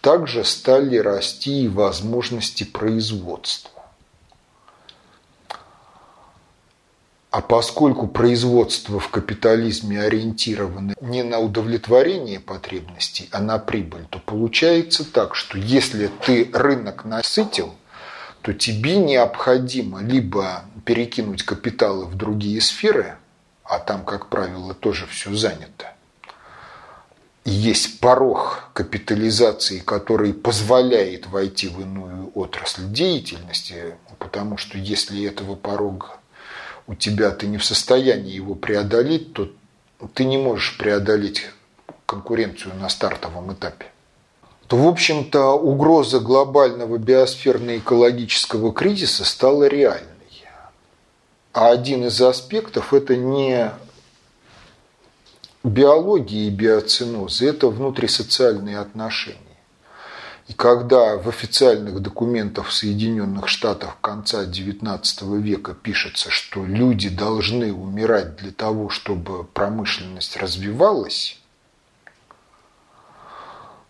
также 0.00 0.44
стали 0.44 0.98
расти 0.98 1.64
и 1.64 1.68
возможности 1.68 2.64
производства. 2.64 3.75
А 7.30 7.40
поскольку 7.40 8.06
производство 8.06 8.98
в 8.98 9.08
капитализме 9.10 10.00
ориентировано 10.00 10.94
не 11.00 11.22
на 11.22 11.38
удовлетворение 11.38 12.40
потребностей, 12.40 13.28
а 13.32 13.40
на 13.40 13.58
прибыль, 13.58 14.06
то 14.08 14.18
получается 14.18 15.04
так, 15.04 15.34
что 15.34 15.58
если 15.58 16.10
ты 16.24 16.48
рынок 16.52 17.04
насытил, 17.04 17.74
то 18.42 18.52
тебе 18.54 18.96
необходимо 18.96 20.00
либо 20.02 20.64
перекинуть 20.84 21.42
капиталы 21.42 22.06
в 22.06 22.14
другие 22.14 22.60
сферы, 22.60 23.16
а 23.64 23.80
там, 23.80 24.04
как 24.04 24.28
правило, 24.28 24.72
тоже 24.72 25.06
все 25.06 25.34
занято. 25.34 25.92
Есть 27.44 28.00
порог 28.00 28.70
капитализации, 28.72 29.80
который 29.80 30.32
позволяет 30.32 31.26
войти 31.26 31.68
в 31.68 31.80
иную 31.80 32.30
отрасль 32.34 32.86
деятельности, 32.86 33.96
потому 34.18 34.56
что 34.56 34.78
если 34.78 35.24
этого 35.24 35.54
порога 35.54 36.18
у 36.86 36.94
тебя 36.94 37.30
ты 37.30 37.46
не 37.46 37.58
в 37.58 37.64
состоянии 37.64 38.32
его 38.32 38.54
преодолеть, 38.54 39.32
то 39.32 39.50
ты 40.14 40.24
не 40.24 40.38
можешь 40.38 40.78
преодолеть 40.78 41.46
конкуренцию 42.06 42.74
на 42.76 42.88
стартовом 42.88 43.52
этапе. 43.52 43.86
То, 44.68 44.76
в 44.76 44.88
общем-то, 44.88 45.52
угроза 45.52 46.20
глобального 46.20 46.98
биосферно-экологического 46.98 48.72
кризиса 48.72 49.24
стала 49.24 49.64
реальной. 49.68 50.10
А 51.52 51.70
один 51.70 52.04
из 52.04 52.20
аспектов– 52.20 52.92
это 52.94 53.16
не 53.16 53.72
биология 55.64 56.48
и 56.48 56.50
биоцинозы, 56.50 57.48
это 57.48 57.68
внутрисоциальные 57.68 58.78
отношения. 58.78 59.38
И 60.48 60.52
когда 60.52 61.16
в 61.16 61.28
официальных 61.28 62.00
документах 62.00 62.70
Соединенных 62.70 63.48
Штатов 63.48 63.96
конца 64.00 64.44
XIX 64.44 65.40
века 65.40 65.74
пишется, 65.74 66.30
что 66.30 66.64
люди 66.64 67.08
должны 67.08 67.72
умирать 67.72 68.36
для 68.36 68.52
того, 68.52 68.88
чтобы 68.88 69.42
промышленность 69.42 70.36
развивалась, 70.36 71.40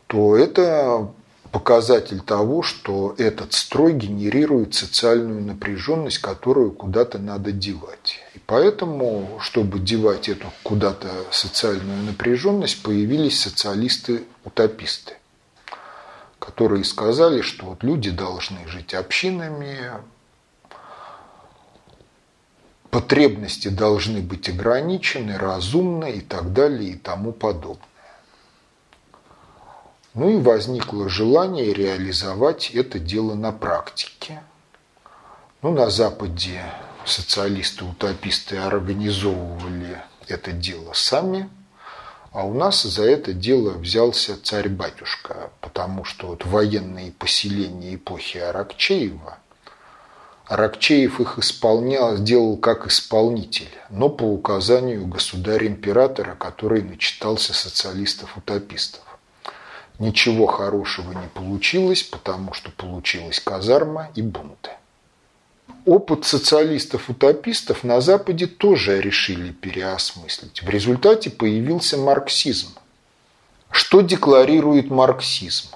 то 0.07 0.35
это 0.35 1.11
показатель 1.53 2.21
того, 2.21 2.63
что 2.63 3.15
этот 3.19 3.53
строй 3.53 3.93
генерирует 3.93 4.75
социальную 4.75 5.43
напряженность, 5.43 6.19
которую 6.19 6.73
куда-то 6.73 7.19
надо 7.19 7.53
девать. 7.53 8.19
И 8.35 8.41
поэтому, 8.47 9.39
чтобы 9.41 9.79
девать 9.79 10.31
эту 10.31 10.47
куда-то 10.63 11.09
социальную 11.31 12.03
напряженность, 12.05 12.83
появились 12.83 13.41
социалисты-утописты 13.41 15.17
которые 16.47 16.85
сказали, 16.85 17.43
что 17.43 17.67
вот 17.67 17.83
люди 17.83 18.11
должны 18.11 18.69
жить 18.69 18.95
общинами, 18.95 19.91
потребности 22.89 23.67
должны 23.67 24.21
быть 24.21 24.49
ограничены, 24.49 25.39
разумны 25.39 26.13
и 26.13 26.21
так 26.21 26.53
далее 26.53 26.93
и 26.93 26.97
тому 26.97 27.33
подобное. 27.33 27.85
Ну 30.15 30.31
и 30.31 30.41
возникло 30.41 31.09
желание 31.09 31.75
реализовать 31.75 32.71
это 32.71 33.01
дело 33.01 33.35
на 33.35 33.51
практике. 33.51 34.41
Ну, 35.63 35.73
на 35.73 35.91
Западе 35.91 36.63
социалисты-утописты 37.05 38.57
организовывали 38.59 40.01
это 40.29 40.53
дело 40.53 40.93
сами– 40.93 41.51
а 42.37 42.45
у 42.45 42.53
нас 42.53 42.83
за 42.83 43.05
это 43.05 43.33
дело 43.33 43.71
взялся 43.79 44.37
царь-батюшка, 44.37 45.51
потому 45.63 46.05
что 46.05 46.27
вот 46.27 46.45
военные 46.45 47.11
поселения 47.11 47.95
эпохи 47.95 48.37
Аракчеева, 48.37 49.39
Аракчеев 50.45 51.19
их 51.19 51.39
исполнял, 51.39 52.15
сделал 52.19 52.59
как 52.59 52.89
исполнитель, 52.89 53.71
но 53.89 54.11
по 54.11 54.25
указанию 54.25 55.07
государя-императора, 55.07 56.35
который 56.35 56.83
начитался 56.83 57.55
социалистов-утопистов. 57.55 59.01
Ничего 59.99 60.45
хорошего 60.45 61.13
не 61.13 61.29
получилось, 61.29 62.03
потому 62.03 62.53
что 62.53 62.71
получилась 62.71 63.41
казарма 63.41 64.11
и 64.15 64.21
бунты 64.21 64.73
опыт 65.87 66.25
социалистов-утопистов 66.25 67.85
на 67.85 68.01
Западе 68.01 68.47
тоже 68.47 69.01
решили 69.01 69.53
переосмыслить. 69.53 70.63
В 70.63 70.69
результате 70.69 71.31
появился 71.31 71.97
марксизм. 71.97 72.75
Что 73.71 74.01
декларирует 74.01 74.91
марксизм? 74.91 75.69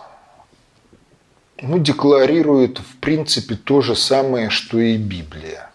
Ну, 1.62 1.78
декларирует, 1.78 2.78
в 2.78 2.96
принципе, 2.96 3.54
то 3.54 3.80
же 3.80 3.94
самое, 3.94 4.50
что 4.50 4.78
и 4.78 4.96
Библия. 4.96 5.70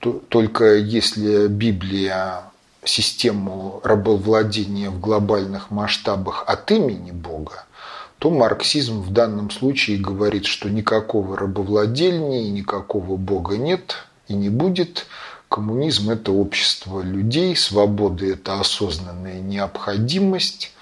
Только 0.00 0.76
если 0.76 1.46
Библия 1.46 2.44
систему 2.84 3.80
рабовладения 3.84 4.90
в 4.90 4.98
глобальных 4.98 5.70
масштабах 5.70 6.44
от 6.46 6.70
имени 6.70 7.10
Бога, 7.10 7.66
то 8.20 8.30
марксизм 8.30 9.00
в 9.00 9.10
данном 9.12 9.50
случае 9.50 9.96
говорит, 9.96 10.44
что 10.44 10.68
никакого 10.68 11.38
рабовладения 11.38 12.42
и 12.42 12.50
никакого 12.50 13.16
бога 13.16 13.56
нет 13.56 13.96
и 14.28 14.34
не 14.34 14.50
будет. 14.50 15.06
Коммунизм– 15.48 16.10
это 16.12 16.30
общество 16.30 17.00
людей, 17.00 17.56
свобода– 17.56 18.26
это 18.26 18.60
осознанная 18.60 19.40
необходимость. 19.40 20.74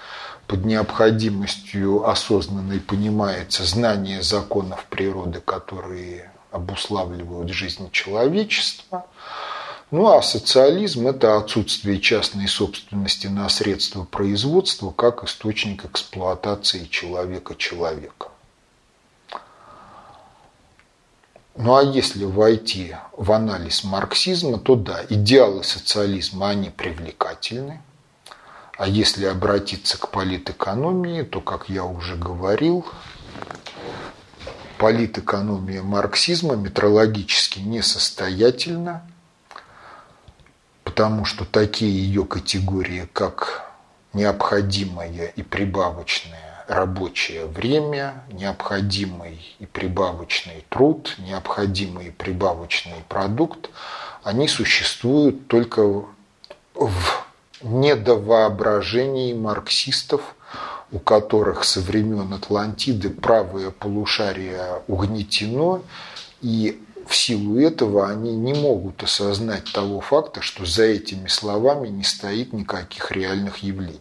Под 0.48 0.64
необходимостью 0.64 2.08
осознанной 2.08 2.80
понимается 2.80 3.64
знание 3.64 4.20
законов 4.22 4.84
природы, 4.90 5.40
которые 5.40 6.32
обуславливают 6.50 7.50
жизнь 7.50 7.88
человечества– 7.92 9.06
ну 9.90 10.08
а 10.08 10.22
социализм– 10.22 11.06
это 11.08 11.36
отсутствие 11.36 12.00
частной 12.00 12.46
собственности 12.46 13.26
на 13.26 13.48
средства 13.48 14.04
производства 14.04 14.90
как 14.90 15.24
источник 15.24 15.84
эксплуатации 15.84 16.84
человека 16.84 17.54
человека. 17.56 18.28
Ну 21.56 21.74
а 21.74 21.82
если 21.82 22.24
войти 22.24 22.94
в 23.16 23.32
анализ 23.32 23.82
марксизма, 23.82 24.58
то 24.58 24.76
да, 24.76 25.00
идеалы 25.08 25.64
социализма, 25.64 26.50
они 26.50 26.70
привлекательны. 26.70 27.80
А 28.76 28.86
если 28.86 29.24
обратиться 29.24 29.98
к 29.98 30.10
политэкономии, 30.10 31.22
то, 31.22 31.40
как 31.40 31.68
я 31.68 31.84
уже 31.84 32.14
говорил, 32.14 32.86
политэкономия 34.78 35.82
марксизма 35.82 36.54
метрологически 36.54 37.58
несостоятельна– 37.58 39.02
потому 40.98 41.24
что 41.24 41.44
такие 41.44 41.92
ее 41.92 42.24
категории, 42.24 43.08
как 43.12 43.70
необходимое 44.14 45.26
и 45.26 45.42
прибавочное 45.44 46.64
рабочее 46.66 47.46
время, 47.46 48.24
необходимый 48.32 49.54
и 49.60 49.66
прибавочный 49.66 50.64
труд, 50.68 51.14
необходимый 51.18 52.08
и 52.08 52.10
прибавочный 52.10 53.04
продукт, 53.08 53.70
они 54.24 54.48
существуют 54.48 55.46
только 55.46 55.82
в 56.74 57.26
недовоображении 57.62 59.34
марксистов, 59.34 60.34
у 60.90 60.98
которых 60.98 61.62
со 61.62 61.80
времен 61.80 62.34
Атлантиды 62.34 63.10
правое 63.10 63.70
полушарие 63.70 64.82
угнетено, 64.88 65.80
и 66.42 66.82
в 67.08 67.16
силу 67.16 67.58
этого 67.58 68.10
они 68.10 68.36
не 68.36 68.52
могут 68.52 69.02
осознать 69.02 69.72
того 69.72 70.00
факта, 70.02 70.42
что 70.42 70.66
за 70.66 70.84
этими 70.84 71.26
словами 71.26 71.88
не 71.88 72.04
стоит 72.04 72.52
никаких 72.52 73.10
реальных 73.10 73.58
явлений. 73.58 74.00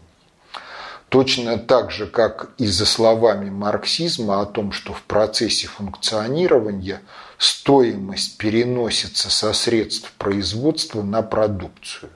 Точно 1.07 1.57
так 1.57 1.89
же, 1.89 2.05
как 2.05 2.49
и 2.57 2.67
за 2.67 2.85
словами 2.85 3.49
марксизма 3.49 4.41
о 4.41 4.45
том, 4.45 4.73
что 4.73 4.91
в 4.91 5.03
процессе 5.03 5.67
функционирования 5.67 7.01
стоимость 7.37 8.37
переносится 8.37 9.29
со 9.29 9.53
средств 9.53 10.11
производства 10.17 11.01
на 11.01 11.21
продукцию. 11.21 12.11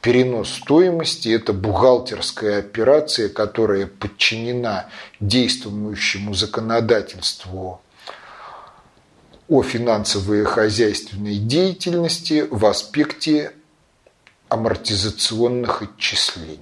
Перенос 0.00 0.48
стоимости– 0.48 1.28
это 1.30 1.52
бухгалтерская 1.52 2.60
операция, 2.60 3.28
которая 3.28 3.86
подчинена 3.86 4.86
действующему 5.20 6.32
законодательству 6.32 7.82
о 9.54 9.62
финансовой 9.62 10.42
хозяйственной 10.42 11.36
деятельности 11.36 12.44
в 12.50 12.66
аспекте 12.66 13.52
амортизационных 14.48 15.82
отчислений. 15.82 16.58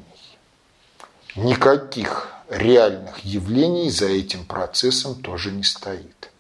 Никаких 1.35 2.29
реальных 2.51 3.25
явлений 3.25 3.89
за 3.89 4.09
этим 4.09 4.45
процессом 4.45 5.15
тоже 5.15 5.53
не 5.53 5.63
стоит. 5.63 6.31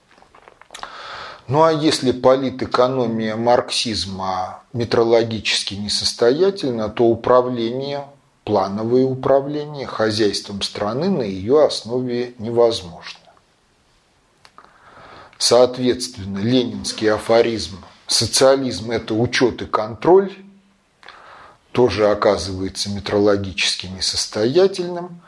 Ну 1.49 1.63
а 1.63 1.73
если 1.73 2.13
политэкономия 2.13 3.35
марксизма 3.37 4.63
метрологически 4.75 5.73
несостоятельна, 5.73 6.91
то 6.91 7.05
управление, 7.05 8.05
плановое 8.45 9.05
управление 9.05 9.87
хозяйством 9.87 10.61
страны 10.61 11.09
на 11.09 11.23
ее 11.23 11.65
основе 11.65 12.35
невозможно. 12.39 13.22
Соответственно, 15.43 16.39
ленинский 16.39 17.11
афоризм 17.11 17.85
«социализм– 18.07 18.91
это 18.93 19.13
учет 19.13 19.61
и 19.61 19.67
контроль» 19.67 20.33
тоже 21.73 22.09
оказывается 22.13 22.91
метрологически 22.91 23.89
несостоятельным. 23.89 25.21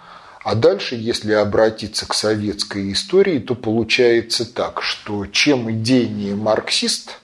А 0.44 0.54
дальше, 0.54 0.94
если 0.94 1.32
обратиться 1.32 2.06
к 2.06 2.14
советской 2.14 2.92
истории, 2.92 3.40
то 3.40 3.56
получается 3.56 4.46
так, 4.46 4.82
что 4.82 5.26
чем 5.26 5.68
идейнее 5.72 6.36
марксист, 6.36 7.18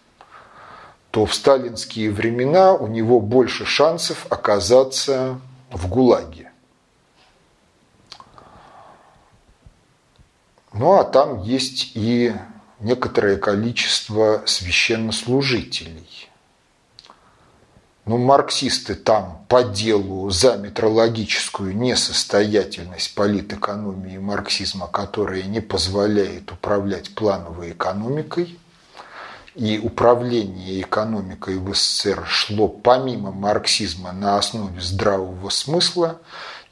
то 1.13 1.27
в 1.27 1.33
сталинские 1.33 2.11
времена 2.11 2.75
у 2.75 2.89
него 2.89 3.21
больше 3.21 3.67
шансов 3.67 4.27
оказаться 4.31 5.41
в 5.71 5.87
ГУЛАГе. 5.87 6.51
Ну 10.73 10.99
а 10.99 11.05
там 11.05 11.41
есть 11.45 11.93
и 11.95 12.35
некоторое 12.81 13.37
количество 13.37 14.43
священнослужителей. 14.47 16.29
Но 18.07 18.17
марксисты 18.17 18.95
там 18.95 19.45
по 19.49 19.63
делу 19.63 20.31
за 20.31 20.57
метрологическую 20.57 21.77
несостоятельность 21.77 23.15
политэкономии 23.15 24.19
марксизма, 24.19 24.89
которая 24.89 25.43
не 25.43 25.61
позволяет 25.61 26.51
управлять 26.51 27.15
плановой 27.15 27.73
экономикой, 27.73 28.59
и 29.55 29.79
управление 29.79 30.81
экономикой 30.81 31.59
в 31.59 31.75
СССР 31.75 32.25
шло 32.27 32.69
помимо 32.69 33.33
марксизма 33.33 34.13
на 34.13 34.39
основе 34.39 34.81
здравого 34.81 35.51
смысла 35.51 36.21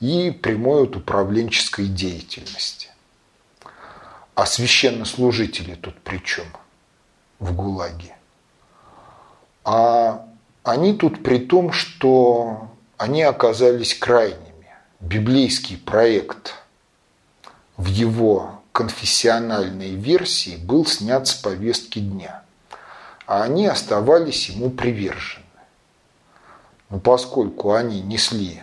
и 0.01 0.31
прямой 0.31 0.85
управленческой 0.85 1.87
деятельности. 1.87 2.78
А 4.39 4.47
священнослужители 4.47 5.75
тут 5.75 6.01
при 6.03 6.19
чем 6.19 6.47
в 7.41 7.53
ГУЛАГе? 7.57 8.15
А 9.65 10.29
они 10.63 10.95
тут 10.95 11.25
при 11.25 11.39
том, 11.39 11.73
что 11.73 12.71
они 12.99 13.25
оказались 13.25 13.99
крайними. 13.99 14.69
Библейский 15.01 15.77
проект 15.77 16.55
в 17.77 17.87
его 17.87 18.63
конфессиональной 18.71 19.97
версии 19.97 20.55
был 20.55 20.87
снят 20.87 21.27
с 21.27 21.35
повестки 21.35 21.99
дня, 21.99 22.45
а 23.27 23.43
они 23.43 23.67
оставались 23.67 24.51
ему 24.51 24.71
привержены. 24.71 25.47
Но 26.91 27.01
поскольку 27.01 27.73
они 27.73 28.03
несли 28.03 28.63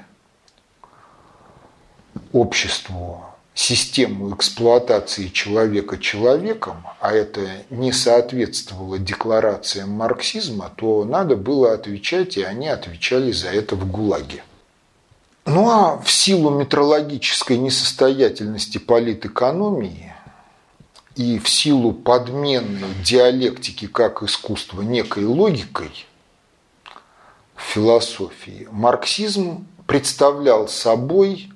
обществу 2.32 3.26
систему 3.56 4.36
эксплуатации 4.36 5.30
человека 5.30 5.98
человеком, 5.98 6.86
а 7.00 7.14
это 7.14 7.48
не 7.70 7.94
соответствовало 7.94 9.00
декларациям 9.00 9.92
марксизма, 9.92 10.72
то 10.76 11.06
надо 11.06 11.38
было 11.38 11.74
отвечать, 11.74 12.36
и 12.36 12.44
они 12.44 12.68
отвечали 12.68 13.32
за 13.32 13.48
это 13.48 13.76
в 13.78 13.90
ГУЛАГе. 13.90 14.44
Ну 15.46 15.70
а 15.70 16.02
в 16.02 16.12
силу 16.12 16.50
метрологической 16.50 17.58
несостоятельности 17.58 18.78
политэкономии 18.78 20.14
и 21.16 21.40
в 21.40 21.48
силу 21.48 21.94
подмены 21.94 22.82
диалектики 23.06 23.88
как 23.88 24.22
искусства 24.22 24.82
некой 24.82 25.24
логикой 25.24 26.08
в 27.56 27.62
философии, 27.62 28.68
марксизм 28.70 29.66
представлял 29.88 30.68
собой 30.68 31.50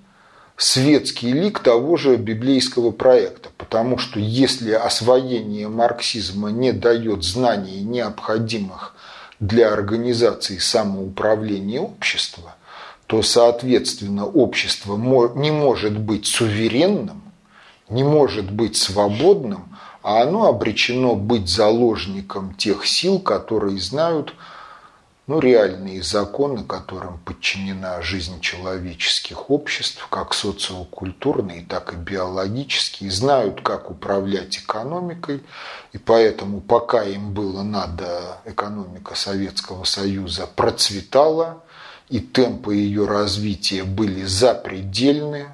светский 0.60 1.32
лик 1.32 1.60
того 1.60 1.96
же 1.96 2.18
библейского 2.18 2.92
проекта, 2.92 3.50
потому 3.58 3.98
что 3.98 4.20
если 4.20 4.72
освоение 4.74 5.70
марксизма 5.70 6.50
не 6.50 6.74
дает 6.74 7.24
знаний, 7.24 7.82
необходимых 7.82 8.94
для 9.40 9.72
организации 9.72 10.58
самоуправления 10.58 11.80
общества, 11.80 12.56
то, 13.08 13.22
соответственно, 13.22 14.26
общество 14.26 14.98
не 15.34 15.50
может 15.50 15.98
быть 15.98 16.28
суверенным, 16.28 17.24
не 17.90 18.04
может 18.04 18.52
быть 18.52 18.76
свободным, 18.76 19.78
а 20.04 20.24
оно 20.24 20.48
обречено 20.48 21.16
быть 21.16 21.48
заложником 21.48 22.54
тех 22.56 22.86
сил, 22.86 23.20
которые 23.20 23.80
знают 23.80 24.36
ну, 25.30 25.40
реальные 25.40 26.02
законы, 26.02 26.64
которым 26.64 27.20
подчинена 27.20 28.02
жизнь 28.02 28.42
человеческих 28.42 29.52
обществ, 29.52 30.08
как 30.10 30.34
социокультурные, 30.34 31.64
так 31.70 31.94
и 31.94 31.98
биологические, 31.98 33.12
знают, 33.12 33.62
как 33.62 33.92
управлять 33.92 34.58
экономикой, 34.58 35.44
и 35.94 36.00
поэтому 36.00 36.62
пока 36.62 37.04
им 37.04 37.32
было 37.32 37.62
надо, 37.62 38.40
экономика 38.44 39.14
Советского 39.14 39.84
Союза 39.84 40.48
процветала, 40.48 41.62
и 42.10 42.20
темпы 42.20 42.74
ее 42.74 43.06
развития 43.06 43.84
были 43.84 44.24
запредельны 44.24 45.50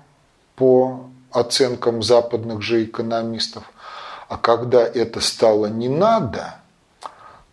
по 0.55 1.09
оценкам 1.31 2.01
западных 2.01 2.61
же 2.61 2.85
экономистов. 2.85 3.65
А 4.29 4.37
когда 4.37 4.87
это 4.87 5.19
стало 5.19 5.65
не 5.65 5.89
надо, 5.89 6.61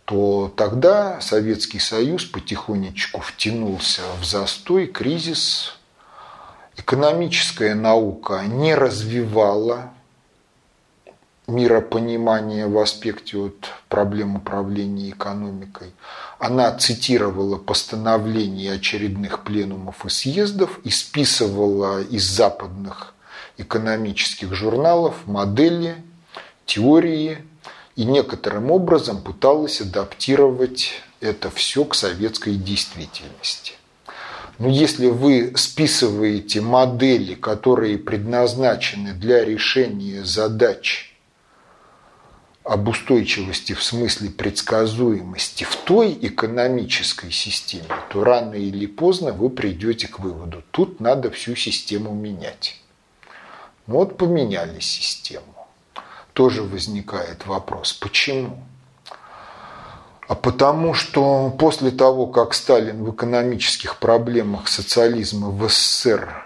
то 0.04 0.52
тогда 0.56 1.20
Советский 1.20 1.78
Союз 1.78 2.24
потихонечку 2.24 3.20
втянулся 3.20 4.02
в 4.20 4.24
застой, 4.24 4.86
кризис. 4.86 5.76
Экономическая 6.76 7.74
наука 7.74 8.42
не 8.46 8.74
развивала 8.74 9.92
миропонимание 11.46 12.66
в 12.66 12.78
аспекте 12.78 13.36
от 13.38 13.68
проблем 13.88 14.36
управления 14.36 15.10
экономикой. 15.10 15.92
Она 16.38 16.76
цитировала 16.76 17.58
постановления 17.58 18.72
очередных 18.72 19.44
пленумов 19.44 20.04
и 20.04 20.08
съездов 20.08 20.80
и 20.84 20.90
списывала 20.90 22.02
из 22.02 22.24
западных 22.24 23.14
экономических 23.58 24.54
журналов 24.54 25.14
модели, 25.26 25.96
теории 26.64 27.38
и 28.02 28.04
некоторым 28.04 28.72
образом 28.72 29.22
пыталась 29.22 29.80
адаптировать 29.80 30.90
это 31.20 31.50
все 31.50 31.84
к 31.84 31.94
советской 31.94 32.56
действительности. 32.56 33.74
Но 34.58 34.68
если 34.68 35.06
вы 35.06 35.52
списываете 35.54 36.60
модели, 36.62 37.34
которые 37.34 37.98
предназначены 37.98 39.12
для 39.12 39.44
решения 39.44 40.24
задач 40.24 41.16
об 42.64 42.88
устойчивости 42.88 43.72
в 43.72 43.84
смысле 43.84 44.30
предсказуемости 44.30 45.62
в 45.62 45.76
той 45.76 46.18
экономической 46.22 47.30
системе, 47.30 47.86
то 48.10 48.24
рано 48.24 48.54
или 48.54 48.86
поздно 48.86 49.32
вы 49.32 49.48
придете 49.48 50.08
к 50.08 50.18
выводу, 50.18 50.64
тут 50.72 50.98
надо 50.98 51.30
всю 51.30 51.54
систему 51.54 52.12
менять. 52.12 52.80
Ну 53.86 53.94
вот 53.94 54.16
поменяли 54.16 54.80
систему. 54.80 55.51
Тоже 56.32 56.62
возникает 56.62 57.46
вопрос, 57.46 57.92
почему? 57.92 58.64
А 60.28 60.34
потому 60.34 60.94
что 60.94 61.50
после 61.58 61.90
того, 61.90 62.26
как 62.26 62.54
Сталин 62.54 63.04
в 63.04 63.14
экономических 63.14 63.98
проблемах 63.98 64.68
социализма 64.68 65.50
в 65.50 65.68
СССР 65.68 66.42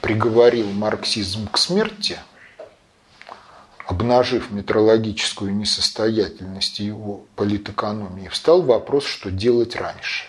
приговорил 0.00 0.70
марксизм 0.70 1.48
к 1.48 1.56
смерти– 1.56 2.18
обнажив 3.92 4.50
метрологическую 4.50 5.54
несостоятельность 5.54 6.78
его 6.78 7.26
политэкономии, 7.36 8.28
встал 8.28 8.62
вопрос, 8.62 9.04
что 9.04 9.30
делать 9.30 9.76
раньше. 9.76 10.26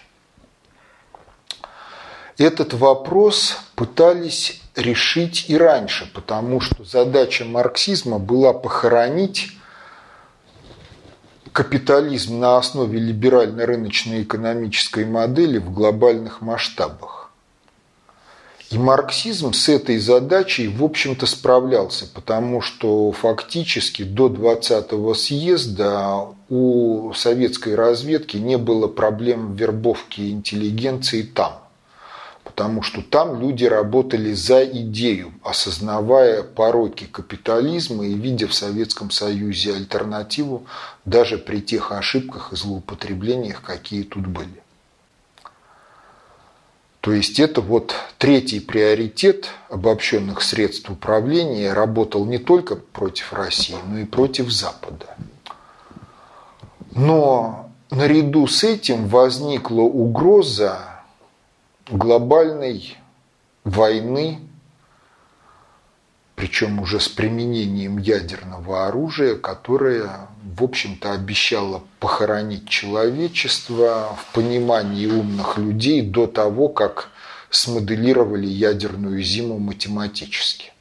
Этот 2.38 2.74
вопрос 2.74 3.57
пытались 3.76 4.61
решить 4.76 5.45
и 5.49 5.57
раньше, 5.57 6.09
потому 6.13 6.59
что 6.59 6.84
задача 6.84 7.45
марксизма 7.45 8.19
была 8.19 8.53
похоронить 8.53 9.51
капитализм 11.51 12.39
на 12.39 12.57
основе 12.57 12.99
либеральной 12.99 13.65
рыночной 13.65 14.24
экономической 14.24 15.05
модели 15.05 15.59
в 15.59 15.71
глобальных 15.71 16.41
масштабах. 16.41 17.24
И 18.71 18.78
марксизм 18.80 19.53
с 19.53 19.69
этой 19.69 19.99
задачей, 19.99 20.67
в 20.67 20.84
общем-то, 20.84 21.28
справлялся, 21.28 22.07
потому 22.11 22.59
что 22.59 23.11
фактически 23.11 24.01
до 24.01 24.30
20-го 24.30 25.13
съезда 25.13 26.26
у 26.49 27.13
советской 27.13 27.76
разведки 27.76 28.38
не 28.38 28.57
было 28.57 28.88
проблем 28.88 29.53
вербовки 29.53 30.31
интеллигенции 30.31 31.22
там. 31.22 31.62
Потому 32.55 32.84
что 32.84 33.01
там 33.01 33.41
люди 33.41 33.65
работали 33.65 34.31
за 34.34 34.63
идею, 34.63 35.34
осознавая 35.43 36.43
пороки 36.43 37.05
капитализма 37.05 38.05
и 38.05 38.13
видя 38.13 38.47
в 38.47 38.53
Советском 38.53 39.09
Союзе 39.09 39.73
альтернативу 39.73 40.67
даже 41.03 41.39
при 41.39 41.61
тех 41.61 41.91
ошибках 41.91 42.53
и 42.53 42.55
злоупотреблениях, 42.55 43.63
какие 43.63 44.03
тут 44.03 44.27
были. 44.27 44.61
То 47.01 47.11
есть 47.11 47.39
это 47.39 47.59
вот 47.59 47.95
третий 48.19 48.59
приоритет 48.59 49.49
обобщенных 49.69 50.43
средств 50.43 50.91
управления 50.91 51.73
работал 51.73 52.23
не 52.23 52.38
только 52.38 52.75
против 52.75 53.34
России, 53.34 53.77
но 53.89 53.97
и 53.97 54.05
против 54.05 54.51
Запада. 54.51 55.17
Но 56.91 57.71
наряду 57.89 58.45
с 58.45 58.63
этим 58.63 59.07
возникла 59.07 59.81
угроза 59.81 60.93
глобальной 61.98 62.98
войны 63.64 64.40
причем 66.36 66.80
уже 66.80 66.99
с 66.99 67.07
применением 67.07 67.98
ядерного 67.98 68.88
оружия, 68.88 69.36
которое, 69.36 70.28
в 70.44 70.64
общем-то, 70.64 71.14
обещало 71.14 71.84
похоронить 71.99 72.68
человечество 72.68 74.18
в 74.20 74.34
понимании 74.34 75.06
умных 75.06 75.57
людей 75.57 76.02
до 76.02 76.28
того, 76.28 76.70
как 76.70 77.10
смоделировали 77.49 78.48
ядерную 78.48 79.22
зиму 79.22 79.60
математически. 79.60 80.74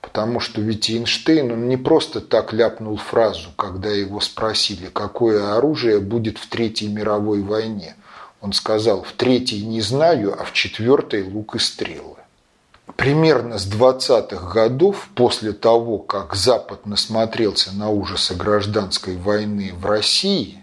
Потому 0.00 0.40
что 0.40 0.60
ведь 0.60 0.90
Эйнштейн, 0.90 1.52
он 1.52 1.68
не 1.68 1.76
просто 1.76 2.20
так 2.20 2.52
ляпнул 2.52 2.96
фразу, 2.96 3.50
когда 3.56 3.88
его 3.88 4.20
спросили, 4.20 4.90
какое 4.92 5.56
оружие 5.56 6.00
будет 6.00 6.36
в 6.36 6.48
Третьей 6.48 6.88
мировой 6.88 7.40
войне. 7.40 7.94
Он 8.44 8.52
сказал, 8.52 9.02
в 9.02 9.12
Третьей 9.12 9.64
не 9.64 9.80
знаю, 9.80 10.38
а 10.38 10.44
в 10.44 10.52
Четвертой 10.52 11.22
лук 11.22 11.54
и 11.54 11.58
стрелы 11.58 12.18
примерно 12.96 13.56
с 13.58 13.66
20-х 13.66 14.52
годов, 14.52 15.08
после 15.14 15.54
того, 15.54 15.98
как 15.98 16.34
Запад 16.34 16.84
насмотрелся 16.84 17.72
на 17.72 17.88
ужасы 17.88 18.34
гражданской 18.34 19.16
войны 19.16 19.72
в 19.74 19.86
России, 19.86 20.62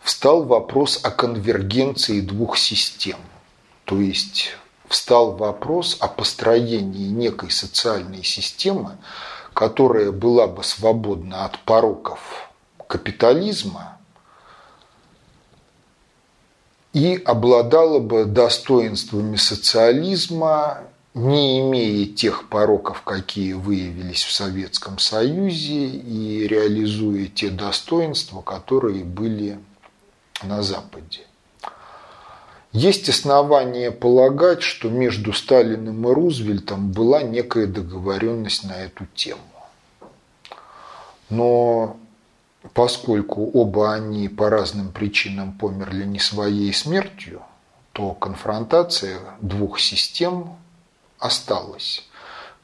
встал 0.00 0.42
вопрос 0.42 0.98
о 1.04 1.12
конвергенции 1.12 2.20
двух 2.20 2.58
систем. 2.58 3.18
То 3.84 4.00
есть 4.00 4.50
встал 4.88 5.36
вопрос 5.36 5.96
о 6.00 6.08
построении 6.08 7.06
некой 7.06 7.52
социальной 7.52 8.24
системы, 8.24 8.98
которая 9.54 10.10
была 10.10 10.48
бы 10.48 10.64
свободна 10.64 11.44
от 11.44 11.60
пороков 11.60 12.50
капитализма 12.88 13.95
и 16.96 17.22
обладала 17.26 17.98
бы 17.98 18.24
достоинствами 18.24 19.36
социализма, 19.36 20.78
не 21.12 21.60
имея 21.60 22.06
тех 22.06 22.48
пороков, 22.48 23.02
какие 23.02 23.52
выявились 23.52 24.22
в 24.22 24.32
Советском 24.32 24.98
Союзе, 24.98 25.88
и 25.88 26.46
реализуя 26.48 27.26
те 27.26 27.50
достоинства, 27.50 28.40
которые 28.40 29.04
были 29.04 29.58
на 30.42 30.62
Западе. 30.62 31.26
Есть 32.72 33.10
основания 33.10 33.90
полагать, 33.90 34.62
что 34.62 34.88
между 34.88 35.34
Сталиным 35.34 36.08
и 36.08 36.14
Рузвельтом 36.14 36.92
была 36.92 37.20
некая 37.20 37.66
договоренность 37.66 38.64
на 38.64 38.72
эту 38.72 39.04
тему. 39.14 39.42
Но 41.28 41.98
поскольку 42.74 43.50
оба 43.52 43.94
они 43.94 44.28
по 44.28 44.50
разным 44.50 44.92
причинам 44.92 45.52
померли 45.52 46.04
не 46.04 46.18
своей 46.18 46.72
смертью, 46.72 47.42
то 47.92 48.12
конфронтация 48.12 49.18
двух 49.40 49.80
систем 49.80 50.56
осталась. 51.18 52.06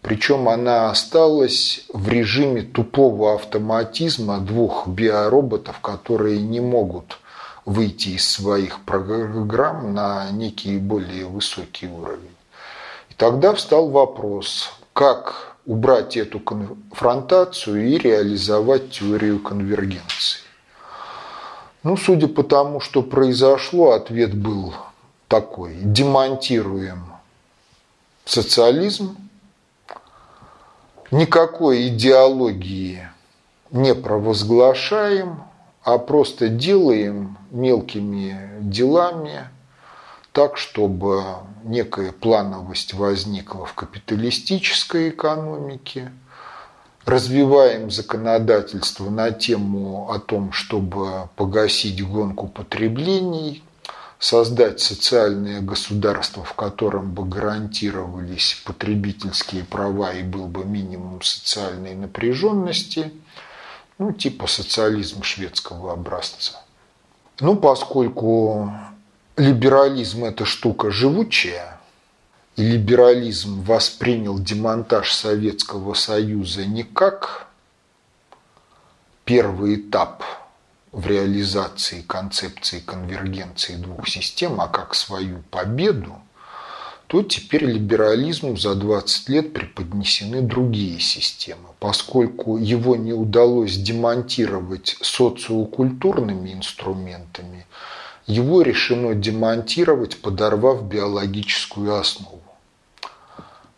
Причем 0.02 0.48
она 0.48 0.90
осталась 0.90 1.86
в 1.92 2.08
режиме 2.08 2.62
тупого 2.62 3.34
автоматизма 3.34 4.40
двух 4.40 4.88
биороботов, 4.88 5.78
которые 5.80 6.40
не 6.42 6.60
могут 6.60 7.18
выйти 7.64 8.10
из 8.10 8.28
своих 8.28 8.80
программ 8.80 9.94
на 9.94 10.28
некий 10.32 10.78
более 10.78 11.26
высокий 11.26 11.86
уровень. 11.86 12.34
И 13.10 13.14
тогда 13.14 13.54
встал 13.54 13.90
вопрос, 13.90 14.72
как 14.92 15.51
убрать 15.66 16.16
эту 16.16 16.40
конфронтацию 16.40 17.88
и 17.88 17.98
реализовать 17.98 18.90
теорию 18.90 19.38
конвергенции. 19.40 20.40
Ну, 21.82 21.96
судя 21.96 22.28
по 22.28 22.42
тому, 22.42 22.80
что 22.80 23.02
произошло, 23.02 23.92
ответ 23.92 24.34
был 24.34 24.74
такой. 25.28 25.76
Демонтируем 25.80 27.06
социализм, 28.24 29.16
никакой 31.10 31.88
идеологии 31.88 33.08
не 33.70 33.94
провозглашаем, 33.94 35.42
а 35.82 35.98
просто 35.98 36.48
делаем 36.48 37.36
мелкими 37.50 38.50
делами 38.60 39.48
так, 40.32 40.56
чтобы 40.56 41.24
некая 41.64 42.12
плановость 42.12 42.94
возникла 42.94 43.66
в 43.66 43.74
капиталистической 43.74 45.10
экономике, 45.10 46.12
развиваем 47.04 47.90
законодательство 47.90 49.10
на 49.10 49.30
тему 49.30 50.10
о 50.10 50.18
том, 50.18 50.52
чтобы 50.52 51.28
погасить 51.36 52.06
гонку 52.06 52.48
потреблений, 52.48 53.62
создать 54.18 54.80
социальное 54.80 55.60
государство, 55.60 56.44
в 56.44 56.54
котором 56.54 57.12
бы 57.12 57.24
гарантировались 57.24 58.62
потребительские 58.64 59.64
права 59.64 60.12
и 60.12 60.22
был 60.22 60.46
бы 60.46 60.64
минимум 60.64 61.22
социальной 61.22 61.94
напряженности– 61.94 63.12
ну, 64.02 64.12
типа 64.12 64.46
социализм 64.46 65.22
шведского 65.22 65.92
образца. 65.92 66.62
Ну, 67.40 67.56
поскольку 67.56 68.72
либерализм– 69.36 70.24
это 70.26 70.44
штука 70.44 70.90
живучая, 70.90 71.80
и 72.56 72.62
либерализм 72.62 73.62
воспринял 73.62 74.38
демонтаж 74.38 75.12
Советского 75.12 75.94
Союза 75.94 76.66
не 76.66 76.82
как 76.82 77.46
первый 79.24 79.76
этап 79.76 80.22
в 80.92 81.06
реализации 81.06 82.02
концепции 82.02 82.80
конвергенции 82.80 83.76
двух 83.76 84.08
систем, 84.08 84.60
а 84.60 84.68
как 84.68 84.94
свою 84.94 85.42
победу– 85.50 86.18
то 87.12 87.22
теперь 87.22 87.66
либерализму 87.66 88.56
за 88.56 88.74
20 88.74 89.28
лет 89.28 89.52
преподнесены 89.52 90.40
другие 90.40 90.98
системы. 90.98 91.68
Поскольку 91.78 92.56
его 92.56 92.96
не 92.96 93.12
удалось 93.12 93.76
демонтировать 93.76 94.96
социокультурными 95.02 96.54
инструментами, 96.54 97.66
его 98.26 98.62
решено 98.62 99.14
демонтировать, 99.14 100.20
подорвав 100.20 100.84
биологическую 100.84 101.94
основу. 101.94 102.42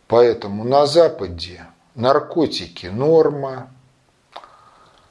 Поэтому 0.07 0.65
на 0.65 0.87
Западе 0.87 1.67
наркотики– 1.95 2.87
норма, 2.93 3.71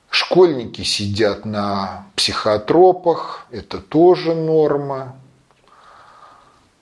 школьники 0.10 0.84
сидят 0.84 1.46
на 1.46 2.08
психотропах– 2.16 3.48
это 3.52 3.80
тоже 3.80 4.36
норма, 4.36 5.16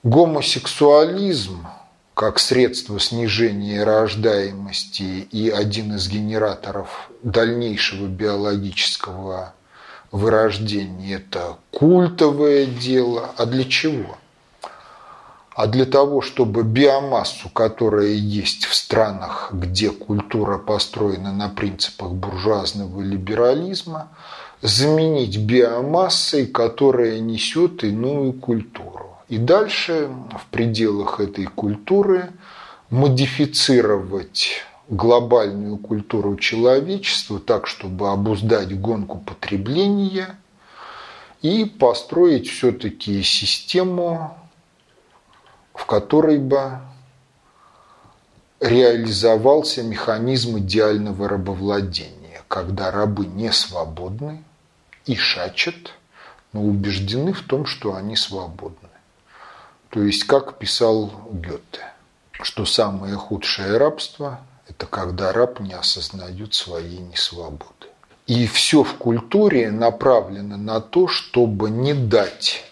Гомосексуализм 0.04 1.64
как 2.14 2.40
средство 2.40 2.98
снижения 2.98 3.84
рождаемости 3.84 5.28
и 5.30 5.48
один 5.48 5.94
из 5.94 6.08
генераторов 6.08 7.08
дальнейшего 7.22 8.08
биологического 8.08 9.54
вырождения– 10.12 11.16
это 11.18 11.56
культовое 11.72 12.66
дело. 12.66 13.30
А 13.36 13.46
для 13.46 13.64
чего? 13.64 14.16
А 15.54 15.66
для 15.66 15.84
того, 15.84 16.22
чтобы 16.22 16.62
биомассу, 16.62 17.50
которая 17.50 18.12
есть 18.12 18.64
в 18.64 18.74
странах, 18.74 19.50
где 19.52 19.90
культура 19.90 20.56
построена 20.58 21.32
на 21.32 21.48
принципах 21.48 22.12
буржуазного 22.12 23.02
либерализма, 23.02 24.08
заменить 24.62 25.36
биомассой, 25.38 26.46
которая 26.46 27.18
несет 27.18 27.84
иную 27.84 28.32
культуру. 28.32 29.18
И 29.28 29.36
дальше 29.36 30.08
в 30.30 30.46
пределах 30.50 31.20
этой 31.20 31.46
культуры 31.46 32.30
модифицировать 32.88 34.62
глобальную 34.92 35.78
культуру 35.78 36.36
человечества 36.36 37.40
так, 37.40 37.66
чтобы 37.66 38.10
обуздать 38.10 38.78
гонку 38.78 39.18
потребления 39.18 40.36
и 41.40 41.64
построить 41.64 42.50
все-таки 42.50 43.22
систему, 43.22 44.36
в 45.72 45.86
которой 45.86 46.38
бы 46.38 46.78
реализовался 48.60 49.82
механизм 49.82 50.58
идеального 50.58 51.26
рабовладения, 51.26 52.42
когда 52.46 52.90
рабы 52.90 53.24
не 53.24 53.50
свободны 53.50 54.44
и 55.06 55.16
шачат, 55.16 55.94
но 56.52 56.62
убеждены 56.62 57.32
в 57.32 57.40
том, 57.40 57.64
что 57.64 57.94
они 57.94 58.14
свободны. 58.14 58.90
То 59.88 60.02
есть, 60.02 60.24
как 60.24 60.58
писал 60.58 61.10
Гёте, 61.30 61.80
что 62.32 62.66
самое 62.66 63.16
худшее 63.16 63.78
рабство– 63.78 64.40
это 64.68 64.86
когда 64.86 65.32
раб 65.32 65.60
не 65.60 65.74
осознает 65.74 66.54
своей 66.54 66.98
несвободы. 66.98 67.88
И 68.26 68.46
все 68.46 68.84
в 68.84 68.94
культуре 68.94 69.70
направлено 69.70 70.56
на 70.56 70.80
то, 70.80 71.08
чтобы 71.08 71.70
не 71.70 71.92
дать 71.92 72.64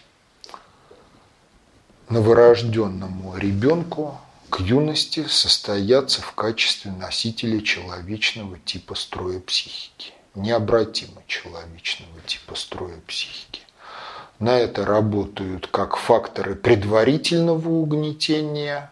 новорожденному 2.09 3.37
ребенку 3.37 4.19
к 4.49 4.59
юности 4.59 5.25
состояться 5.27 6.21
в 6.21 6.33
качестве 6.33 6.91
носителя 6.91 7.61
человечного 7.61 8.59
типа 8.59 8.95
строя 8.95 9.39
психики, 9.39 10.13
необратимо 10.35 11.21
человечного 11.27 12.19
типа 12.25 12.55
строя 12.55 12.99
психики. 13.07 13.61
На 14.39 14.57
это 14.57 14.85
работают 14.85 15.67
как 15.67 15.95
факторы 15.95 16.55
предварительного 16.55 17.69
угнетения 17.69 18.91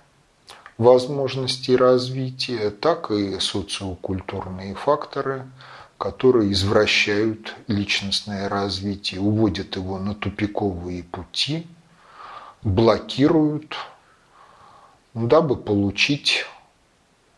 возможностей 0.80 1.76
развития, 1.76 2.72
так 2.72 3.12
и 3.12 3.40
социокультурные 3.40 4.74
факторы, 4.74 5.46
которые 5.98 6.54
извращают 6.54 7.54
личностное 7.68 8.48
развитие, 8.48 9.20
уводят 9.20 9.76
его 9.76 10.00
на 10.00 10.16
тупиковые 10.16 11.04
пути, 11.04 11.68
блокируют, 12.64 13.76
дабы 15.14 15.58
получить 15.58 16.46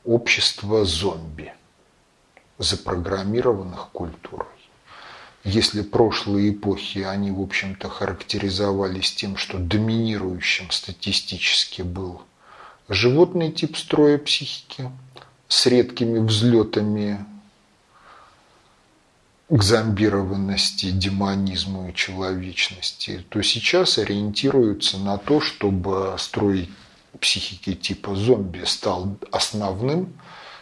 общество 0.06 0.86
зомби, 0.86 1.52
запрограммированных 2.60 3.90
культурой. 3.92 4.46
Если 5.44 5.82
прошлые 5.82 6.52
эпохи, 6.52 7.00
они, 7.00 7.32
в 7.32 7.42
общем-то, 7.42 7.90
характеризовались 7.90 9.16
тем, 9.16 9.36
что 9.36 9.58
доминирующим 9.58 10.70
статистически 10.70 11.82
был 11.82 12.22
животный 12.92 13.52
тип 13.52 13.78
строя 13.78 14.18
психики 14.18 14.92
с 15.48 15.66
редкими 15.66 16.20
взлетами 16.20 17.26
к 19.50 19.64
зомбированности, 19.64 20.92
демонизму 20.92 21.90
и 21.90 21.94
человечности, 21.94 23.26
то 23.30 23.42
сейчас 23.42 23.98
ориентируются 23.98 24.98
на 24.98 25.18
то, 25.18 25.42
чтобы 25.42 26.16
строить 26.18 26.70
психики 27.20 27.74
типа 27.76 28.16
зомби 28.16 28.64
стал 28.66 29.18
основным 29.32 30.14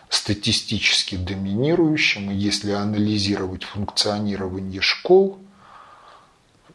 статистически 0.10 1.16
доминирующим. 1.16 2.32
И 2.32 2.36
если 2.36 2.72
анализировать 2.72 3.64
функционирование 3.64 4.82
школ 4.82 5.38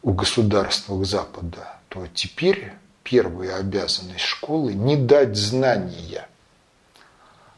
у 0.01 0.13
государства 0.13 1.03
Запада, 1.03 1.79
то 1.89 2.07
теперь 2.13 2.73
первая 3.05 3.57
обязанность 3.57 4.25
школы– 4.25 4.73
не 4.73 4.97
дать 4.97 5.37
знания, 5.37 6.27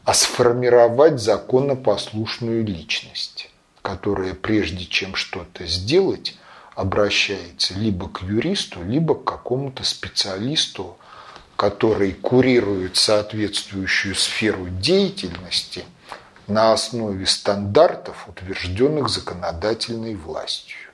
а 0.04 0.12
сформировать 0.14 1.20
законопослушную 1.20 2.64
личность, 2.64 3.50
которая 3.82 4.34
прежде 4.34 4.84
чем 4.84 5.14
что-то 5.14 5.66
сделать, 5.66 6.36
обращается 6.74 7.74
либо 7.74 8.08
к 8.10 8.22
юристу, 8.22 8.84
либо 8.84 9.14
к 9.14 9.24
какому-то 9.24 9.84
специалисту, 9.84 10.98
который 11.56 12.12
курирует 12.12 12.96
соответствующую 12.96 14.14
сферу 14.14 14.68
деятельности 14.68 15.84
на 16.46 16.72
основе 16.72 17.24
стандартов, 17.26 18.28
утвержденных 18.28 19.08
законодательной 19.08 20.14
властью. 20.14 20.87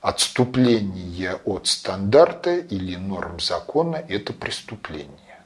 Отступление 0.00 1.36
от 1.44 1.66
стандарта 1.66 2.56
или 2.56 2.96
норм 2.96 3.38
закона– 3.38 3.96
это 4.08 4.32
преступление. 4.32 5.40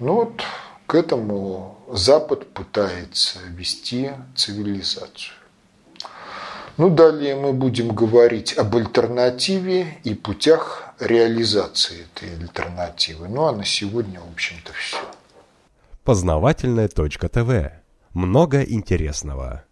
Ну 0.00 0.14
вот 0.14 0.42
к 0.86 0.94
этому 0.94 1.78
Запад 1.90 2.52
пытается 2.52 3.40
вести 3.48 4.10
цивилизацию. 4.34 5.34
Ну, 6.78 6.90
далее 6.90 7.34
мы 7.34 7.52
будем 7.52 7.88
говорить 7.88 8.56
об 8.56 8.76
альтернативе 8.76 9.98
и 10.04 10.14
путях 10.14 10.94
реализации 11.00 12.06
этой 12.06 12.34
альтернативы. 12.38 13.28
Ну, 13.28 13.46
а 13.46 13.52
на 13.52 13.64
сегодня, 13.64 14.20
в 14.20 14.32
общем-то, 14.32 14.72
все. 14.72 14.96
Познавательная 16.04 16.88
точка 16.88 17.28
ТВ. 17.28 17.72
Много 18.14 18.62
интересного. 18.62 19.64